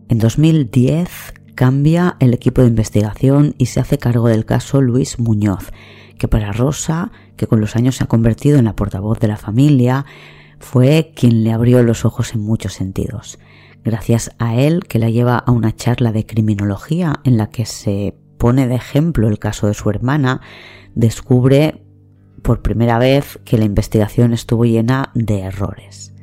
En 0.10 0.20
2010 0.20 1.34
cambia 1.56 2.18
el 2.20 2.34
equipo 2.34 2.62
de 2.62 2.68
investigación 2.68 3.56
y 3.58 3.68
se 3.68 3.80
hace 3.80 3.98
cargo 3.98 4.28
del 4.28 4.46
caso 4.46 4.82
Luis 4.82 5.20
Muñoz, 5.20 5.72
que 6.18 6.28
para 6.28 6.52
Rosa, 6.52 7.12
que 7.36 7.48
con 7.48 7.60
los 7.60 7.76
años 7.76 7.96
se 7.96 8.04
ha 8.04 8.08
convertido 8.08 8.58
en 8.58 8.66
la 8.66 8.76
portavoz 8.76 9.20
de 9.20 9.28
la 9.28 9.38
familia, 9.38 10.06
fue 10.60 11.12
quien 11.16 11.44
le 11.44 11.52
abrió 11.52 11.84
los 11.84 12.06
ojos 12.06 12.34
en 12.34 12.42
muchos 12.42 12.74
sentidos 12.74 13.38
gracias 13.84 14.32
a 14.40 14.56
él 14.56 14.86
que 14.88 15.00
la 15.00 15.10
lleva 15.10 15.38
a 15.38 15.52
una 15.52 15.76
charla 15.76 16.12
de 16.12 16.26
criminología 16.26 17.20
en 17.24 17.38
la 17.38 17.50
que 17.50 17.66
se 17.66 18.16
pone 18.38 18.68
de 18.68 18.76
ejemplo 18.76 19.28
el 19.28 19.40
caso 19.40 19.68
de 19.68 19.74
su 19.74 19.90
hermana, 19.90 20.42
descubre 20.96 21.84
por 22.42 22.62
primera 22.62 22.98
vez 23.00 23.40
que 23.46 23.58
la 23.58 23.66
investigación 23.66 24.34
estuvo 24.34 24.66
llena 24.66 25.12
de 25.14 25.40
errores. 25.42 26.14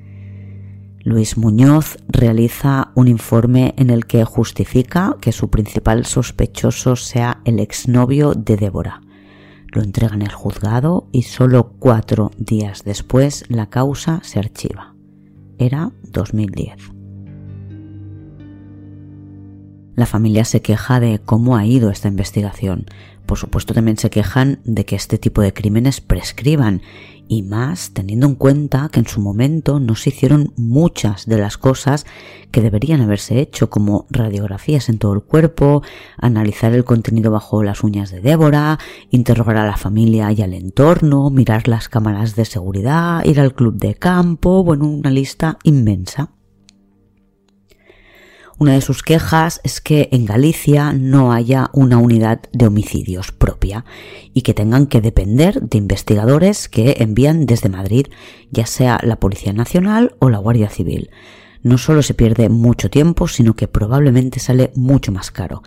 Luis 1.03 1.39
Muñoz 1.39 1.97
realiza 2.09 2.93
un 2.95 3.09
informe 3.09 3.75
en 3.79 3.89
el 3.89 4.05
que 4.05 4.25
justifica 4.25 5.17
que 5.21 5.33
su 5.33 5.49
principal 5.49 6.05
sospechoso 6.05 6.95
sea 6.95 7.41
el 7.47 7.59
exnovio 7.59 8.35
de 8.35 8.57
Débora. 8.57 9.01
Lo 9.73 9.83
entrega 9.83 10.15
en 10.15 10.23
el 10.23 10.33
juzgado 10.33 11.09
y 11.13 11.23
solo 11.23 11.73
cuatro 11.79 12.33
días 12.37 12.85
después 12.85 13.45
la 13.49 13.71
causa 13.71 14.21
se 14.23 14.39
archiva. 14.39 14.95
Era 15.59 15.91
2010. 16.03 17.00
La 20.01 20.07
familia 20.07 20.47
se 20.47 20.63
queja 20.63 20.99
de 20.99 21.19
cómo 21.19 21.59
ha 21.59 21.67
ido 21.67 21.91
esta 21.91 22.09
investigación. 22.09 22.87
Por 23.27 23.37
supuesto 23.37 23.75
también 23.75 23.99
se 23.99 24.09
quejan 24.09 24.61
de 24.65 24.87
que 24.87 24.97
este 24.97 25.19
tipo 25.19 25.43
de 25.43 25.53
crímenes 25.53 26.01
prescriban 26.01 26.81
y 27.29 27.43
más 27.43 27.91
teniendo 27.93 28.27
en 28.27 28.35
cuenta 28.35 28.89
que 28.91 29.01
en 29.01 29.07
su 29.07 29.21
momento 29.21 29.79
no 29.79 29.97
se 29.97 30.09
hicieron 30.09 30.55
muchas 30.57 31.27
de 31.27 31.37
las 31.37 31.59
cosas 31.59 32.07
que 32.51 32.63
deberían 32.63 33.03
haberse 33.03 33.41
hecho, 33.41 33.69
como 33.69 34.07
radiografías 34.09 34.89
en 34.89 34.97
todo 34.97 35.13
el 35.13 35.21
cuerpo, 35.21 35.83
analizar 36.17 36.73
el 36.73 36.85
contenido 36.85 37.31
bajo 37.31 37.63
las 37.63 37.85
uñas 37.85 38.11
de 38.11 38.23
Débora, 38.23 38.79
interrogar 39.11 39.59
a 39.59 39.67
la 39.67 39.77
familia 39.77 40.33
y 40.33 40.41
al 40.41 40.55
entorno, 40.55 41.29
mirar 41.29 41.69
las 41.69 41.91
cámaras 41.91 42.37
de 42.37 42.47
seguridad, 42.47 43.23
ir 43.27 43.39
al 43.39 43.53
club 43.53 43.77
de 43.77 43.97
campo, 43.97 44.65
bueno, 44.65 44.87
una 44.87 45.11
lista 45.11 45.59
inmensa. 45.63 46.31
Una 48.61 48.75
de 48.75 48.83
sus 48.83 49.03
quejas 49.03 49.59
es 49.65 49.81
que 49.81 50.11
en 50.13 50.27
Galicia 50.27 50.93
no 50.93 51.33
haya 51.33 51.71
una 51.73 51.97
unidad 51.97 52.43
de 52.53 52.67
homicidios 52.67 53.33
propia 53.33 53.87
y 54.35 54.43
que 54.43 54.53
tengan 54.53 54.87
que 54.87 55.01
depender 55.01 55.63
de 55.63 55.79
investigadores 55.79 56.69
que 56.69 56.97
envían 56.99 57.47
desde 57.47 57.71
Madrid, 57.71 58.09
ya 58.51 58.67
sea 58.67 59.01
la 59.03 59.17
Policía 59.17 59.55
Nacional 59.55 60.15
o 60.19 60.29
la 60.29 60.37
Guardia 60.37 60.69
Civil. 60.69 61.09
No 61.63 61.79
solo 61.79 62.03
se 62.03 62.13
pierde 62.13 62.51
mucho 62.51 62.91
tiempo, 62.91 63.29
sino 63.29 63.57
que 63.57 63.67
probablemente 63.67 64.41
sale 64.41 64.73
mucho 64.75 65.11
más 65.11 65.31
caro. 65.31 65.63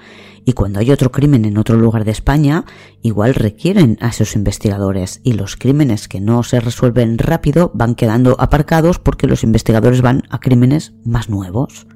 Y 0.45 0.53
cuando 0.53 0.79
hay 0.79 0.91
otro 0.91 1.11
crimen 1.11 1.45
en 1.45 1.57
otro 1.57 1.77
lugar 1.77 2.05
de 2.05 2.11
España, 2.11 2.63
igual 3.01 3.33
requieren 3.33 3.97
a 4.01 4.09
esos 4.09 4.35
investigadores 4.35 5.19
y 5.23 5.33
los 5.33 5.55
crímenes 5.55 6.07
que 6.07 6.21
no 6.21 6.43
se 6.43 6.59
resuelven 6.59 7.17
rápido 7.17 7.71
van 7.73 7.95
quedando 7.95 8.35
aparcados 8.37 8.99
porque 8.99 9.25
los 9.25 9.43
investigadores 9.43 10.03
van 10.03 10.21
a 10.29 10.39
crímenes 10.39 10.93
más 11.03 11.27
nuevos. 11.27 11.87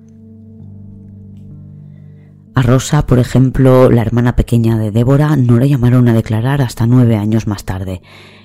A 2.58 2.64
Rosa, 2.64 3.06
por 3.06 3.20
ejemplo, 3.20 3.92
la 3.92 4.02
hermana 4.02 4.36
pequeña 4.36 4.80
de 4.80 4.90
Débora, 4.90 5.36
no 5.36 5.60
la 5.60 5.68
llamaron 5.68 6.08
a 6.08 6.14
declarar 6.16 6.64
hasta 6.64 6.88
nueve 6.88 7.16
años 7.16 7.46
más 7.46 7.66
tarde, 7.66 8.02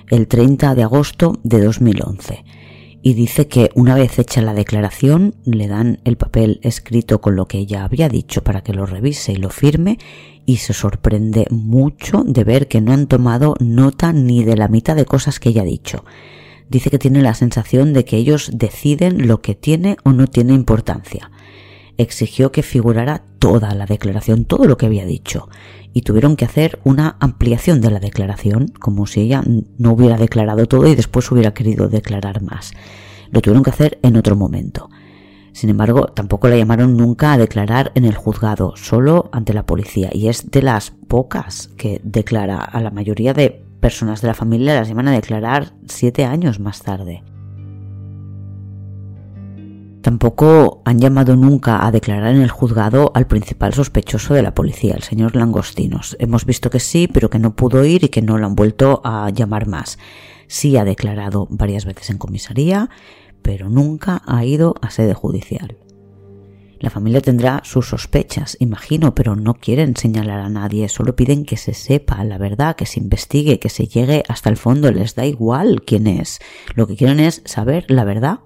el 0.07 0.27
30 0.27 0.75
de 0.75 0.83
agosto 0.83 1.39
de 1.41 1.59
2011. 1.59 2.45
Y 3.01 3.15
dice 3.15 3.47
que 3.47 3.71
una 3.73 3.95
vez 3.95 4.19
hecha 4.19 4.43
la 4.43 4.53
declaración, 4.53 5.33
le 5.45 5.67
dan 5.67 5.99
el 6.03 6.15
papel 6.15 6.59
escrito 6.61 7.21
con 7.21 7.35
lo 7.35 7.47
que 7.47 7.57
ella 7.57 7.85
había 7.85 8.07
dicho 8.07 8.43
para 8.43 8.61
que 8.61 8.75
lo 8.75 8.85
revise 8.85 9.31
y 9.31 9.37
lo 9.37 9.49
firme, 9.49 9.97
y 10.45 10.57
se 10.57 10.73
sorprende 10.73 11.47
mucho 11.49 12.23
de 12.23 12.43
ver 12.43 12.67
que 12.67 12.81
no 12.81 12.93
han 12.93 13.07
tomado 13.07 13.55
nota 13.61 14.13
ni 14.13 14.43
de 14.43 14.57
la 14.57 14.67
mitad 14.67 14.95
de 14.95 15.05
cosas 15.05 15.39
que 15.39 15.49
ella 15.49 15.63
ha 15.63 15.65
dicho. 15.65 16.05
Dice 16.69 16.91
que 16.91 16.99
tiene 16.99 17.23
la 17.23 17.33
sensación 17.33 17.93
de 17.93 18.05
que 18.05 18.17
ellos 18.17 18.51
deciden 18.53 19.27
lo 19.27 19.41
que 19.41 19.55
tiene 19.55 19.97
o 20.03 20.13
no 20.13 20.27
tiene 20.27 20.53
importancia 20.53 21.31
exigió 21.97 22.51
que 22.51 22.63
figurara 22.63 23.23
toda 23.39 23.73
la 23.75 23.85
declaración, 23.85 24.45
todo 24.45 24.65
lo 24.65 24.77
que 24.77 24.85
había 24.85 25.05
dicho, 25.05 25.49
y 25.93 26.01
tuvieron 26.01 26.35
que 26.35 26.45
hacer 26.45 26.79
una 26.83 27.17
ampliación 27.19 27.81
de 27.81 27.91
la 27.91 27.99
declaración, 27.99 28.67
como 28.79 29.05
si 29.05 29.21
ella 29.21 29.43
no 29.77 29.93
hubiera 29.93 30.17
declarado 30.17 30.65
todo 30.65 30.87
y 30.87 30.95
después 30.95 31.31
hubiera 31.31 31.53
querido 31.53 31.87
declarar 31.89 32.41
más. 32.41 32.73
Lo 33.31 33.41
tuvieron 33.41 33.63
que 33.63 33.71
hacer 33.71 33.99
en 34.01 34.15
otro 34.15 34.35
momento. 34.35 34.89
Sin 35.53 35.69
embargo, 35.69 36.07
tampoco 36.07 36.47
la 36.47 36.57
llamaron 36.57 36.97
nunca 36.97 37.33
a 37.33 37.37
declarar 37.37 37.91
en 37.95 38.05
el 38.05 38.15
juzgado, 38.15 38.73
solo 38.75 39.29
ante 39.31 39.53
la 39.53 39.65
policía, 39.65 40.09
y 40.11 40.27
es 40.27 40.49
de 40.49 40.63
las 40.63 40.91
pocas 40.91 41.69
que 41.77 42.01
declara. 42.03 42.57
A 42.57 42.81
la 42.81 42.89
mayoría 42.89 43.33
de 43.33 43.63
personas 43.79 44.21
de 44.21 44.29
la 44.29 44.33
familia 44.33 44.73
las 44.73 44.87
llaman 44.87 45.09
a 45.09 45.11
declarar 45.11 45.73
siete 45.87 46.25
años 46.25 46.59
más 46.59 46.81
tarde. 46.81 47.23
Tampoco 50.03 50.81
han 50.83 50.99
llamado 50.99 51.37
nunca 51.37 51.87
a 51.87 51.89
declarar 51.89 52.35
en 52.35 52.41
el 52.41 52.49
juzgado 52.49 53.13
al 53.15 53.25
principal 53.25 53.73
sospechoso 53.73 54.33
de 54.33 54.41
la 54.41 54.53
policía, 54.53 54.95
el 54.95 55.01
señor 55.01 55.33
Langostinos. 55.33 56.17
Hemos 56.19 56.45
visto 56.45 56.69
que 56.69 56.81
sí, 56.81 57.07
pero 57.07 57.29
que 57.29 57.39
no 57.39 57.55
pudo 57.55 57.85
ir 57.85 58.03
y 58.03 58.09
que 58.09 58.21
no 58.21 58.37
lo 58.37 58.45
han 58.45 58.55
vuelto 58.55 58.99
a 59.05 59.29
llamar 59.29 59.65
más. 59.65 59.97
Sí 60.47 60.75
ha 60.75 60.83
declarado 60.83 61.47
varias 61.49 61.85
veces 61.85 62.09
en 62.09 62.17
comisaría, 62.17 62.89
pero 63.41 63.69
nunca 63.69 64.21
ha 64.25 64.43
ido 64.43 64.75
a 64.81 64.89
sede 64.89 65.13
judicial. 65.13 65.77
La 66.79 66.89
familia 66.89 67.21
tendrá 67.21 67.61
sus 67.63 67.87
sospechas, 67.87 68.57
imagino, 68.59 69.15
pero 69.15 69.37
no 69.37 69.53
quieren 69.53 69.95
señalar 69.95 70.41
a 70.41 70.49
nadie, 70.49 70.89
solo 70.89 71.15
piden 71.15 71.45
que 71.45 71.55
se 71.55 71.73
sepa 71.73 72.21
la 72.25 72.37
verdad, 72.37 72.75
que 72.75 72.85
se 72.85 72.99
investigue, 72.99 73.57
que 73.57 73.69
se 73.69 73.87
llegue 73.87 74.23
hasta 74.27 74.49
el 74.49 74.57
fondo, 74.57 74.91
les 74.91 75.15
da 75.15 75.25
igual 75.25 75.81
quién 75.85 76.07
es. 76.07 76.39
Lo 76.75 76.87
que 76.87 76.97
quieren 76.97 77.21
es 77.21 77.41
saber 77.45 77.85
la 77.87 78.03
verdad 78.03 78.41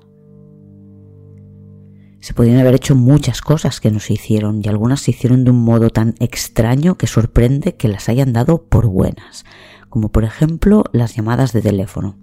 se 2.20 2.34
podían 2.34 2.60
haber 2.60 2.76
hecho 2.76 2.96
muchas 2.96 3.42
cosas 3.42 3.80
que 3.80 3.92
no 3.92 4.00
se 4.00 4.14
hicieron 4.14 4.62
y 4.64 4.68
algunas 4.68 5.02
se 5.02 5.12
hicieron 5.12 5.44
de 5.44 5.52
un 5.52 5.64
modo 5.64 5.90
tan 5.90 6.16
extraño 6.20 6.98
que 6.98 7.08
sorprende 7.08 7.76
que 7.76 7.88
las 7.88 8.10
hayan 8.10 8.34
dado 8.34 8.64
por 8.64 8.88
buenas, 8.88 9.46
como 9.90 10.10
por 10.10 10.24
ejemplo 10.24 10.84
las 10.92 11.16
llamadas 11.16 11.54
de 11.54 11.62
teléfono. 11.62 12.16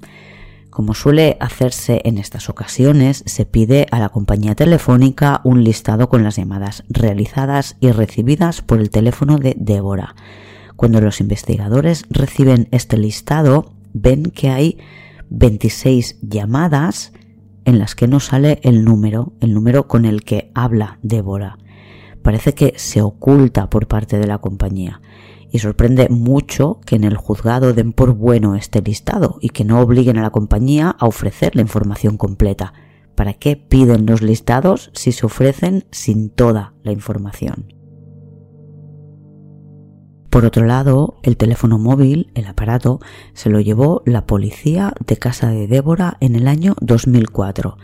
Como 0.74 0.95
suele 0.95 1.36
hacerse 1.38 2.01
en 2.05 2.18
estas 2.18 2.49
ocasiones, 2.49 3.22
se 3.26 3.47
pide 3.47 3.86
a 3.92 4.01
la 4.01 4.09
compañía 4.09 4.57
telefónica 4.57 5.40
un 5.45 5.62
listado 5.62 6.09
con 6.09 6.24
las 6.24 6.34
llamadas 6.34 6.82
realizadas 6.88 7.76
y 7.78 7.92
recibidas 7.92 8.61
por 8.61 8.80
el 8.80 8.90
teléfono 8.90 9.38
de 9.38 9.55
Débora. 9.57 10.16
Cuando 10.74 11.01
los 11.01 11.20
investigadores 11.20 12.07
reciben 12.11 12.66
este 12.72 12.97
listado, 12.97 13.72
ven 13.92 14.24
que 14.24 14.51
hay 14.51 14.78
26 15.30 16.18
llamadas 16.22 17.12
en 17.65 17.79
las 17.79 17.95
que 17.95 18.09
no 18.09 18.21
sale 18.21 18.61
el 18.62 18.85
número, 18.85 19.33
el 19.41 19.55
número 19.55 19.89
con 19.89 20.05
el 20.05 20.25
que 20.25 20.51
habla 20.55 20.99
Débora. 21.03 21.59
Parece 22.23 22.55
que 22.55 22.75
se 22.77 23.03
oculta 23.03 23.69
por 23.69 23.87
parte 23.87 24.19
de 24.19 24.27
la 24.27 24.39
compañía 24.39 25.01
y 25.51 25.59
sorprende 25.61 26.09
mucho 26.09 26.81
que 26.85 26.97
en 26.97 27.05
el 27.05 27.17
juzgado 27.17 27.73
den 27.75 27.93
por 27.93 28.15
bueno 28.15 28.57
este 28.57 28.83
listado 28.83 29.39
y 29.41 29.51
que 29.51 29.65
no 29.65 29.81
obliguen 29.81 30.19
a 30.19 30.23
la 30.23 30.31
compañía 30.31 30.97
a 30.99 31.07
ofrecer 31.07 31.55
la 31.55 31.62
información 31.62 32.17
completa. 32.17 32.73
¿Para 33.15 33.35
qué 33.35 33.57
piden 33.57 34.07
los 34.07 34.23
listados 34.23 34.91
si 34.95 35.12
se 35.12 35.27
ofrecen 35.27 35.85
sin 35.93 36.31
toda 36.31 36.75
la 36.83 36.93
información? 36.93 37.84
Por 40.35 40.47
otro 40.47 40.66
lado, 40.66 41.20
el 41.22 41.37
teléfono 41.37 41.78
móvil, 41.78 42.32
el 42.35 42.47
aparato, 42.47 42.99
se 43.35 43.51
lo 43.51 43.61
llevó 43.61 44.03
la 44.05 44.26
policía 44.26 44.93
de 45.07 45.16
casa 45.16 45.51
de 45.51 45.68
Débora 45.68 46.16
en 46.18 46.35
el 46.35 46.49
año 46.49 46.74
2004. 46.80 47.76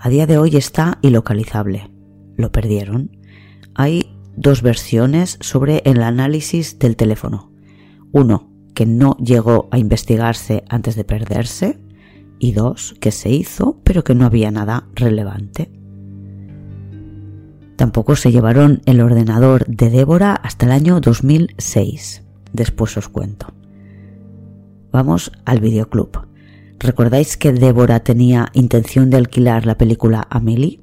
A 0.00 0.08
día 0.08 0.26
de 0.26 0.36
hoy 0.36 0.56
está 0.56 0.98
ilocalizable. 1.02 1.92
Lo 2.36 2.50
perdieron. 2.50 3.16
Hay 3.76 4.12
dos 4.36 4.60
versiones 4.60 5.38
sobre 5.40 5.82
el 5.84 6.02
análisis 6.02 6.80
del 6.80 6.96
teléfono. 6.96 7.52
Uno, 8.10 8.50
que 8.74 8.86
no 8.86 9.16
llegó 9.18 9.68
a 9.70 9.78
investigarse 9.78 10.64
antes 10.68 10.96
de 10.96 11.04
perderse. 11.04 11.78
Y 12.40 12.54
dos, 12.54 12.96
que 12.98 13.12
se 13.12 13.30
hizo 13.30 13.80
pero 13.84 14.02
que 14.02 14.16
no 14.16 14.26
había 14.26 14.50
nada 14.50 14.88
relevante. 14.96 15.70
Tampoco 17.76 18.14
se 18.14 18.30
llevaron 18.30 18.82
el 18.86 19.00
ordenador 19.00 19.66
de 19.66 19.90
Débora 19.90 20.34
hasta 20.34 20.66
el 20.66 20.72
año 20.72 21.00
2006. 21.00 22.22
Después 22.52 22.96
os 22.96 23.08
cuento. 23.08 23.52
Vamos 24.92 25.32
al 25.44 25.60
videoclub. 25.60 26.26
¿Recordáis 26.78 27.36
que 27.36 27.52
Débora 27.52 28.00
tenía 28.00 28.50
intención 28.52 29.10
de 29.10 29.16
alquilar 29.16 29.66
la 29.66 29.76
película 29.76 30.26
Amelie? 30.30 30.80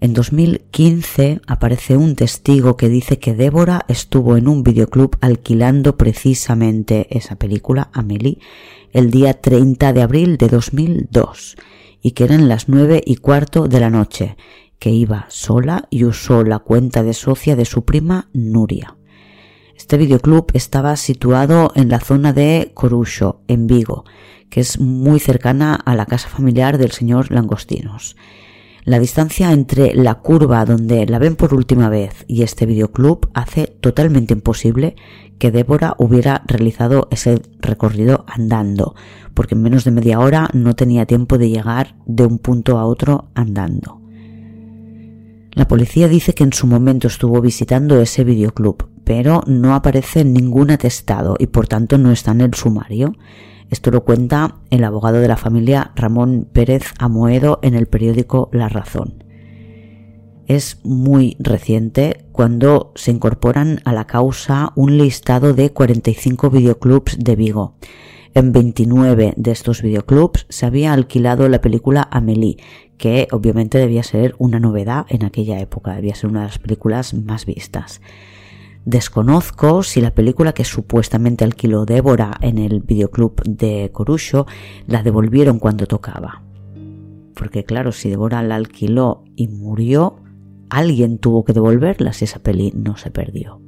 En 0.00 0.12
2015 0.12 1.40
aparece 1.46 1.96
un 1.96 2.16
testigo 2.16 2.76
que 2.76 2.88
dice 2.88 3.18
que 3.18 3.34
Débora 3.34 3.84
estuvo 3.88 4.36
en 4.36 4.48
un 4.48 4.62
videoclub 4.62 5.16
alquilando 5.20 5.96
precisamente 5.96 7.06
esa 7.16 7.36
película, 7.36 7.90
Amelie, 7.92 8.38
el 8.92 9.10
día 9.10 9.40
30 9.40 9.92
de 9.92 10.02
abril 10.02 10.36
de 10.36 10.48
2002 10.48 11.56
y 12.02 12.10
que 12.10 12.24
eran 12.24 12.48
las 12.48 12.68
nueve 12.68 13.02
y 13.04 13.16
cuarto 13.16 13.66
de 13.66 13.80
la 13.80 13.90
noche 13.90 14.36
que 14.78 14.90
iba 14.90 15.26
sola 15.28 15.86
y 15.90 16.04
usó 16.04 16.44
la 16.44 16.58
cuenta 16.58 17.02
de 17.02 17.14
socia 17.14 17.56
de 17.56 17.64
su 17.64 17.84
prima 17.84 18.28
Nuria. 18.32 18.96
Este 19.76 19.96
videoclub 19.96 20.46
estaba 20.54 20.96
situado 20.96 21.72
en 21.74 21.88
la 21.88 22.00
zona 22.00 22.32
de 22.32 22.70
Corucho, 22.74 23.42
en 23.48 23.66
Vigo, 23.66 24.04
que 24.48 24.60
es 24.60 24.78
muy 24.78 25.18
cercana 25.18 25.74
a 25.74 25.96
la 25.96 26.06
casa 26.06 26.28
familiar 26.28 26.78
del 26.78 26.92
señor 26.92 27.32
Langostinos. 27.32 28.16
La 28.84 28.98
distancia 28.98 29.50
entre 29.52 29.94
la 29.94 30.16
curva 30.16 30.64
donde 30.66 31.06
la 31.06 31.18
ven 31.18 31.36
por 31.36 31.54
última 31.54 31.88
vez 31.88 32.24
y 32.28 32.42
este 32.42 32.66
videoclub 32.66 33.30
hace 33.32 33.66
totalmente 33.66 34.34
imposible 34.34 34.94
que 35.38 35.50
Débora 35.50 35.94
hubiera 35.98 36.42
realizado 36.46 37.08
ese 37.10 37.40
recorrido 37.60 38.26
andando, 38.28 38.94
porque 39.32 39.54
en 39.54 39.62
menos 39.62 39.84
de 39.84 39.90
media 39.90 40.20
hora 40.20 40.50
no 40.52 40.74
tenía 40.74 41.06
tiempo 41.06 41.38
de 41.38 41.48
llegar 41.48 41.96
de 42.06 42.26
un 42.26 42.38
punto 42.38 42.78
a 42.78 42.84
otro 42.84 43.30
andando. 43.34 44.03
La 45.54 45.68
policía 45.68 46.08
dice 46.08 46.34
que 46.34 46.42
en 46.42 46.52
su 46.52 46.66
momento 46.66 47.06
estuvo 47.06 47.40
visitando 47.40 48.00
ese 48.00 48.24
videoclub, 48.24 48.88
pero 49.04 49.40
no 49.46 49.74
aparece 49.74 50.24
ningún 50.24 50.72
atestado 50.72 51.36
y 51.38 51.46
por 51.46 51.68
tanto 51.68 51.96
no 51.96 52.10
está 52.10 52.32
en 52.32 52.40
el 52.40 52.54
sumario. 52.54 53.14
Esto 53.70 53.92
lo 53.92 54.04
cuenta 54.04 54.56
el 54.70 54.82
abogado 54.82 55.20
de 55.20 55.28
la 55.28 55.36
familia 55.36 55.92
Ramón 55.94 56.48
Pérez 56.52 56.92
Amoedo 56.98 57.60
en 57.62 57.74
el 57.74 57.86
periódico 57.86 58.50
La 58.52 58.68
Razón. 58.68 59.22
Es 60.46 60.80
muy 60.82 61.36
reciente 61.38 62.26
cuando 62.32 62.92
se 62.96 63.12
incorporan 63.12 63.80
a 63.84 63.92
la 63.92 64.06
causa 64.06 64.72
un 64.74 64.98
listado 64.98 65.54
de 65.54 65.70
45 65.70 66.50
videoclubs 66.50 67.16
de 67.18 67.36
Vigo. 67.36 67.76
En 68.34 68.50
29 68.50 69.34
de 69.36 69.50
estos 69.52 69.80
videoclubs 69.80 70.46
se 70.48 70.66
había 70.66 70.92
alquilado 70.92 71.48
la 71.48 71.60
película 71.60 72.08
Amélie, 72.10 72.56
que 72.98 73.28
obviamente 73.32 73.78
debía 73.78 74.02
ser 74.02 74.34
una 74.38 74.60
novedad 74.60 75.06
en 75.08 75.24
aquella 75.24 75.60
época, 75.60 75.94
debía 75.94 76.14
ser 76.14 76.30
una 76.30 76.40
de 76.40 76.46
las 76.46 76.58
películas 76.58 77.14
más 77.14 77.46
vistas. 77.46 78.00
Desconozco 78.84 79.82
si 79.82 80.00
la 80.02 80.14
película 80.14 80.52
que 80.52 80.64
supuestamente 80.64 81.44
alquiló 81.44 81.86
Débora 81.86 82.36
en 82.42 82.58
el 82.58 82.80
videoclub 82.80 83.42
de 83.44 83.90
Corucho 83.92 84.46
la 84.86 85.02
devolvieron 85.02 85.58
cuando 85.58 85.86
tocaba. 85.86 86.42
Porque 87.34 87.64
claro, 87.64 87.92
si 87.92 88.10
Débora 88.10 88.42
la 88.42 88.56
alquiló 88.56 89.24
y 89.36 89.48
murió, 89.48 90.16
alguien 90.68 91.18
tuvo 91.18 91.44
que 91.44 91.54
devolverla 91.54 92.12
si 92.12 92.26
esa 92.26 92.40
peli 92.40 92.72
no 92.74 92.96
se 92.96 93.10
perdió. 93.10 93.63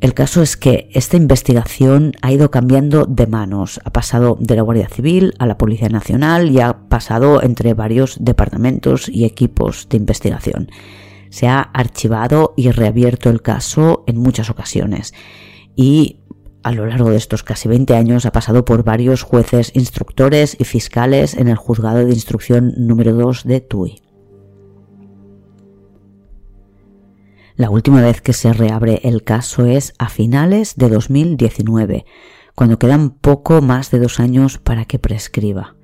El 0.00 0.14
caso 0.14 0.42
es 0.42 0.56
que 0.56 0.88
esta 0.92 1.16
investigación 1.16 2.12
ha 2.22 2.30
ido 2.30 2.52
cambiando 2.52 3.04
de 3.04 3.26
manos. 3.26 3.80
Ha 3.84 3.90
pasado 3.90 4.36
de 4.38 4.54
la 4.54 4.62
Guardia 4.62 4.88
Civil 4.88 5.34
a 5.40 5.46
la 5.46 5.58
Policía 5.58 5.88
Nacional 5.88 6.50
y 6.52 6.60
ha 6.60 6.88
pasado 6.88 7.42
entre 7.42 7.74
varios 7.74 8.16
departamentos 8.20 9.08
y 9.08 9.24
equipos 9.24 9.88
de 9.88 9.96
investigación. 9.96 10.70
Se 11.30 11.48
ha 11.48 11.60
archivado 11.60 12.54
y 12.56 12.70
reabierto 12.70 13.28
el 13.28 13.42
caso 13.42 14.04
en 14.06 14.18
muchas 14.18 14.50
ocasiones 14.50 15.14
y 15.74 16.20
a 16.62 16.70
lo 16.70 16.86
largo 16.86 17.10
de 17.10 17.16
estos 17.16 17.42
casi 17.42 17.68
20 17.68 17.96
años 17.96 18.24
ha 18.24 18.32
pasado 18.32 18.64
por 18.64 18.84
varios 18.84 19.22
jueces 19.22 19.72
instructores 19.74 20.56
y 20.60 20.64
fiscales 20.64 21.34
en 21.34 21.48
el 21.48 21.56
juzgado 21.56 22.04
de 22.04 22.12
instrucción 22.12 22.72
número 22.76 23.14
2 23.14 23.44
de 23.44 23.60
Tui. 23.60 24.07
La 27.58 27.70
última 27.70 28.00
vez 28.02 28.20
que 28.20 28.34
se 28.34 28.52
reabre 28.52 29.00
el 29.02 29.24
caso 29.24 29.66
es 29.66 29.92
a 29.98 30.08
finales 30.08 30.76
de 30.76 30.88
2019, 30.88 32.06
cuando 32.54 32.78
quedan 32.78 33.10
poco 33.10 33.60
más 33.62 33.90
de 33.90 33.98
dos 33.98 34.20
años 34.20 34.58
para 34.58 34.84
que 34.84 35.00
prescriba. 35.00 35.74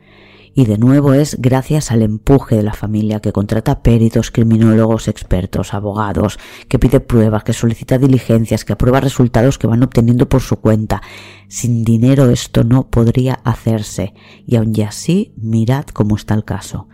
Y 0.54 0.66
de 0.66 0.78
nuevo 0.78 1.14
es 1.14 1.36
gracias 1.40 1.90
al 1.90 2.02
empuje 2.02 2.54
de 2.54 2.62
la 2.62 2.74
familia 2.74 3.18
que 3.18 3.32
contrata 3.32 3.82
peritos, 3.82 4.30
criminólogos, 4.30 5.08
expertos, 5.08 5.74
abogados, 5.74 6.38
que 6.68 6.78
pide 6.78 7.00
pruebas, 7.00 7.42
que 7.42 7.52
solicita 7.52 7.98
diligencias, 7.98 8.64
que 8.64 8.74
aprueba 8.74 9.00
resultados 9.00 9.58
que 9.58 9.66
van 9.66 9.82
obteniendo 9.82 10.28
por 10.28 10.42
su 10.42 10.60
cuenta. 10.60 11.02
Sin 11.48 11.82
dinero 11.82 12.30
esto 12.30 12.62
no 12.62 12.88
podría 12.88 13.40
hacerse. 13.42 14.14
Y 14.46 14.54
aun 14.54 14.80
así, 14.86 15.34
mirad 15.36 15.86
cómo 15.86 16.14
está 16.14 16.34
el 16.34 16.44
caso. 16.44 16.86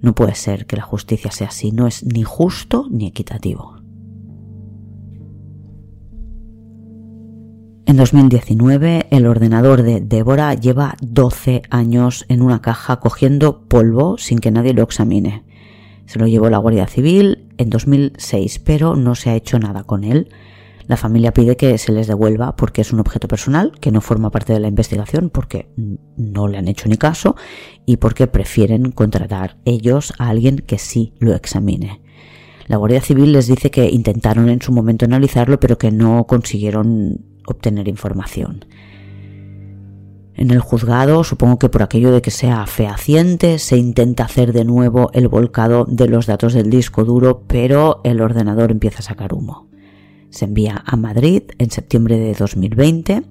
No 0.00 0.14
puede 0.14 0.36
ser 0.36 0.66
que 0.66 0.76
la 0.76 0.84
justicia 0.84 1.32
sea 1.32 1.48
así, 1.48 1.72
no 1.72 1.88
es 1.88 2.04
ni 2.04 2.22
justo 2.22 2.86
ni 2.88 3.08
equitativo. 3.08 3.77
En 7.88 7.96
2019, 7.96 9.06
el 9.10 9.26
ordenador 9.26 9.82
de 9.82 10.02
Débora 10.02 10.52
lleva 10.52 10.94
12 11.00 11.62
años 11.70 12.26
en 12.28 12.42
una 12.42 12.60
caja 12.60 13.00
cogiendo 13.00 13.62
polvo 13.66 14.18
sin 14.18 14.40
que 14.40 14.50
nadie 14.50 14.74
lo 14.74 14.82
examine. 14.82 15.42
Se 16.04 16.18
lo 16.18 16.26
llevó 16.26 16.50
la 16.50 16.58
Guardia 16.58 16.86
Civil 16.86 17.48
en 17.56 17.70
2006, 17.70 18.58
pero 18.58 18.94
no 18.94 19.14
se 19.14 19.30
ha 19.30 19.36
hecho 19.36 19.58
nada 19.58 19.84
con 19.84 20.04
él. 20.04 20.28
La 20.86 20.98
familia 20.98 21.32
pide 21.32 21.56
que 21.56 21.78
se 21.78 21.90
les 21.92 22.06
devuelva 22.06 22.56
porque 22.56 22.82
es 22.82 22.92
un 22.92 23.00
objeto 23.00 23.26
personal 23.26 23.72
que 23.80 23.90
no 23.90 24.02
forma 24.02 24.30
parte 24.30 24.52
de 24.52 24.60
la 24.60 24.68
investigación 24.68 25.30
porque 25.30 25.70
no 26.18 26.46
le 26.46 26.58
han 26.58 26.68
hecho 26.68 26.90
ni 26.90 26.98
caso 26.98 27.36
y 27.86 27.96
porque 27.96 28.26
prefieren 28.26 28.92
contratar 28.92 29.56
ellos 29.64 30.12
a 30.18 30.28
alguien 30.28 30.58
que 30.58 30.76
sí 30.76 31.14
lo 31.20 31.34
examine. 31.34 32.02
La 32.66 32.76
Guardia 32.76 33.00
Civil 33.00 33.32
les 33.32 33.46
dice 33.46 33.70
que 33.70 33.88
intentaron 33.88 34.50
en 34.50 34.60
su 34.60 34.72
momento 34.72 35.06
analizarlo 35.06 35.58
pero 35.58 35.78
que 35.78 35.90
no 35.90 36.26
consiguieron 36.26 37.37
obtener 37.52 37.88
información. 37.88 38.64
En 40.38 40.52
el 40.52 40.60
juzgado, 40.60 41.24
supongo 41.24 41.58
que 41.58 41.68
por 41.68 41.82
aquello 41.82 42.12
de 42.12 42.22
que 42.22 42.30
sea 42.30 42.64
fehaciente, 42.66 43.58
se 43.58 43.76
intenta 43.76 44.22
hacer 44.22 44.52
de 44.52 44.64
nuevo 44.64 45.10
el 45.12 45.26
volcado 45.26 45.84
de 45.84 46.06
los 46.06 46.26
datos 46.26 46.52
del 46.52 46.70
disco 46.70 47.04
duro, 47.04 47.42
pero 47.48 48.00
el 48.04 48.20
ordenador 48.20 48.70
empieza 48.70 49.00
a 49.00 49.02
sacar 49.02 49.34
humo. 49.34 49.66
Se 50.30 50.44
envía 50.44 50.84
a 50.86 50.96
Madrid 50.96 51.42
en 51.58 51.72
septiembre 51.72 52.18
de 52.18 52.34
2020, 52.34 53.24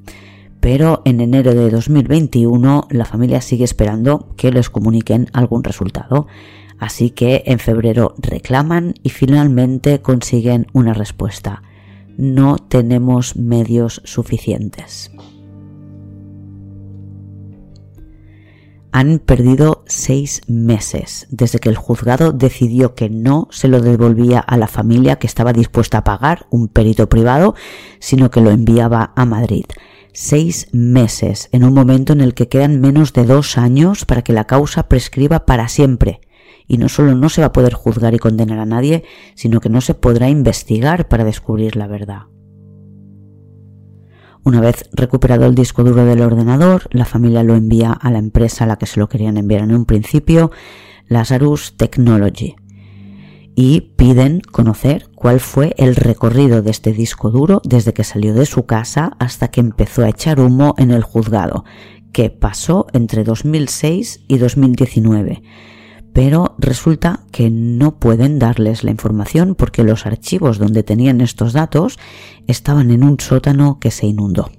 pero 0.60 1.02
en 1.06 1.22
enero 1.22 1.54
de 1.54 1.70
2021 1.70 2.88
la 2.90 3.06
familia 3.06 3.40
sigue 3.40 3.64
esperando 3.64 4.34
que 4.36 4.52
les 4.52 4.70
comuniquen 4.70 5.30
algún 5.32 5.64
resultado. 5.64 6.28
Así 6.78 7.12
que 7.12 7.44
en 7.46 7.60
febrero 7.60 8.16
reclaman 8.18 8.96
y 9.02 9.12
finalmente 9.12 10.02
consiguen 10.02 10.68
una 10.74 10.94
respuesta 10.94 11.64
no 12.18 12.58
tenemos 12.58 13.36
medios 13.36 14.02
suficientes. 14.04 15.12
Han 18.92 19.20
perdido 19.20 19.84
seis 19.86 20.42
meses 20.48 21.28
desde 21.30 21.60
que 21.60 21.70
el 21.70 21.76
juzgado 21.76 22.32
decidió 22.32 22.96
que 22.96 23.10
no 23.10 23.48
se 23.52 23.68
lo 23.68 23.80
devolvía 23.80 24.40
a 24.40 24.58
la 24.58 24.68
familia 24.68 25.18
que 25.18 25.28
estaba 25.28 25.54
dispuesta 25.54 26.00
a 26.00 26.04
pagar 26.04 26.48
un 26.50 26.68
perito 26.68 27.08
privado, 27.08 27.54
sino 28.00 28.32
que 28.32 28.42
lo 28.42 28.50
enviaba 28.50 29.14
a 29.16 29.26
Madrid. 29.26 29.66
Seis 30.14 30.68
meses 30.72 31.48
en 31.52 31.64
un 31.64 31.76
momento 31.76 32.14
en 32.14 32.22
el 32.22 32.34
que 32.34 32.48
quedan 32.48 32.82
menos 32.82 33.14
de 33.14 33.26
dos 33.26 33.60
años 33.60 34.04
para 34.06 34.24
que 34.24 34.34
la 34.34 34.46
causa 34.46 34.90
prescriba 34.90 35.46
para 35.46 35.68
siempre 35.68 36.22
y 36.68 36.78
no 36.78 36.90
solo 36.90 37.16
no 37.16 37.30
se 37.30 37.42
va 37.42 37.48
a 37.48 37.54
poder 37.54 37.74
juzgar 37.74 38.14
y 38.14 38.20
condenar 38.20 38.60
a 38.60 38.66
nadie, 38.66 39.04
sino 39.36 39.62
que 39.62 39.70
no 39.70 39.82
se 39.82 39.94
podrá 39.94 40.30
investigar 40.30 41.08
para 41.08 41.24
descubrir 41.24 41.76
la 41.76 41.88
verdad. 41.88 42.24
Una 44.44 44.62
vez 44.62 44.90
recuperado 44.94 45.46
el 45.46 45.56
disco 45.56 45.84
duro 45.84 46.06
del 46.06 46.22
ordenador, 46.22 46.88
la 46.92 47.06
familia 47.06 47.44
lo 47.44 47.56
envía 47.56 47.92
a 47.92 48.12
la 48.12 48.20
empresa 48.20 48.64
a 48.64 48.68
la 48.68 48.78
que 48.78 48.86
se 48.86 49.00
lo 49.00 49.10
querían 49.10 49.38
enviar 49.38 49.62
en 49.62 49.74
un 49.74 49.86
principio, 49.86 50.52
Lazarus 51.08 51.76
Technology, 51.76 52.56
y 53.56 53.94
piden 53.98 54.42
conocer 54.42 55.10
cuál 55.16 55.40
fue 55.40 55.74
el 55.78 55.96
recorrido 55.96 56.62
de 56.62 56.72
este 56.72 56.94
disco 56.94 57.32
duro 57.32 57.62
desde 57.66 57.94
que 57.94 58.04
salió 58.04 58.34
de 58.34 58.46
su 58.46 58.66
casa 58.66 59.18
hasta 59.20 59.50
que 59.50 59.60
empezó 59.60 60.04
a 60.04 60.10
echar 60.10 60.40
humo 60.40 60.76
en 60.78 60.92
el 60.92 61.04
juzgado, 61.04 61.66
que 62.14 62.30
pasó 62.30 62.88
entre 62.94 63.24
2006 63.24 64.22
y 64.28 64.38
2019 64.38 65.42
pero 66.18 66.56
resulta 66.58 67.20
que 67.32 67.52
no 67.52 68.00
pueden 68.00 68.40
darles 68.40 68.84
la 68.84 68.90
información 68.90 69.54
porque 69.54 69.84
los 69.84 70.08
archivos 70.08 70.58
donde 70.58 70.82
tenían 70.82 71.22
estos 71.22 71.54
datos 71.54 72.00
estaban 72.48 72.90
en 72.90 73.04
un 73.04 73.20
sótano 73.20 73.78
que 73.80 73.92
se 73.92 74.08
inundó. 74.08 74.50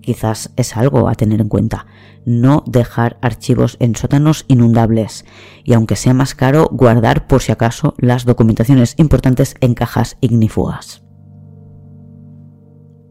Quizás 0.00 0.52
es 0.54 0.76
algo 0.76 1.08
a 1.08 1.16
tener 1.16 1.40
en 1.40 1.48
cuenta, 1.48 1.86
no 2.24 2.62
dejar 2.68 3.18
archivos 3.20 3.76
en 3.80 3.96
sótanos 3.96 4.44
inundables 4.46 5.24
y 5.64 5.72
aunque 5.72 5.96
sea 5.96 6.14
más 6.14 6.36
caro, 6.36 6.68
guardar 6.70 7.26
por 7.26 7.42
si 7.42 7.50
acaso 7.50 7.94
las 7.98 8.24
documentaciones 8.24 8.94
importantes 8.96 9.56
en 9.60 9.74
cajas 9.74 10.18
ignífugas. 10.20 11.02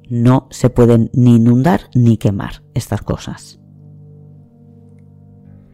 No 0.10 0.48
se 0.50 0.70
pueden 0.70 1.10
ni 1.14 1.36
inundar 1.36 1.90
ni 1.94 2.16
quemar 2.16 2.64
estas 2.74 3.02
cosas. 3.02 3.60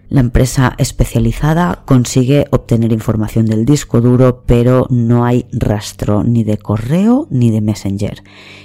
La 0.09 0.21
empresa 0.21 0.73
especializada 0.79 1.83
consigue 1.85 2.47
obtener 2.49 2.91
información 2.91 3.45
del 3.45 3.63
disco 3.63 4.01
duro, 4.01 4.41
pero 4.47 4.87
no 4.89 5.23
hay 5.23 5.45
rastro 5.51 6.23
ni 6.23 6.43
de 6.43 6.57
correo 6.57 7.27
ni 7.29 7.51
de 7.51 7.61
Messenger. 7.61 8.23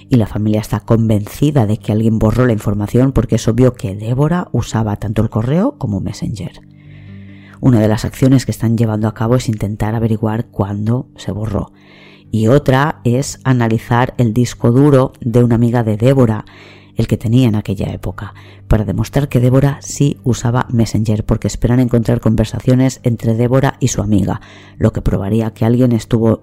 Y 0.08 0.16
la 0.16 0.26
familia 0.26 0.62
está 0.62 0.80
convencida 0.80 1.66
de 1.66 1.76
que 1.76 1.92
alguien 1.92 2.18
borró 2.18 2.46
la 2.46 2.54
información 2.54 3.12
porque 3.12 3.34
es 3.34 3.46
obvio 3.46 3.74
que 3.74 3.94
Débora 3.94 4.48
usaba 4.52 4.96
tanto 4.96 5.20
el 5.20 5.28
correo 5.28 5.76
como 5.76 6.00
Messenger. 6.00 6.62
Una 7.60 7.78
de 7.78 7.88
las 7.88 8.06
acciones 8.06 8.46
que 8.46 8.52
están 8.52 8.78
llevando 8.78 9.06
a 9.06 9.14
cabo 9.14 9.36
es 9.36 9.50
intentar 9.50 9.94
averiguar 9.94 10.46
cuándo 10.46 11.08
se 11.16 11.30
borró. 11.30 11.72
Y 12.30 12.46
otra 12.46 13.02
es 13.04 13.38
analizar 13.44 14.14
el 14.16 14.32
disco 14.32 14.72
duro 14.72 15.12
de 15.20 15.44
una 15.44 15.56
amiga 15.56 15.82
de 15.82 15.98
Débora 15.98 16.46
el 16.96 17.06
que 17.06 17.16
tenía 17.16 17.48
en 17.48 17.54
aquella 17.54 17.92
época, 17.92 18.34
para 18.68 18.84
demostrar 18.84 19.28
que 19.28 19.40
Débora 19.40 19.78
sí 19.82 20.18
usaba 20.24 20.66
Messenger, 20.70 21.24
porque 21.24 21.48
esperan 21.48 21.80
encontrar 21.80 22.20
conversaciones 22.20 23.00
entre 23.02 23.34
Débora 23.34 23.76
y 23.80 23.88
su 23.88 24.02
amiga, 24.02 24.40
lo 24.78 24.92
que 24.92 25.02
probaría 25.02 25.52
que 25.52 25.64
alguien 25.64 25.92
estuvo 25.92 26.42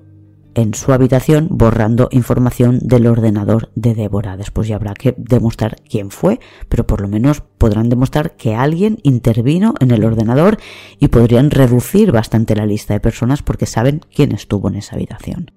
en 0.54 0.74
su 0.74 0.91
habitación 0.91 1.47
borrando 1.49 2.10
información 2.12 2.80
del 2.82 3.08
ordenador 3.08 3.72
de 3.76 3.95
Débora. 3.95 4.38
Después 4.38 4.68
ya 4.68 4.76
habrá 4.76 4.93
que 4.93 5.16
demostrar 5.18 5.78
quién 5.89 6.12
fue, 6.12 6.39
pero 6.70 6.86
por 6.86 7.02
lo 7.02 7.08
menos 7.08 7.41
podrán 7.58 7.89
demostrar 7.89 8.36
que 8.36 8.56
alguien 8.56 8.99
intervino 9.04 9.74
en 9.80 9.91
el 9.91 10.04
ordenador 10.04 10.58
y 10.99 11.08
podrían 11.08 11.52
reducir 11.52 12.12
bastante 12.12 12.56
la 12.56 12.66
lista 12.66 12.93
de 12.93 12.99
personas 12.99 13.41
porque 13.43 13.66
saben 13.66 14.02
quién 14.14 14.32
estuvo 14.32 14.68
en 14.68 14.76
esa 14.76 14.95
habitación. 14.95 15.52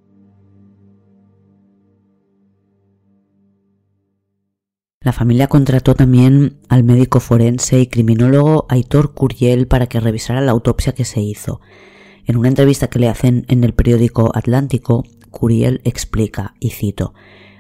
La 5.05 5.13
familia 5.13 5.49
contrató 5.49 5.95
también 5.95 6.61
al 6.71 6.83
médico 6.83 7.21
forense 7.21 7.79
y 7.79 7.89
criminólogo 7.89 8.65
Aitor 8.71 9.13
Curiel 9.13 9.67
para 9.69 9.87
que 9.87 10.01
revisara 10.01 10.41
la 10.41 10.53
autopsia 10.53 10.95
que 10.95 11.05
se 11.05 11.21
hizo. 11.21 11.61
En 12.25 12.39
una 12.39 12.49
entrevista 12.49 12.89
que 12.89 12.99
le 12.99 13.11
hacen 13.11 13.45
en 13.49 13.65
el 13.65 13.75
periódico 13.75 14.33
Atlántico, 14.35 15.05
Curiel 15.31 15.83
explica, 15.85 16.55
y 16.59 16.71
cito, 16.71 17.13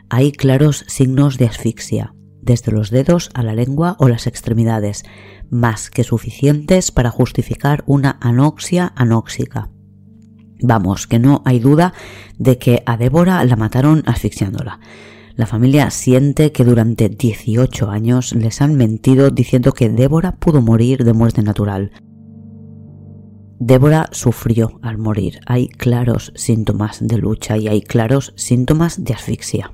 hay 0.09 0.33
claros 0.33 0.87
signos 0.89 1.37
de 1.37 1.45
asfixia, 1.45 2.15
desde 2.41 2.73
los 2.73 2.89
dedos 2.91 3.29
a 3.35 3.43
la 3.43 3.55
lengua 3.55 3.97
o 3.99 4.09
las 4.09 4.27
extremidades, 4.27 5.05
más 5.51 5.91
que 5.91 6.03
suficientes 6.03 6.93
para 6.93 7.11
justificar 7.11 7.85
una 7.87 8.17
anoxia 8.23 8.95
anóxica. 8.97 9.69
Vamos, 10.63 11.07
que 11.07 11.19
no 11.19 11.43
hay 11.45 11.59
duda 11.59 11.93
de 12.39 12.57
que 12.57 12.83
a 12.87 12.97
Débora 12.97 13.45
la 13.45 13.57
mataron 13.57 14.03
asfixiándola. 14.07 14.81
La 15.37 15.47
familia 15.47 15.91
siente 15.91 16.53
que 16.53 16.65
durante 16.65 17.09
18 17.09 17.91
años 17.91 18.35
les 18.35 18.63
han 18.63 18.77
mentido 18.77 19.31
diciendo 19.31 19.73
que 19.73 19.89
Débora 19.89 20.37
pudo 20.37 20.63
morir 20.63 21.03
de 21.05 21.13
muerte 21.13 21.43
natural. 21.43 21.91
Débora 23.59 24.09
sufrió 24.13 24.79
al 24.83 24.99
morir. 24.99 25.41
Hay 25.47 25.69
claros 25.69 26.33
síntomas 26.37 27.05
de 27.05 27.19
lucha 27.19 27.57
y 27.57 27.67
hay 27.67 27.83
claros 27.83 28.33
síntomas 28.37 29.03
de 29.03 29.15
asfixia. 29.15 29.73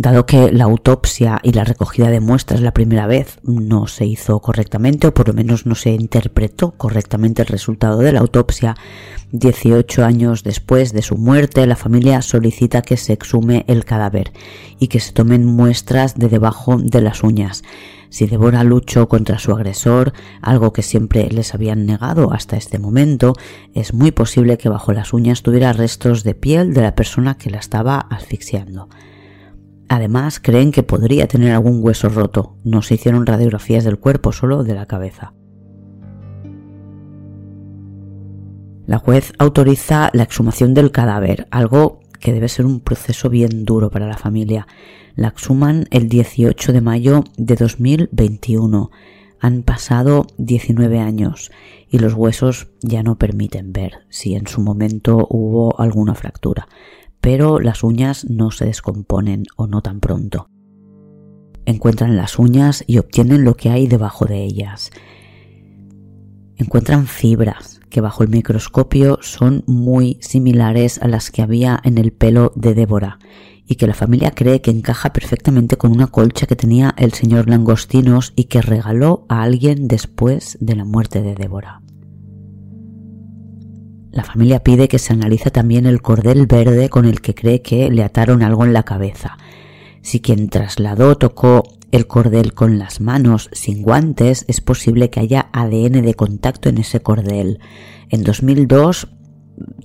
Dado 0.00 0.24
que 0.24 0.50
la 0.50 0.64
autopsia 0.64 1.40
y 1.42 1.52
la 1.52 1.62
recogida 1.62 2.08
de 2.08 2.20
muestras 2.20 2.62
la 2.62 2.72
primera 2.72 3.06
vez 3.06 3.38
no 3.42 3.86
se 3.86 4.06
hizo 4.06 4.40
correctamente 4.40 5.06
o 5.08 5.12
por 5.12 5.28
lo 5.28 5.34
menos 5.34 5.66
no 5.66 5.74
se 5.74 5.90
interpretó 5.90 6.70
correctamente 6.70 7.42
el 7.42 7.48
resultado 7.48 7.98
de 7.98 8.10
la 8.12 8.20
autopsia, 8.20 8.76
18 9.32 10.02
años 10.02 10.42
después 10.42 10.94
de 10.94 11.02
su 11.02 11.18
muerte 11.18 11.66
la 11.66 11.76
familia 11.76 12.22
solicita 12.22 12.80
que 12.80 12.96
se 12.96 13.12
exhume 13.12 13.66
el 13.68 13.84
cadáver 13.84 14.32
y 14.78 14.88
que 14.88 15.00
se 15.00 15.12
tomen 15.12 15.44
muestras 15.44 16.14
de 16.14 16.30
debajo 16.30 16.78
de 16.78 17.02
las 17.02 17.22
uñas. 17.22 17.62
Si 18.08 18.24
Débora 18.24 18.64
luchó 18.64 19.06
contra 19.06 19.38
su 19.38 19.52
agresor, 19.52 20.14
algo 20.40 20.72
que 20.72 20.80
siempre 20.80 21.28
les 21.28 21.54
habían 21.54 21.84
negado 21.84 22.32
hasta 22.32 22.56
este 22.56 22.78
momento, 22.78 23.34
es 23.74 23.92
muy 23.92 24.12
posible 24.12 24.56
que 24.56 24.70
bajo 24.70 24.94
las 24.94 25.12
uñas 25.12 25.42
tuviera 25.42 25.74
restos 25.74 26.24
de 26.24 26.34
piel 26.34 26.72
de 26.72 26.80
la 26.80 26.94
persona 26.94 27.36
que 27.36 27.50
la 27.50 27.58
estaba 27.58 27.98
asfixiando. 27.98 28.88
Además, 29.92 30.38
creen 30.38 30.70
que 30.70 30.84
podría 30.84 31.26
tener 31.26 31.50
algún 31.50 31.80
hueso 31.82 32.08
roto. 32.08 32.54
No 32.62 32.80
se 32.80 32.94
hicieron 32.94 33.26
radiografías 33.26 33.82
del 33.82 33.98
cuerpo, 33.98 34.30
solo 34.30 34.62
de 34.62 34.76
la 34.76 34.86
cabeza. 34.86 35.34
La 38.86 38.98
juez 38.98 39.32
autoriza 39.38 40.10
la 40.12 40.22
exhumación 40.22 40.74
del 40.74 40.92
cadáver, 40.92 41.48
algo 41.50 41.98
que 42.20 42.32
debe 42.32 42.48
ser 42.48 42.66
un 42.66 42.78
proceso 42.78 43.30
bien 43.30 43.64
duro 43.64 43.90
para 43.90 44.06
la 44.06 44.16
familia. 44.16 44.68
La 45.16 45.26
exhuman 45.26 45.88
el 45.90 46.08
18 46.08 46.72
de 46.72 46.80
mayo 46.80 47.24
de 47.36 47.56
2021. 47.56 48.92
Han 49.40 49.64
pasado 49.64 50.28
19 50.38 51.00
años 51.00 51.50
y 51.88 51.98
los 51.98 52.14
huesos 52.14 52.68
ya 52.80 53.02
no 53.02 53.18
permiten 53.18 53.72
ver 53.72 54.04
si 54.08 54.36
en 54.36 54.46
su 54.46 54.60
momento 54.60 55.26
hubo 55.28 55.80
alguna 55.80 56.14
fractura 56.14 56.68
pero 57.20 57.60
las 57.60 57.82
uñas 57.82 58.26
no 58.28 58.50
se 58.50 58.66
descomponen 58.66 59.44
o 59.56 59.66
no 59.66 59.82
tan 59.82 60.00
pronto. 60.00 60.48
Encuentran 61.66 62.16
las 62.16 62.38
uñas 62.38 62.84
y 62.86 62.98
obtienen 62.98 63.44
lo 63.44 63.56
que 63.56 63.70
hay 63.70 63.86
debajo 63.86 64.24
de 64.24 64.42
ellas. 64.42 64.90
Encuentran 66.56 67.06
fibras 67.06 67.80
que 67.90 68.00
bajo 68.00 68.22
el 68.22 68.28
microscopio 68.28 69.18
son 69.20 69.64
muy 69.66 70.18
similares 70.20 71.00
a 71.02 71.08
las 71.08 71.30
que 71.30 71.42
había 71.42 71.80
en 71.84 71.98
el 71.98 72.12
pelo 72.12 72.52
de 72.54 72.74
Débora 72.74 73.18
y 73.66 73.76
que 73.76 73.86
la 73.86 73.94
familia 73.94 74.32
cree 74.32 74.60
que 74.60 74.70
encaja 74.70 75.12
perfectamente 75.12 75.76
con 75.76 75.92
una 75.92 76.08
colcha 76.08 76.46
que 76.46 76.56
tenía 76.56 76.94
el 76.96 77.12
señor 77.12 77.48
Langostinos 77.48 78.32
y 78.34 78.44
que 78.44 78.62
regaló 78.62 79.26
a 79.28 79.42
alguien 79.42 79.86
después 79.86 80.58
de 80.60 80.76
la 80.76 80.84
muerte 80.84 81.22
de 81.22 81.34
Débora. 81.34 81.80
La 84.12 84.24
familia 84.24 84.64
pide 84.64 84.88
que 84.88 84.98
se 84.98 85.12
analice 85.12 85.50
también 85.50 85.86
el 85.86 86.02
cordel 86.02 86.46
verde 86.46 86.88
con 86.88 87.04
el 87.04 87.20
que 87.20 87.34
cree 87.34 87.62
que 87.62 87.90
le 87.90 88.02
ataron 88.02 88.42
algo 88.42 88.64
en 88.64 88.72
la 88.72 88.82
cabeza. 88.82 89.38
Si 90.02 90.20
quien 90.20 90.48
trasladó 90.48 91.16
tocó 91.16 91.62
el 91.92 92.06
cordel 92.06 92.52
con 92.52 92.78
las 92.78 93.00
manos 93.00 93.50
sin 93.52 93.82
guantes, 93.82 94.44
es 94.48 94.60
posible 94.60 95.10
que 95.10 95.20
haya 95.20 95.48
ADN 95.52 96.02
de 96.02 96.14
contacto 96.14 96.68
en 96.68 96.78
ese 96.78 97.00
cordel. 97.00 97.60
En 98.08 98.24
2002 98.24 99.08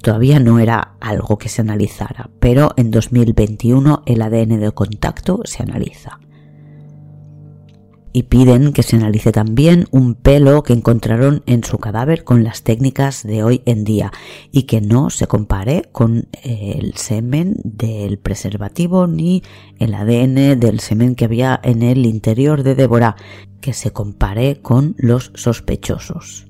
todavía 0.01 0.39
no 0.39 0.59
era 0.59 0.95
algo 1.01 1.37
que 1.37 1.49
se 1.49 1.61
analizara, 1.61 2.29
pero 2.39 2.71
en 2.77 2.91
2021 2.91 4.03
el 4.05 4.21
ADN 4.21 4.59
de 4.59 4.71
contacto 4.71 5.41
se 5.45 5.61
analiza 5.63 6.19
y 8.15 8.23
piden 8.23 8.71
que 8.71 8.81
se 8.81 8.95
analice 8.95 9.33
también 9.33 9.87
un 9.91 10.15
pelo 10.15 10.63
que 10.63 10.71
encontraron 10.71 11.43
en 11.47 11.65
su 11.65 11.79
cadáver 11.79 12.23
con 12.23 12.45
las 12.45 12.63
técnicas 12.63 13.23
de 13.23 13.43
hoy 13.43 13.61
en 13.65 13.83
día 13.83 14.13
y 14.53 14.63
que 14.63 14.79
no 14.79 15.09
se 15.09 15.27
compare 15.27 15.89
con 15.91 16.29
el 16.41 16.93
semen 16.93 17.57
del 17.65 18.17
preservativo 18.17 19.05
ni 19.05 19.43
el 19.79 19.93
ADN 19.93 20.57
del 20.57 20.79
semen 20.79 21.15
que 21.15 21.25
había 21.25 21.59
en 21.61 21.83
el 21.83 22.05
interior 22.05 22.63
de 22.63 22.75
Débora, 22.75 23.17
que 23.59 23.73
se 23.73 23.91
compare 23.91 24.61
con 24.61 24.95
los 24.97 25.33
sospechosos. 25.35 26.47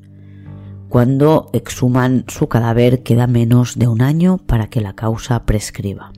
Cuando 0.87 1.49
exhuman 1.51 2.25
su 2.27 2.47
cadáver 2.47 3.01
queda 3.01 3.25
menos 3.25 3.79
de 3.79 3.87
un 3.87 4.03
año 4.03 4.37
para 4.37 4.69
que 4.69 4.81
la 4.81 4.93
causa 4.93 5.47
prescriba. 5.47 6.11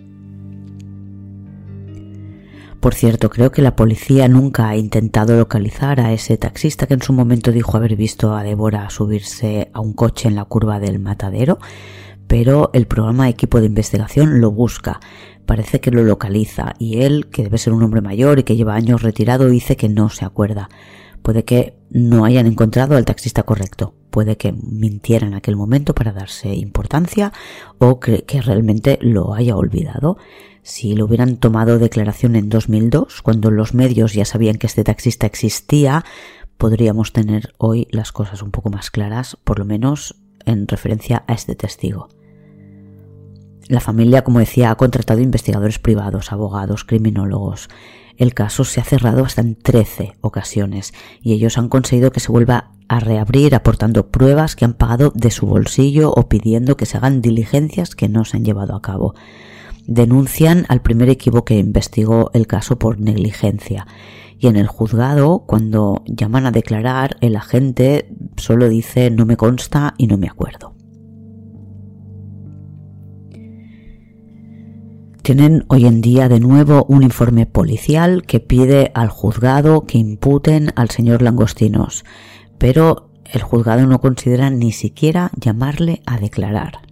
Por 2.87 2.95
cierto, 2.95 3.29
creo 3.29 3.51
que 3.51 3.61
la 3.61 3.75
policía 3.75 4.29
nunca 4.29 4.69
ha 4.69 4.77
intentado 4.77 5.35
localizar 5.35 5.99
a 5.99 6.13
ese 6.13 6.37
taxista 6.37 6.87
que 6.87 6.93
en 6.93 7.01
su 7.01 7.11
momento 7.11 7.51
dijo 7.51 7.75
haber 7.75 7.97
visto 7.97 8.33
a 8.33 8.43
Débora 8.43 8.89
subirse 8.89 9.69
a 9.73 9.81
un 9.81 9.91
coche 9.91 10.29
en 10.29 10.35
la 10.35 10.45
curva 10.45 10.79
del 10.79 10.97
matadero, 10.97 11.59
pero 12.27 12.69
el 12.71 12.87
programa 12.87 13.27
Equipo 13.27 13.59
de 13.59 13.65
Investigación 13.65 14.39
lo 14.39 14.51
busca. 14.51 15.01
Parece 15.45 15.81
que 15.81 15.91
lo 15.91 16.01
localiza 16.03 16.75
y 16.79 17.01
él, 17.01 17.27
que 17.29 17.43
debe 17.43 17.57
ser 17.57 17.73
un 17.73 17.83
hombre 17.83 17.99
mayor 17.99 18.39
y 18.39 18.43
que 18.43 18.55
lleva 18.55 18.75
años 18.75 19.01
retirado, 19.01 19.49
dice 19.49 19.75
que 19.75 19.89
no 19.89 20.09
se 20.09 20.23
acuerda. 20.23 20.69
Puede 21.23 21.43
que 21.43 21.73
no 21.89 22.23
hayan 22.23 22.47
encontrado 22.47 22.95
al 22.95 23.03
taxista 23.03 23.43
correcto, 23.43 23.95
puede 24.11 24.37
que 24.37 24.53
mintiera 24.53 25.27
en 25.27 25.33
aquel 25.33 25.57
momento 25.57 25.93
para 25.93 26.13
darse 26.13 26.55
importancia 26.55 27.33
o 27.79 27.99
que, 27.99 28.23
que 28.23 28.39
realmente 28.39 28.97
lo 29.01 29.33
haya 29.33 29.57
olvidado. 29.57 30.17
Si 30.67 30.95
lo 30.95 31.05
hubieran 31.05 31.37
tomado 31.37 31.79
declaración 31.79 32.35
en 32.35 32.49
2002, 32.49 33.21
cuando 33.21 33.51
los 33.51 33.73
medios 33.73 34.13
ya 34.13 34.25
sabían 34.25 34.57
que 34.57 34.67
este 34.67 34.83
taxista 34.83 35.25
existía, 35.25 36.03
podríamos 36.57 37.13
tener 37.13 37.53
hoy 37.57 37.87
las 37.89 38.11
cosas 38.11 38.41
un 38.41 38.51
poco 38.51 38.69
más 38.69 38.91
claras, 38.91 39.37
por 39.45 39.59
lo 39.59 39.65
menos 39.65 40.17
en 40.43 40.67
referencia 40.67 41.23
a 41.25 41.35
este 41.35 41.55
testigo. 41.55 42.09
La 43.69 43.79
familia, 43.79 44.25
como 44.25 44.39
decía, 44.39 44.69
ha 44.69 44.75
contratado 44.75 45.21
investigadores 45.21 45.79
privados, 45.79 46.33
abogados, 46.33 46.83
criminólogos. 46.83 47.69
El 48.17 48.33
caso 48.33 48.65
se 48.65 48.81
ha 48.81 48.83
cerrado 48.83 49.23
hasta 49.23 49.39
en 49.39 49.55
13 49.55 50.17
ocasiones 50.19 50.93
y 51.21 51.31
ellos 51.31 51.57
han 51.57 51.69
conseguido 51.69 52.11
que 52.11 52.19
se 52.19 52.31
vuelva 52.33 52.71
a 52.89 52.99
reabrir 52.99 53.55
aportando 53.55 54.09
pruebas 54.09 54.57
que 54.57 54.65
han 54.65 54.73
pagado 54.73 55.13
de 55.15 55.31
su 55.31 55.45
bolsillo 55.45 56.11
o 56.11 56.27
pidiendo 56.27 56.75
que 56.75 56.85
se 56.85 56.97
hagan 56.97 57.21
diligencias 57.21 57.95
que 57.95 58.09
no 58.09 58.25
se 58.25 58.35
han 58.35 58.43
llevado 58.43 58.75
a 58.75 58.81
cabo 58.81 59.15
denuncian 59.87 60.65
al 60.67 60.81
primer 60.81 61.09
equipo 61.09 61.45
que 61.45 61.57
investigó 61.57 62.29
el 62.33 62.45
caso 62.45 62.77
por 62.77 62.99
negligencia. 62.99 63.87
Y 64.37 64.47
en 64.47 64.57
el 64.57 64.67
juzgado, 64.67 65.45
cuando 65.47 66.03
llaman 66.05 66.45
a 66.45 66.51
declarar, 66.51 67.17
el 67.21 67.35
agente 67.35 68.13
solo 68.35 68.69
dice 68.69 69.09
no 69.09 69.25
me 69.25 69.37
consta 69.37 69.95
y 69.97 70.05
no 70.05 70.17
me 70.17 70.27
acuerdo. 70.27 70.75
Tienen 75.23 75.65
hoy 75.67 75.85
en 75.85 75.99
día 76.01 76.29
de 76.29 76.39
nuevo 76.39 76.85
un 76.87 77.03
informe 77.03 77.45
policial 77.45 78.23
que 78.23 78.39
pide 78.39 78.91
al 78.93 79.09
juzgado 79.09 79.85
que 79.85 79.97
imputen 79.97 80.71
al 80.75 80.89
señor 80.89 81.21
Langostinos, 81.21 82.05
pero 82.57 83.09
el 83.25 83.41
juzgado 83.41 83.85
no 83.87 83.99
considera 83.99 84.49
ni 84.49 84.71
siquiera 84.71 85.31
llamarle 85.35 86.01
a 86.05 86.17
declarar 86.17 86.86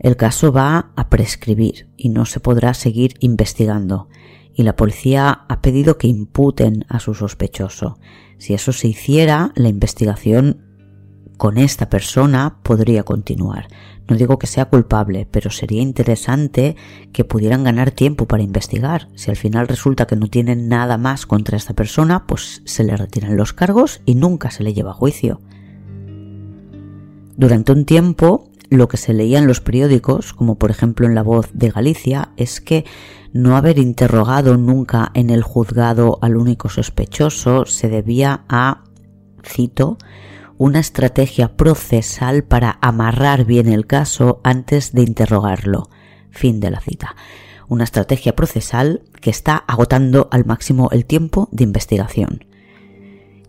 el 0.00 0.16
caso 0.16 0.52
va 0.52 0.92
a 0.96 1.08
prescribir 1.08 1.90
y 1.96 2.08
no 2.08 2.24
se 2.24 2.40
podrá 2.40 2.74
seguir 2.74 3.14
investigando. 3.20 4.08
y 4.54 4.64
la 4.64 4.74
policía 4.74 5.44
ha 5.48 5.62
pedido 5.62 5.98
que 5.98 6.08
imputen 6.08 6.84
a 6.88 6.98
su 6.98 7.14
sospechoso. 7.14 8.00
Si 8.38 8.54
eso 8.54 8.72
se 8.72 8.88
hiciera, 8.88 9.52
la 9.54 9.68
investigación 9.68 10.66
con 11.36 11.58
esta 11.58 11.88
persona 11.88 12.58
podría 12.64 13.04
continuar. 13.04 13.68
No 14.08 14.16
digo 14.16 14.38
que 14.38 14.48
sea 14.48 14.64
culpable, 14.64 15.28
pero 15.30 15.50
sería 15.50 15.80
interesante 15.80 16.76
que 17.12 17.24
pudieran 17.24 17.62
ganar 17.62 17.92
tiempo 17.92 18.26
para 18.26 18.42
investigar. 18.42 19.08
Si 19.14 19.30
al 19.30 19.36
final 19.36 19.68
resulta 19.68 20.06
que 20.06 20.16
no 20.16 20.26
tienen 20.26 20.68
nada 20.68 20.98
más 20.98 21.26
contra 21.26 21.56
esta 21.56 21.74
persona, 21.74 22.26
pues 22.26 22.62
se 22.64 22.84
le 22.84 22.96
retiran 22.96 23.36
los 23.36 23.52
cargos 23.52 24.00
y 24.06 24.16
nunca 24.16 24.50
se 24.50 24.64
le 24.64 24.74
lleva 24.74 24.90
a 24.90 24.94
juicio. 24.94 25.40
Durante 27.36 27.70
un 27.70 27.84
tiempo, 27.84 28.47
lo 28.70 28.88
que 28.88 28.96
se 28.96 29.14
leía 29.14 29.38
en 29.38 29.46
los 29.46 29.60
periódicos, 29.60 30.32
como 30.32 30.58
por 30.58 30.70
ejemplo 30.70 31.06
en 31.06 31.14
La 31.14 31.22
Voz 31.22 31.50
de 31.52 31.70
Galicia, 31.70 32.30
es 32.36 32.60
que 32.60 32.84
no 33.32 33.56
haber 33.56 33.78
interrogado 33.78 34.56
nunca 34.56 35.10
en 35.14 35.30
el 35.30 35.42
juzgado 35.42 36.18
al 36.22 36.36
único 36.36 36.68
sospechoso 36.68 37.66
se 37.66 37.88
debía 37.88 38.44
a, 38.48 38.84
cito, 39.44 39.98
una 40.56 40.80
estrategia 40.80 41.56
procesal 41.56 42.42
para 42.44 42.78
amarrar 42.82 43.44
bien 43.44 43.68
el 43.68 43.86
caso 43.86 44.40
antes 44.44 44.92
de 44.92 45.02
interrogarlo. 45.02 45.88
Fin 46.30 46.60
de 46.60 46.70
la 46.70 46.80
cita. 46.80 47.16
Una 47.68 47.84
estrategia 47.84 48.34
procesal 48.34 49.02
que 49.20 49.30
está 49.30 49.56
agotando 49.56 50.28
al 50.32 50.44
máximo 50.44 50.88
el 50.90 51.04
tiempo 51.04 51.48
de 51.52 51.64
investigación. 51.64 52.44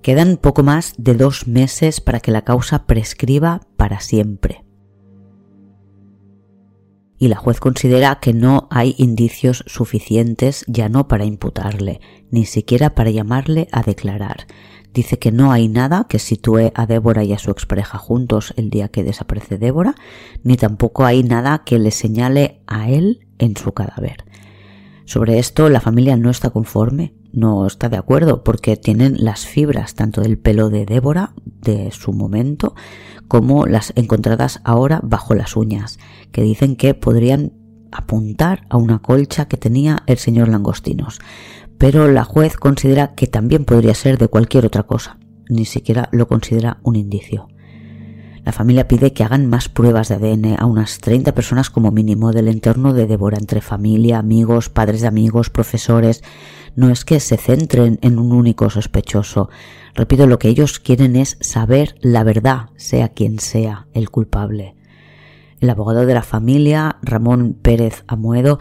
Quedan 0.01 0.37
poco 0.37 0.63
más 0.63 0.93
de 0.97 1.15
dos 1.15 1.47
meses 1.47 1.99
para 1.99 2.19
que 2.19 2.31
la 2.31 2.43
causa 2.43 2.85
prescriba 2.85 3.61
para 3.75 3.99
siempre. 4.01 4.68
Y 7.19 7.27
la 7.27 7.35
juez 7.35 7.59
considera 7.59 8.19
que 8.21 8.33
no 8.33 8.67
hay 8.71 8.95
indicios 8.97 9.63
suficientes 9.67 10.63
ya 10.67 10.87
no 10.87 11.07
para 11.09 11.25
imputarle, 11.25 11.99
ni 12.31 12.45
siquiera 12.45 12.95
para 12.95 13.11
llamarle 13.11 13.67
a 13.73 13.83
declarar. 13.83 14.47
Dice 14.93 15.19
que 15.19 15.31
no 15.31 15.51
hay 15.51 15.67
nada 15.67 16.07
que 16.09 16.17
sitúe 16.17 16.71
a 16.73 16.85
Débora 16.87 17.23
y 17.23 17.33
a 17.33 17.37
su 17.37 17.51
expareja 17.51 17.97
juntos 17.97 18.53
el 18.55 18.69
día 18.69 18.87
que 18.87 19.03
desaparece 19.03 19.57
Débora, 19.57 19.95
ni 20.43 20.55
tampoco 20.55 21.05
hay 21.05 21.23
nada 21.23 21.63
que 21.65 21.77
le 21.77 21.91
señale 21.91 22.61
a 22.65 22.89
él 22.89 23.27
en 23.37 23.55
su 23.55 23.73
cadáver. 23.73 24.23
Sobre 25.05 25.39
esto 25.39 25.69
la 25.69 25.81
familia 25.81 26.15
no 26.15 26.29
está 26.29 26.49
conforme, 26.51 27.13
no 27.31 27.65
está 27.67 27.89
de 27.89 27.97
acuerdo 27.97 28.43
porque 28.43 28.77
tienen 28.77 29.23
las 29.23 29.45
fibras 29.45 29.95
tanto 29.95 30.21
del 30.21 30.37
pelo 30.37 30.69
de 30.69 30.85
Débora 30.85 31.33
de 31.45 31.91
su 31.91 32.13
momento 32.13 32.75
como 33.27 33.65
las 33.65 33.93
encontradas 33.95 34.61
ahora 34.63 34.99
bajo 35.03 35.35
las 35.35 35.55
uñas, 35.55 35.99
que 36.31 36.41
dicen 36.41 36.75
que 36.75 36.93
podrían 36.93 37.53
apuntar 37.91 38.65
a 38.69 38.77
una 38.77 38.99
colcha 38.99 39.47
que 39.47 39.57
tenía 39.57 40.03
el 40.07 40.17
señor 40.17 40.47
Langostinos 40.47 41.19
pero 41.79 42.11
la 42.11 42.25
juez 42.25 42.57
considera 42.57 43.15
que 43.15 43.25
también 43.25 43.65
podría 43.65 43.95
ser 43.95 44.19
de 44.19 44.27
cualquier 44.27 44.65
otra 44.65 44.83
cosa, 44.83 45.17
ni 45.47 45.65
siquiera 45.65 46.09
lo 46.11 46.27
considera 46.27 46.77
un 46.83 46.97
indicio. 46.97 47.47
La 48.49 48.53
familia 48.53 48.87
pide 48.87 49.13
que 49.13 49.23
hagan 49.23 49.45
más 49.45 49.69
pruebas 49.69 50.09
de 50.09 50.15
ADN 50.15 50.55
a 50.57 50.65
unas 50.65 50.97
30 50.97 51.35
personas 51.35 51.69
como 51.69 51.91
mínimo 51.91 52.31
del 52.31 52.47
entorno 52.47 52.93
de 52.93 53.05
Débora, 53.05 53.37
entre 53.37 53.61
familia, 53.61 54.17
amigos, 54.17 54.69
padres 54.69 55.01
de 55.01 55.07
amigos, 55.07 55.51
profesores. 55.51 56.23
No 56.75 56.89
es 56.89 57.05
que 57.05 57.19
se 57.19 57.37
centren 57.37 57.99
en 58.01 58.17
un 58.17 58.31
único 58.31 58.71
sospechoso. 58.71 59.51
Repito, 59.93 60.25
lo 60.25 60.39
que 60.39 60.47
ellos 60.47 60.79
quieren 60.79 61.15
es 61.15 61.37
saber 61.41 61.93
la 62.01 62.23
verdad, 62.23 62.71
sea 62.75 63.09
quien 63.09 63.37
sea 63.37 63.85
el 63.93 64.09
culpable. 64.09 64.75
El 65.59 65.69
abogado 65.69 66.07
de 66.07 66.15
la 66.15 66.23
familia, 66.23 66.97
Ramón 67.03 67.53
Pérez 67.53 68.03
Amuedo, 68.07 68.57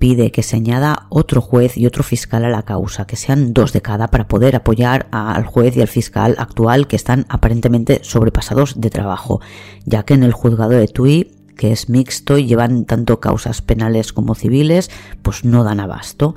pide 0.00 0.32
que 0.32 0.42
se 0.42 0.56
añada 0.56 1.06
otro 1.10 1.40
juez 1.40 1.76
y 1.76 1.86
otro 1.86 2.02
fiscal 2.02 2.44
a 2.44 2.48
la 2.48 2.64
causa, 2.64 3.06
que 3.06 3.16
sean 3.16 3.52
dos 3.52 3.72
de 3.72 3.82
cada 3.82 4.08
para 4.08 4.26
poder 4.26 4.56
apoyar 4.56 5.06
al 5.12 5.44
juez 5.44 5.76
y 5.76 5.82
al 5.82 5.88
fiscal 5.88 6.34
actual 6.38 6.88
que 6.88 6.96
están 6.96 7.26
aparentemente 7.28 8.00
sobrepasados 8.02 8.80
de 8.80 8.90
trabajo, 8.90 9.40
ya 9.84 10.02
que 10.02 10.14
en 10.14 10.24
el 10.24 10.32
juzgado 10.32 10.70
de 10.70 10.88
Tui 10.88 11.36
que 11.56 11.72
es 11.72 11.90
mixto 11.90 12.38
y 12.38 12.46
llevan 12.46 12.86
tanto 12.86 13.20
causas 13.20 13.60
penales 13.60 14.14
como 14.14 14.34
civiles, 14.34 14.90
pues 15.20 15.44
no 15.44 15.62
dan 15.62 15.78
abasto. 15.78 16.34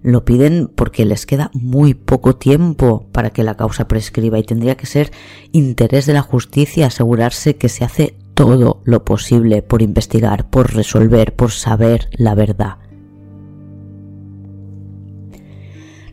Lo 0.00 0.24
piden 0.24 0.70
porque 0.72 1.04
les 1.04 1.26
queda 1.26 1.50
muy 1.52 1.94
poco 1.94 2.36
tiempo 2.36 3.08
para 3.10 3.30
que 3.30 3.42
la 3.42 3.56
causa 3.56 3.88
prescriba 3.88 4.38
y 4.38 4.44
tendría 4.44 4.76
que 4.76 4.86
ser 4.86 5.10
interés 5.50 6.06
de 6.06 6.12
la 6.12 6.22
justicia 6.22 6.86
asegurarse 6.86 7.56
que 7.56 7.68
se 7.68 7.84
hace 7.84 8.16
todo 8.34 8.80
lo 8.84 9.04
posible 9.04 9.62
por 9.62 9.82
investigar, 9.82 10.48
por 10.48 10.72
resolver, 10.72 11.34
por 11.34 11.50
saber 11.50 12.08
la 12.12 12.36
verdad. 12.36 12.76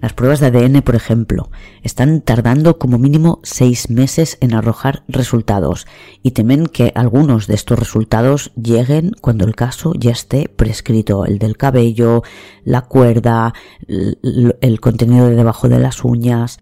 Las 0.01 0.13
pruebas 0.13 0.39
de 0.39 0.47
ADN, 0.47 0.81
por 0.81 0.95
ejemplo, 0.95 1.49
están 1.83 2.21
tardando 2.21 2.77
como 2.77 2.97
mínimo 2.97 3.39
seis 3.43 3.89
meses 3.89 4.37
en 4.41 4.53
arrojar 4.53 5.03
resultados 5.07 5.87
y 6.23 6.31
temen 6.31 6.67
que 6.67 6.91
algunos 6.95 7.47
de 7.47 7.55
estos 7.55 7.79
resultados 7.79 8.51
lleguen 8.55 9.11
cuando 9.21 9.45
el 9.45 9.55
caso 9.55 9.93
ya 9.97 10.11
esté 10.11 10.49
prescrito, 10.49 11.25
el 11.25 11.39
del 11.39 11.57
cabello, 11.57 12.23
la 12.63 12.81
cuerda, 12.81 13.53
el 13.87 14.79
contenido 14.79 15.27
de 15.27 15.35
debajo 15.35 15.69
de 15.69 15.79
las 15.79 16.03
uñas. 16.03 16.59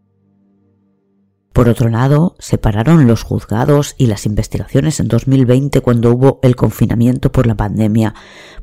Por 1.56 1.70
otro 1.70 1.88
lado, 1.88 2.36
se 2.38 2.58
pararon 2.58 3.08
los 3.08 3.24
juzgados 3.24 3.96
y 3.98 4.08
las 4.08 4.26
investigaciones 4.26 5.00
en 5.00 5.08
2020 5.08 5.80
cuando 5.80 6.12
hubo 6.12 6.40
el 6.44 6.58
confinamiento 6.58 7.32
por 7.32 7.48
la 7.48 7.56
pandemia. 7.56 8.14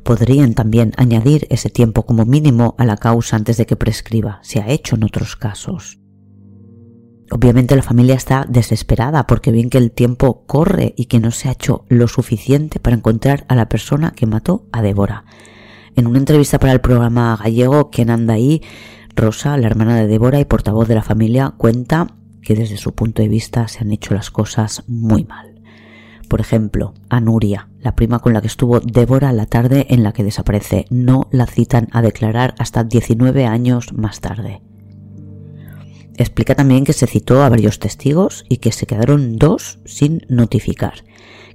Podrían 0.03 0.53
también 0.53 0.93
añadir 0.95 1.47
ese 1.49 1.71
tiempo 1.71 2.05
como 2.05 2.23
mínimo 2.23 2.75
a 2.77 2.85
la 2.85 2.97
causa 2.97 3.35
antes 3.35 3.57
de 3.57 3.65
que 3.65 3.75
prescriba. 3.75 4.37
Se 4.43 4.61
ha 4.61 4.69
hecho 4.69 4.95
en 4.95 5.05
otros 5.05 5.35
casos. 5.35 5.97
Obviamente 7.31 7.75
la 7.75 7.81
familia 7.81 8.13
está 8.13 8.45
desesperada 8.47 9.25
porque 9.25 9.51
ven 9.51 9.71
que 9.71 9.79
el 9.79 9.89
tiempo 9.89 10.45
corre 10.45 10.93
y 10.95 11.05
que 11.05 11.19
no 11.19 11.31
se 11.31 11.49
ha 11.49 11.53
hecho 11.53 11.85
lo 11.89 12.07
suficiente 12.07 12.79
para 12.79 12.95
encontrar 12.95 13.47
a 13.49 13.55
la 13.55 13.69
persona 13.69 14.11
que 14.11 14.27
mató 14.27 14.67
a 14.71 14.83
Débora. 14.83 15.25
En 15.95 16.05
una 16.05 16.19
entrevista 16.19 16.59
para 16.59 16.73
el 16.73 16.81
programa 16.81 17.39
gallego 17.41 17.89
¿Quién 17.89 18.11
anda 18.11 18.35
ahí? 18.35 18.61
Rosa, 19.15 19.57
la 19.57 19.65
hermana 19.65 19.95
de 19.95 20.05
Débora 20.05 20.39
y 20.39 20.45
portavoz 20.45 20.87
de 20.87 20.93
la 20.93 21.01
familia, 21.01 21.55
cuenta 21.57 22.17
que 22.43 22.55
desde 22.55 22.77
su 22.77 22.93
punto 22.93 23.21
de 23.21 23.29
vista 23.29 23.67
se 23.67 23.79
han 23.79 23.91
hecho 23.91 24.13
las 24.13 24.31
cosas 24.31 24.83
muy 24.87 25.23
mal. 25.23 25.61
Por 26.27 26.41
ejemplo, 26.41 26.93
a 27.09 27.19
Nuria, 27.19 27.69
la 27.79 27.95
prima 27.95 28.19
con 28.19 28.33
la 28.33 28.41
que 28.41 28.47
estuvo 28.47 28.79
Débora 28.79 29.31
la 29.33 29.45
tarde 29.45 29.87
en 29.89 30.03
la 30.03 30.13
que 30.13 30.23
desaparece, 30.23 30.85
no 30.89 31.27
la 31.31 31.45
citan 31.45 31.89
a 31.91 32.01
declarar 32.01 32.55
hasta 32.57 32.83
19 32.83 33.45
años 33.45 33.93
más 33.93 34.19
tarde. 34.19 34.61
Explica 36.17 36.55
también 36.55 36.83
que 36.83 36.93
se 36.93 37.07
citó 37.07 37.41
a 37.41 37.49
varios 37.49 37.79
testigos 37.79 38.45
y 38.49 38.57
que 38.57 38.71
se 38.71 38.85
quedaron 38.85 39.37
dos 39.37 39.79
sin 39.85 40.25
notificar 40.29 41.03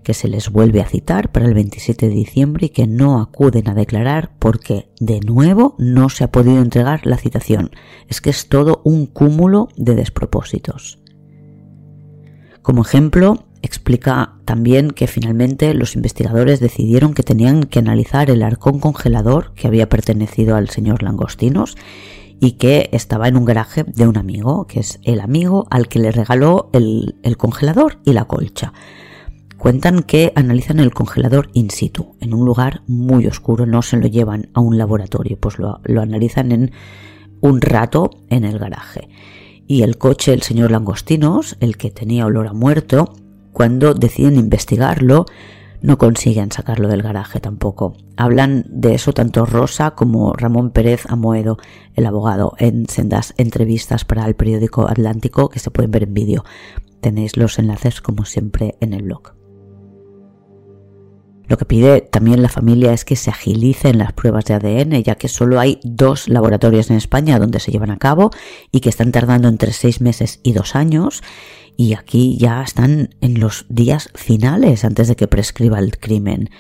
que 0.09 0.15
se 0.15 0.29
les 0.29 0.51
vuelve 0.51 0.81
a 0.81 0.89
citar 0.89 1.33
para 1.33 1.45
el 1.45 1.53
27 1.53 2.09
de 2.09 2.15
diciembre 2.15 2.67
y 2.67 2.69
que 2.71 2.87
no 2.87 3.21
acuden 3.21 3.69
a 3.69 3.75
declarar 3.75 4.31
porque, 4.39 4.89
de 5.01 5.21
nuevo, 5.21 5.75
no 5.77 6.09
se 6.09 6.25
ha 6.25 6.33
podido 6.33 6.63
entregar 6.63 7.05
la 7.05 7.19
citación. 7.19 7.73
Es 8.09 8.23
que 8.23 8.31
es 8.31 8.49
todo 8.49 8.81
un 8.85 9.05
cúmulo 9.05 9.69
de 9.77 9.95
despropósitos. 9.95 10.99
Como 12.63 12.81
ejemplo, 12.81 13.45
explica 13.61 14.39
también 14.47 14.93
que 14.93 15.09
finalmente 15.09 15.75
los 15.75 15.95
investigadores 15.95 16.59
decidieron 16.59 17.13
que 17.13 17.23
tenían 17.23 17.65
que 17.65 17.79
analizar 17.79 18.31
el 18.31 18.43
arcón 18.43 18.81
congelador 18.81 19.53
que 19.55 19.67
había 19.67 19.91
pertenecido 19.91 20.57
al 20.57 20.71
señor 20.71 21.03
Langostinos 21.03 21.77
y 22.41 22.53
que 22.53 22.89
estaba 22.93 23.29
en 23.29 23.37
un 23.37 23.45
garaje 23.45 23.85
de 23.85 24.07
un 24.07 24.17
amigo, 24.17 24.67
que 24.67 24.81
es 24.81 25.01
el 25.03 25.21
amigo 25.21 25.67
al 25.71 25.89
que 25.89 25.99
le 25.99 26.13
regaló 26.13 26.71
el, 26.73 27.17
el 27.23 27.37
congelador 27.37 27.99
y 28.05 28.13
la 28.13 28.27
colcha. 28.27 28.73
Cuentan 29.59 30.05
que 30.05 30.33
analizan 30.37 30.79
el 30.79 30.95
congelador 30.95 31.51
in 31.53 31.71
situ, 31.71 32.15
en 32.21 32.33
un 32.33 32.47
lugar 32.47 32.83
muy 32.87 33.27
oscuro, 33.27 33.67
no 33.67 33.83
se 33.83 33.97
lo 33.97 34.07
llevan 34.07 34.51
a 34.55 34.61
un 34.61 34.79
laboratorio, 34.79 35.37
pues 35.37 35.59
lo, 35.59 35.81
analizan 36.01 36.53
en 36.53 36.71
un 37.41 37.61
rato 37.61 38.11
en 38.31 38.45
el 38.45 38.61
garaje. 38.61 39.09
Y 39.67 39.83
el 39.83 39.99
coche, 39.99 40.33
el 40.33 40.43
señor 40.43 40.71
Langostinos, 40.71 41.57
el 41.59 41.77
que 41.77 41.91
tenía 41.91 42.25
olor 42.25 42.47
a 42.47 42.53
muerto, 42.53 43.13
cuando 43.53 43.95
deciden 43.95 44.37
investigarlo, 44.37 45.27
no 45.81 45.99
consiguen 45.99 46.51
sacarlo 46.51 46.89
del 46.89 47.03
garaje 47.03 47.41
tampoco. 47.41 47.97
Hablan 48.17 48.65
de 48.69 48.95
eso 48.95 49.13
tanto 49.13 49.47
Rosa 49.47 49.93
como 49.93 50.33
Ramón 50.33 50.71
Pérez 50.71 51.07
Amoedo, 51.09 51.59
el 51.95 52.07
abogado, 52.07 52.55
en 52.59 52.89
sendas 52.89 53.35
entrevistas 53.37 54.05
para 54.05 54.27
el 54.27 54.35
periódico 54.35 54.89
Atlántico 54.89 55.49
que 55.49 55.59
se 55.59 55.71
pueden 55.71 55.91
ver 55.91 56.05
en 56.05 56.15
vídeo. 56.15 56.45
Tenéis 57.01 57.37
los 57.37 57.59
enlaces 57.59 58.01
como 58.01 58.25
siempre 58.25 58.77
en 58.81 58.93
el 58.93 59.03
blog. 59.03 59.39
Lo 61.49 61.57
que 61.57 61.65
pide 61.65 62.03
también 62.03 62.43
la 62.43 62.51
familia 62.51 62.93
es 62.93 63.07
que 63.07 63.17
se 63.17 63.31
agilicen 63.31 63.97
las 63.97 64.13
pruebas 64.13 64.45
de 64.45 64.55
ADN, 64.55 65.03
ya 65.03 65.15
que 65.15 65.29
solo 65.29 65.59
hay 65.59 65.81
dos 65.83 66.29
laboratorios 66.29 66.91
en 66.91 66.97
España 66.97 67.39
donde 67.39 67.59
se 67.59 67.73
llevan 67.73 67.91
a 67.91 67.97
cabo 67.97 68.31
y 68.71 68.81
que 68.81 68.91
están 68.91 69.13
tardando 69.13 69.49
entre 69.49 69.73
seis 69.73 70.03
meses 70.03 70.41
y 70.43 70.53
dos 70.53 70.77
años. 70.77 71.23
Y 71.81 71.95
aquí 71.95 72.37
ya 72.39 72.61
están 72.61 73.11
en 73.21 73.39
los 73.39 73.65
días 73.69 74.11
finales 74.17 74.85
antes 74.85 75.07
de 75.07 75.15
que 75.15 75.29
prescriba 75.29 75.79
el 75.79 75.97
crimen. 75.97 76.51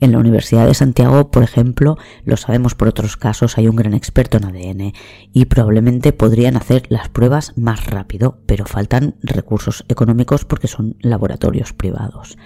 En 0.00 0.10
la 0.10 0.18
Universidad 0.18 0.66
de 0.66 0.72
Santiago, 0.72 1.30
por 1.30 1.42
ejemplo, 1.42 1.98
lo 2.24 2.38
sabemos 2.38 2.74
por 2.74 2.88
otros 2.88 3.18
casos, 3.18 3.58
hay 3.58 3.68
un 3.68 3.76
gran 3.76 3.92
experto 3.92 4.38
en 4.38 4.46
ADN 4.46 4.94
y 5.34 5.44
probablemente 5.44 6.14
podrían 6.14 6.56
hacer 6.56 6.84
las 6.88 7.10
pruebas 7.10 7.52
más 7.56 7.84
rápido, 7.88 8.38
pero 8.46 8.64
faltan 8.64 9.16
recursos 9.22 9.84
económicos 9.90 10.46
porque 10.46 10.66
son 10.66 10.96
laboratorios 11.02 11.74
privados. 11.74 12.38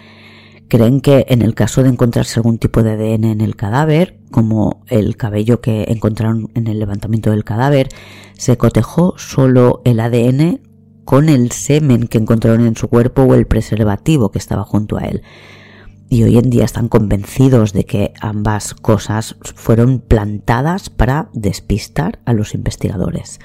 Creen 0.66 1.00
que 1.00 1.24
en 1.28 1.40
el 1.40 1.54
caso 1.54 1.84
de 1.84 1.90
encontrarse 1.90 2.40
algún 2.40 2.58
tipo 2.58 2.82
de 2.82 2.94
ADN 2.94 3.26
en 3.26 3.40
el 3.42 3.54
cadáver, 3.54 4.18
como 4.32 4.82
el 4.88 5.16
cabello 5.16 5.60
que 5.60 5.84
encontraron 5.86 6.50
en 6.56 6.66
el 6.66 6.80
levantamiento 6.80 7.30
del 7.30 7.44
cadáver, 7.44 7.90
se 8.36 8.56
cotejó 8.56 9.14
solo 9.18 9.82
el 9.84 10.00
ADN 10.00 10.67
con 11.08 11.30
el 11.30 11.52
semen 11.52 12.06
que 12.06 12.18
encontraron 12.18 12.66
en 12.66 12.76
su 12.76 12.88
cuerpo 12.88 13.22
o 13.22 13.32
el 13.32 13.46
preservativo 13.46 14.30
que 14.30 14.36
estaba 14.36 14.62
junto 14.64 14.98
a 14.98 15.04
él 15.04 15.22
y 16.10 16.22
hoy 16.24 16.36
en 16.36 16.50
día 16.50 16.66
están 16.66 16.88
convencidos 16.88 17.72
de 17.72 17.86
que 17.86 18.12
ambas 18.20 18.74
cosas 18.74 19.34
fueron 19.54 20.00
plantadas 20.00 20.90
para 20.90 21.30
despistar 21.32 22.18
a 22.26 22.34
los 22.34 22.52
investigadores. 22.52 23.38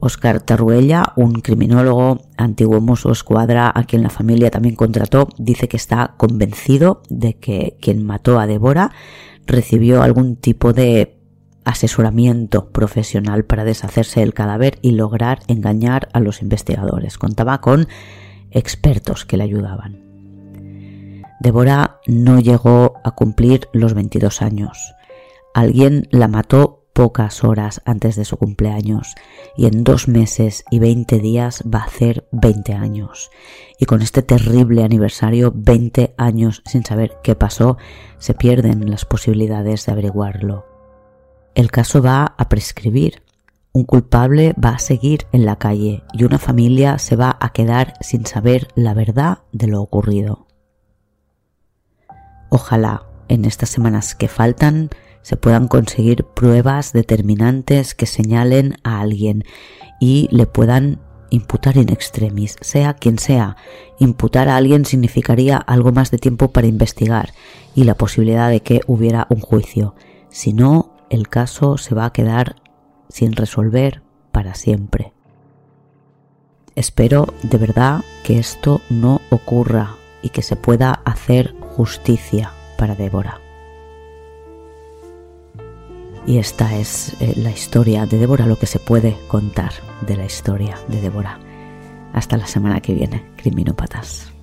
Oscar 0.00 0.42
Tarruella, 0.42 1.14
un 1.16 1.40
criminólogo, 1.40 2.20
antiguo 2.36 2.82
mozo 2.82 3.10
escuadra 3.10 3.72
a 3.74 3.84
quien 3.84 4.02
la 4.02 4.10
familia 4.10 4.50
también 4.50 4.76
contrató, 4.76 5.30
dice 5.38 5.68
que 5.68 5.78
está 5.78 6.14
convencido 6.18 7.00
de 7.08 7.38
que 7.38 7.78
quien 7.80 8.04
mató 8.04 8.38
a 8.38 8.46
Débora 8.46 8.92
recibió 9.46 10.02
algún 10.02 10.36
tipo 10.36 10.74
de 10.74 11.15
asesoramiento 11.66 12.70
profesional 12.70 13.44
para 13.44 13.64
deshacerse 13.64 14.20
del 14.20 14.32
cadáver 14.32 14.78
y 14.80 14.92
lograr 14.92 15.40
engañar 15.48 16.08
a 16.12 16.20
los 16.20 16.40
investigadores. 16.40 17.18
Contaba 17.18 17.60
con 17.60 17.88
expertos 18.52 19.26
que 19.26 19.36
le 19.36 19.44
ayudaban. 19.44 20.06
Débora 21.40 22.00
no 22.06 22.38
llegó 22.38 22.94
a 23.04 23.10
cumplir 23.10 23.68
los 23.72 23.92
22 23.92 24.40
años. 24.40 24.94
Alguien 25.54 26.08
la 26.10 26.28
mató 26.28 26.84
pocas 26.92 27.44
horas 27.44 27.82
antes 27.84 28.16
de 28.16 28.24
su 28.24 28.38
cumpleaños 28.38 29.14
y 29.56 29.66
en 29.66 29.84
dos 29.84 30.08
meses 30.08 30.64
y 30.70 30.78
20 30.78 31.18
días 31.18 31.62
va 31.62 31.80
a 31.80 31.86
hacer 31.86 32.26
20 32.30 32.74
años. 32.74 33.30
Y 33.78 33.86
con 33.86 34.02
este 34.02 34.22
terrible 34.22 34.84
aniversario, 34.84 35.52
20 35.54 36.14
años 36.16 36.62
sin 36.64 36.84
saber 36.84 37.18
qué 37.22 37.34
pasó, 37.34 37.76
se 38.18 38.34
pierden 38.34 38.88
las 38.88 39.04
posibilidades 39.04 39.84
de 39.84 39.92
averiguarlo. 39.92 40.75
El 41.56 41.70
caso 41.70 42.02
va 42.02 42.34
a 42.36 42.50
prescribir. 42.50 43.22
Un 43.72 43.84
culpable 43.84 44.54
va 44.62 44.74
a 44.74 44.78
seguir 44.78 45.26
en 45.32 45.46
la 45.46 45.56
calle 45.56 46.02
y 46.12 46.24
una 46.24 46.38
familia 46.38 46.98
se 46.98 47.16
va 47.16 47.38
a 47.40 47.54
quedar 47.54 47.94
sin 48.02 48.26
saber 48.26 48.68
la 48.74 48.92
verdad 48.92 49.38
de 49.52 49.66
lo 49.66 49.80
ocurrido. 49.80 50.46
Ojalá 52.50 53.06
en 53.28 53.46
estas 53.46 53.70
semanas 53.70 54.14
que 54.14 54.28
faltan 54.28 54.90
se 55.22 55.38
puedan 55.38 55.66
conseguir 55.66 56.24
pruebas 56.24 56.92
determinantes 56.92 57.94
que 57.94 58.04
señalen 58.04 58.76
a 58.84 59.00
alguien 59.00 59.44
y 59.98 60.28
le 60.30 60.44
puedan 60.44 61.00
imputar 61.30 61.78
in 61.78 61.88
extremis, 61.88 62.56
sea 62.60 62.92
quien 62.92 63.18
sea. 63.18 63.56
Imputar 63.98 64.50
a 64.50 64.56
alguien 64.56 64.84
significaría 64.84 65.56
algo 65.56 65.90
más 65.90 66.10
de 66.10 66.18
tiempo 66.18 66.52
para 66.52 66.66
investigar 66.66 67.32
y 67.74 67.84
la 67.84 67.94
posibilidad 67.94 68.50
de 68.50 68.60
que 68.60 68.82
hubiera 68.86 69.26
un 69.30 69.40
juicio. 69.40 69.94
Si 70.28 70.52
no, 70.52 70.95
el 71.10 71.28
caso 71.28 71.78
se 71.78 71.94
va 71.94 72.06
a 72.06 72.12
quedar 72.12 72.56
sin 73.08 73.32
resolver 73.32 74.02
para 74.32 74.54
siempre. 74.54 75.12
Espero 76.74 77.26
de 77.42 77.58
verdad 77.58 78.04
que 78.22 78.38
esto 78.38 78.80
no 78.90 79.20
ocurra 79.30 79.94
y 80.22 80.28
que 80.28 80.42
se 80.42 80.56
pueda 80.56 80.92
hacer 81.04 81.54
justicia 81.60 82.52
para 82.76 82.94
Débora. 82.94 83.40
Y 86.26 86.38
esta 86.38 86.76
es 86.76 87.14
eh, 87.20 87.34
la 87.36 87.50
historia 87.50 88.04
de 88.04 88.18
Débora, 88.18 88.46
lo 88.46 88.58
que 88.58 88.66
se 88.66 88.80
puede 88.80 89.16
contar 89.28 89.72
de 90.02 90.16
la 90.16 90.24
historia 90.24 90.76
de 90.88 91.00
Débora. 91.00 91.38
Hasta 92.12 92.36
la 92.36 92.46
semana 92.46 92.80
que 92.80 92.94
viene, 92.94 93.24
criminópatas. 93.36 94.35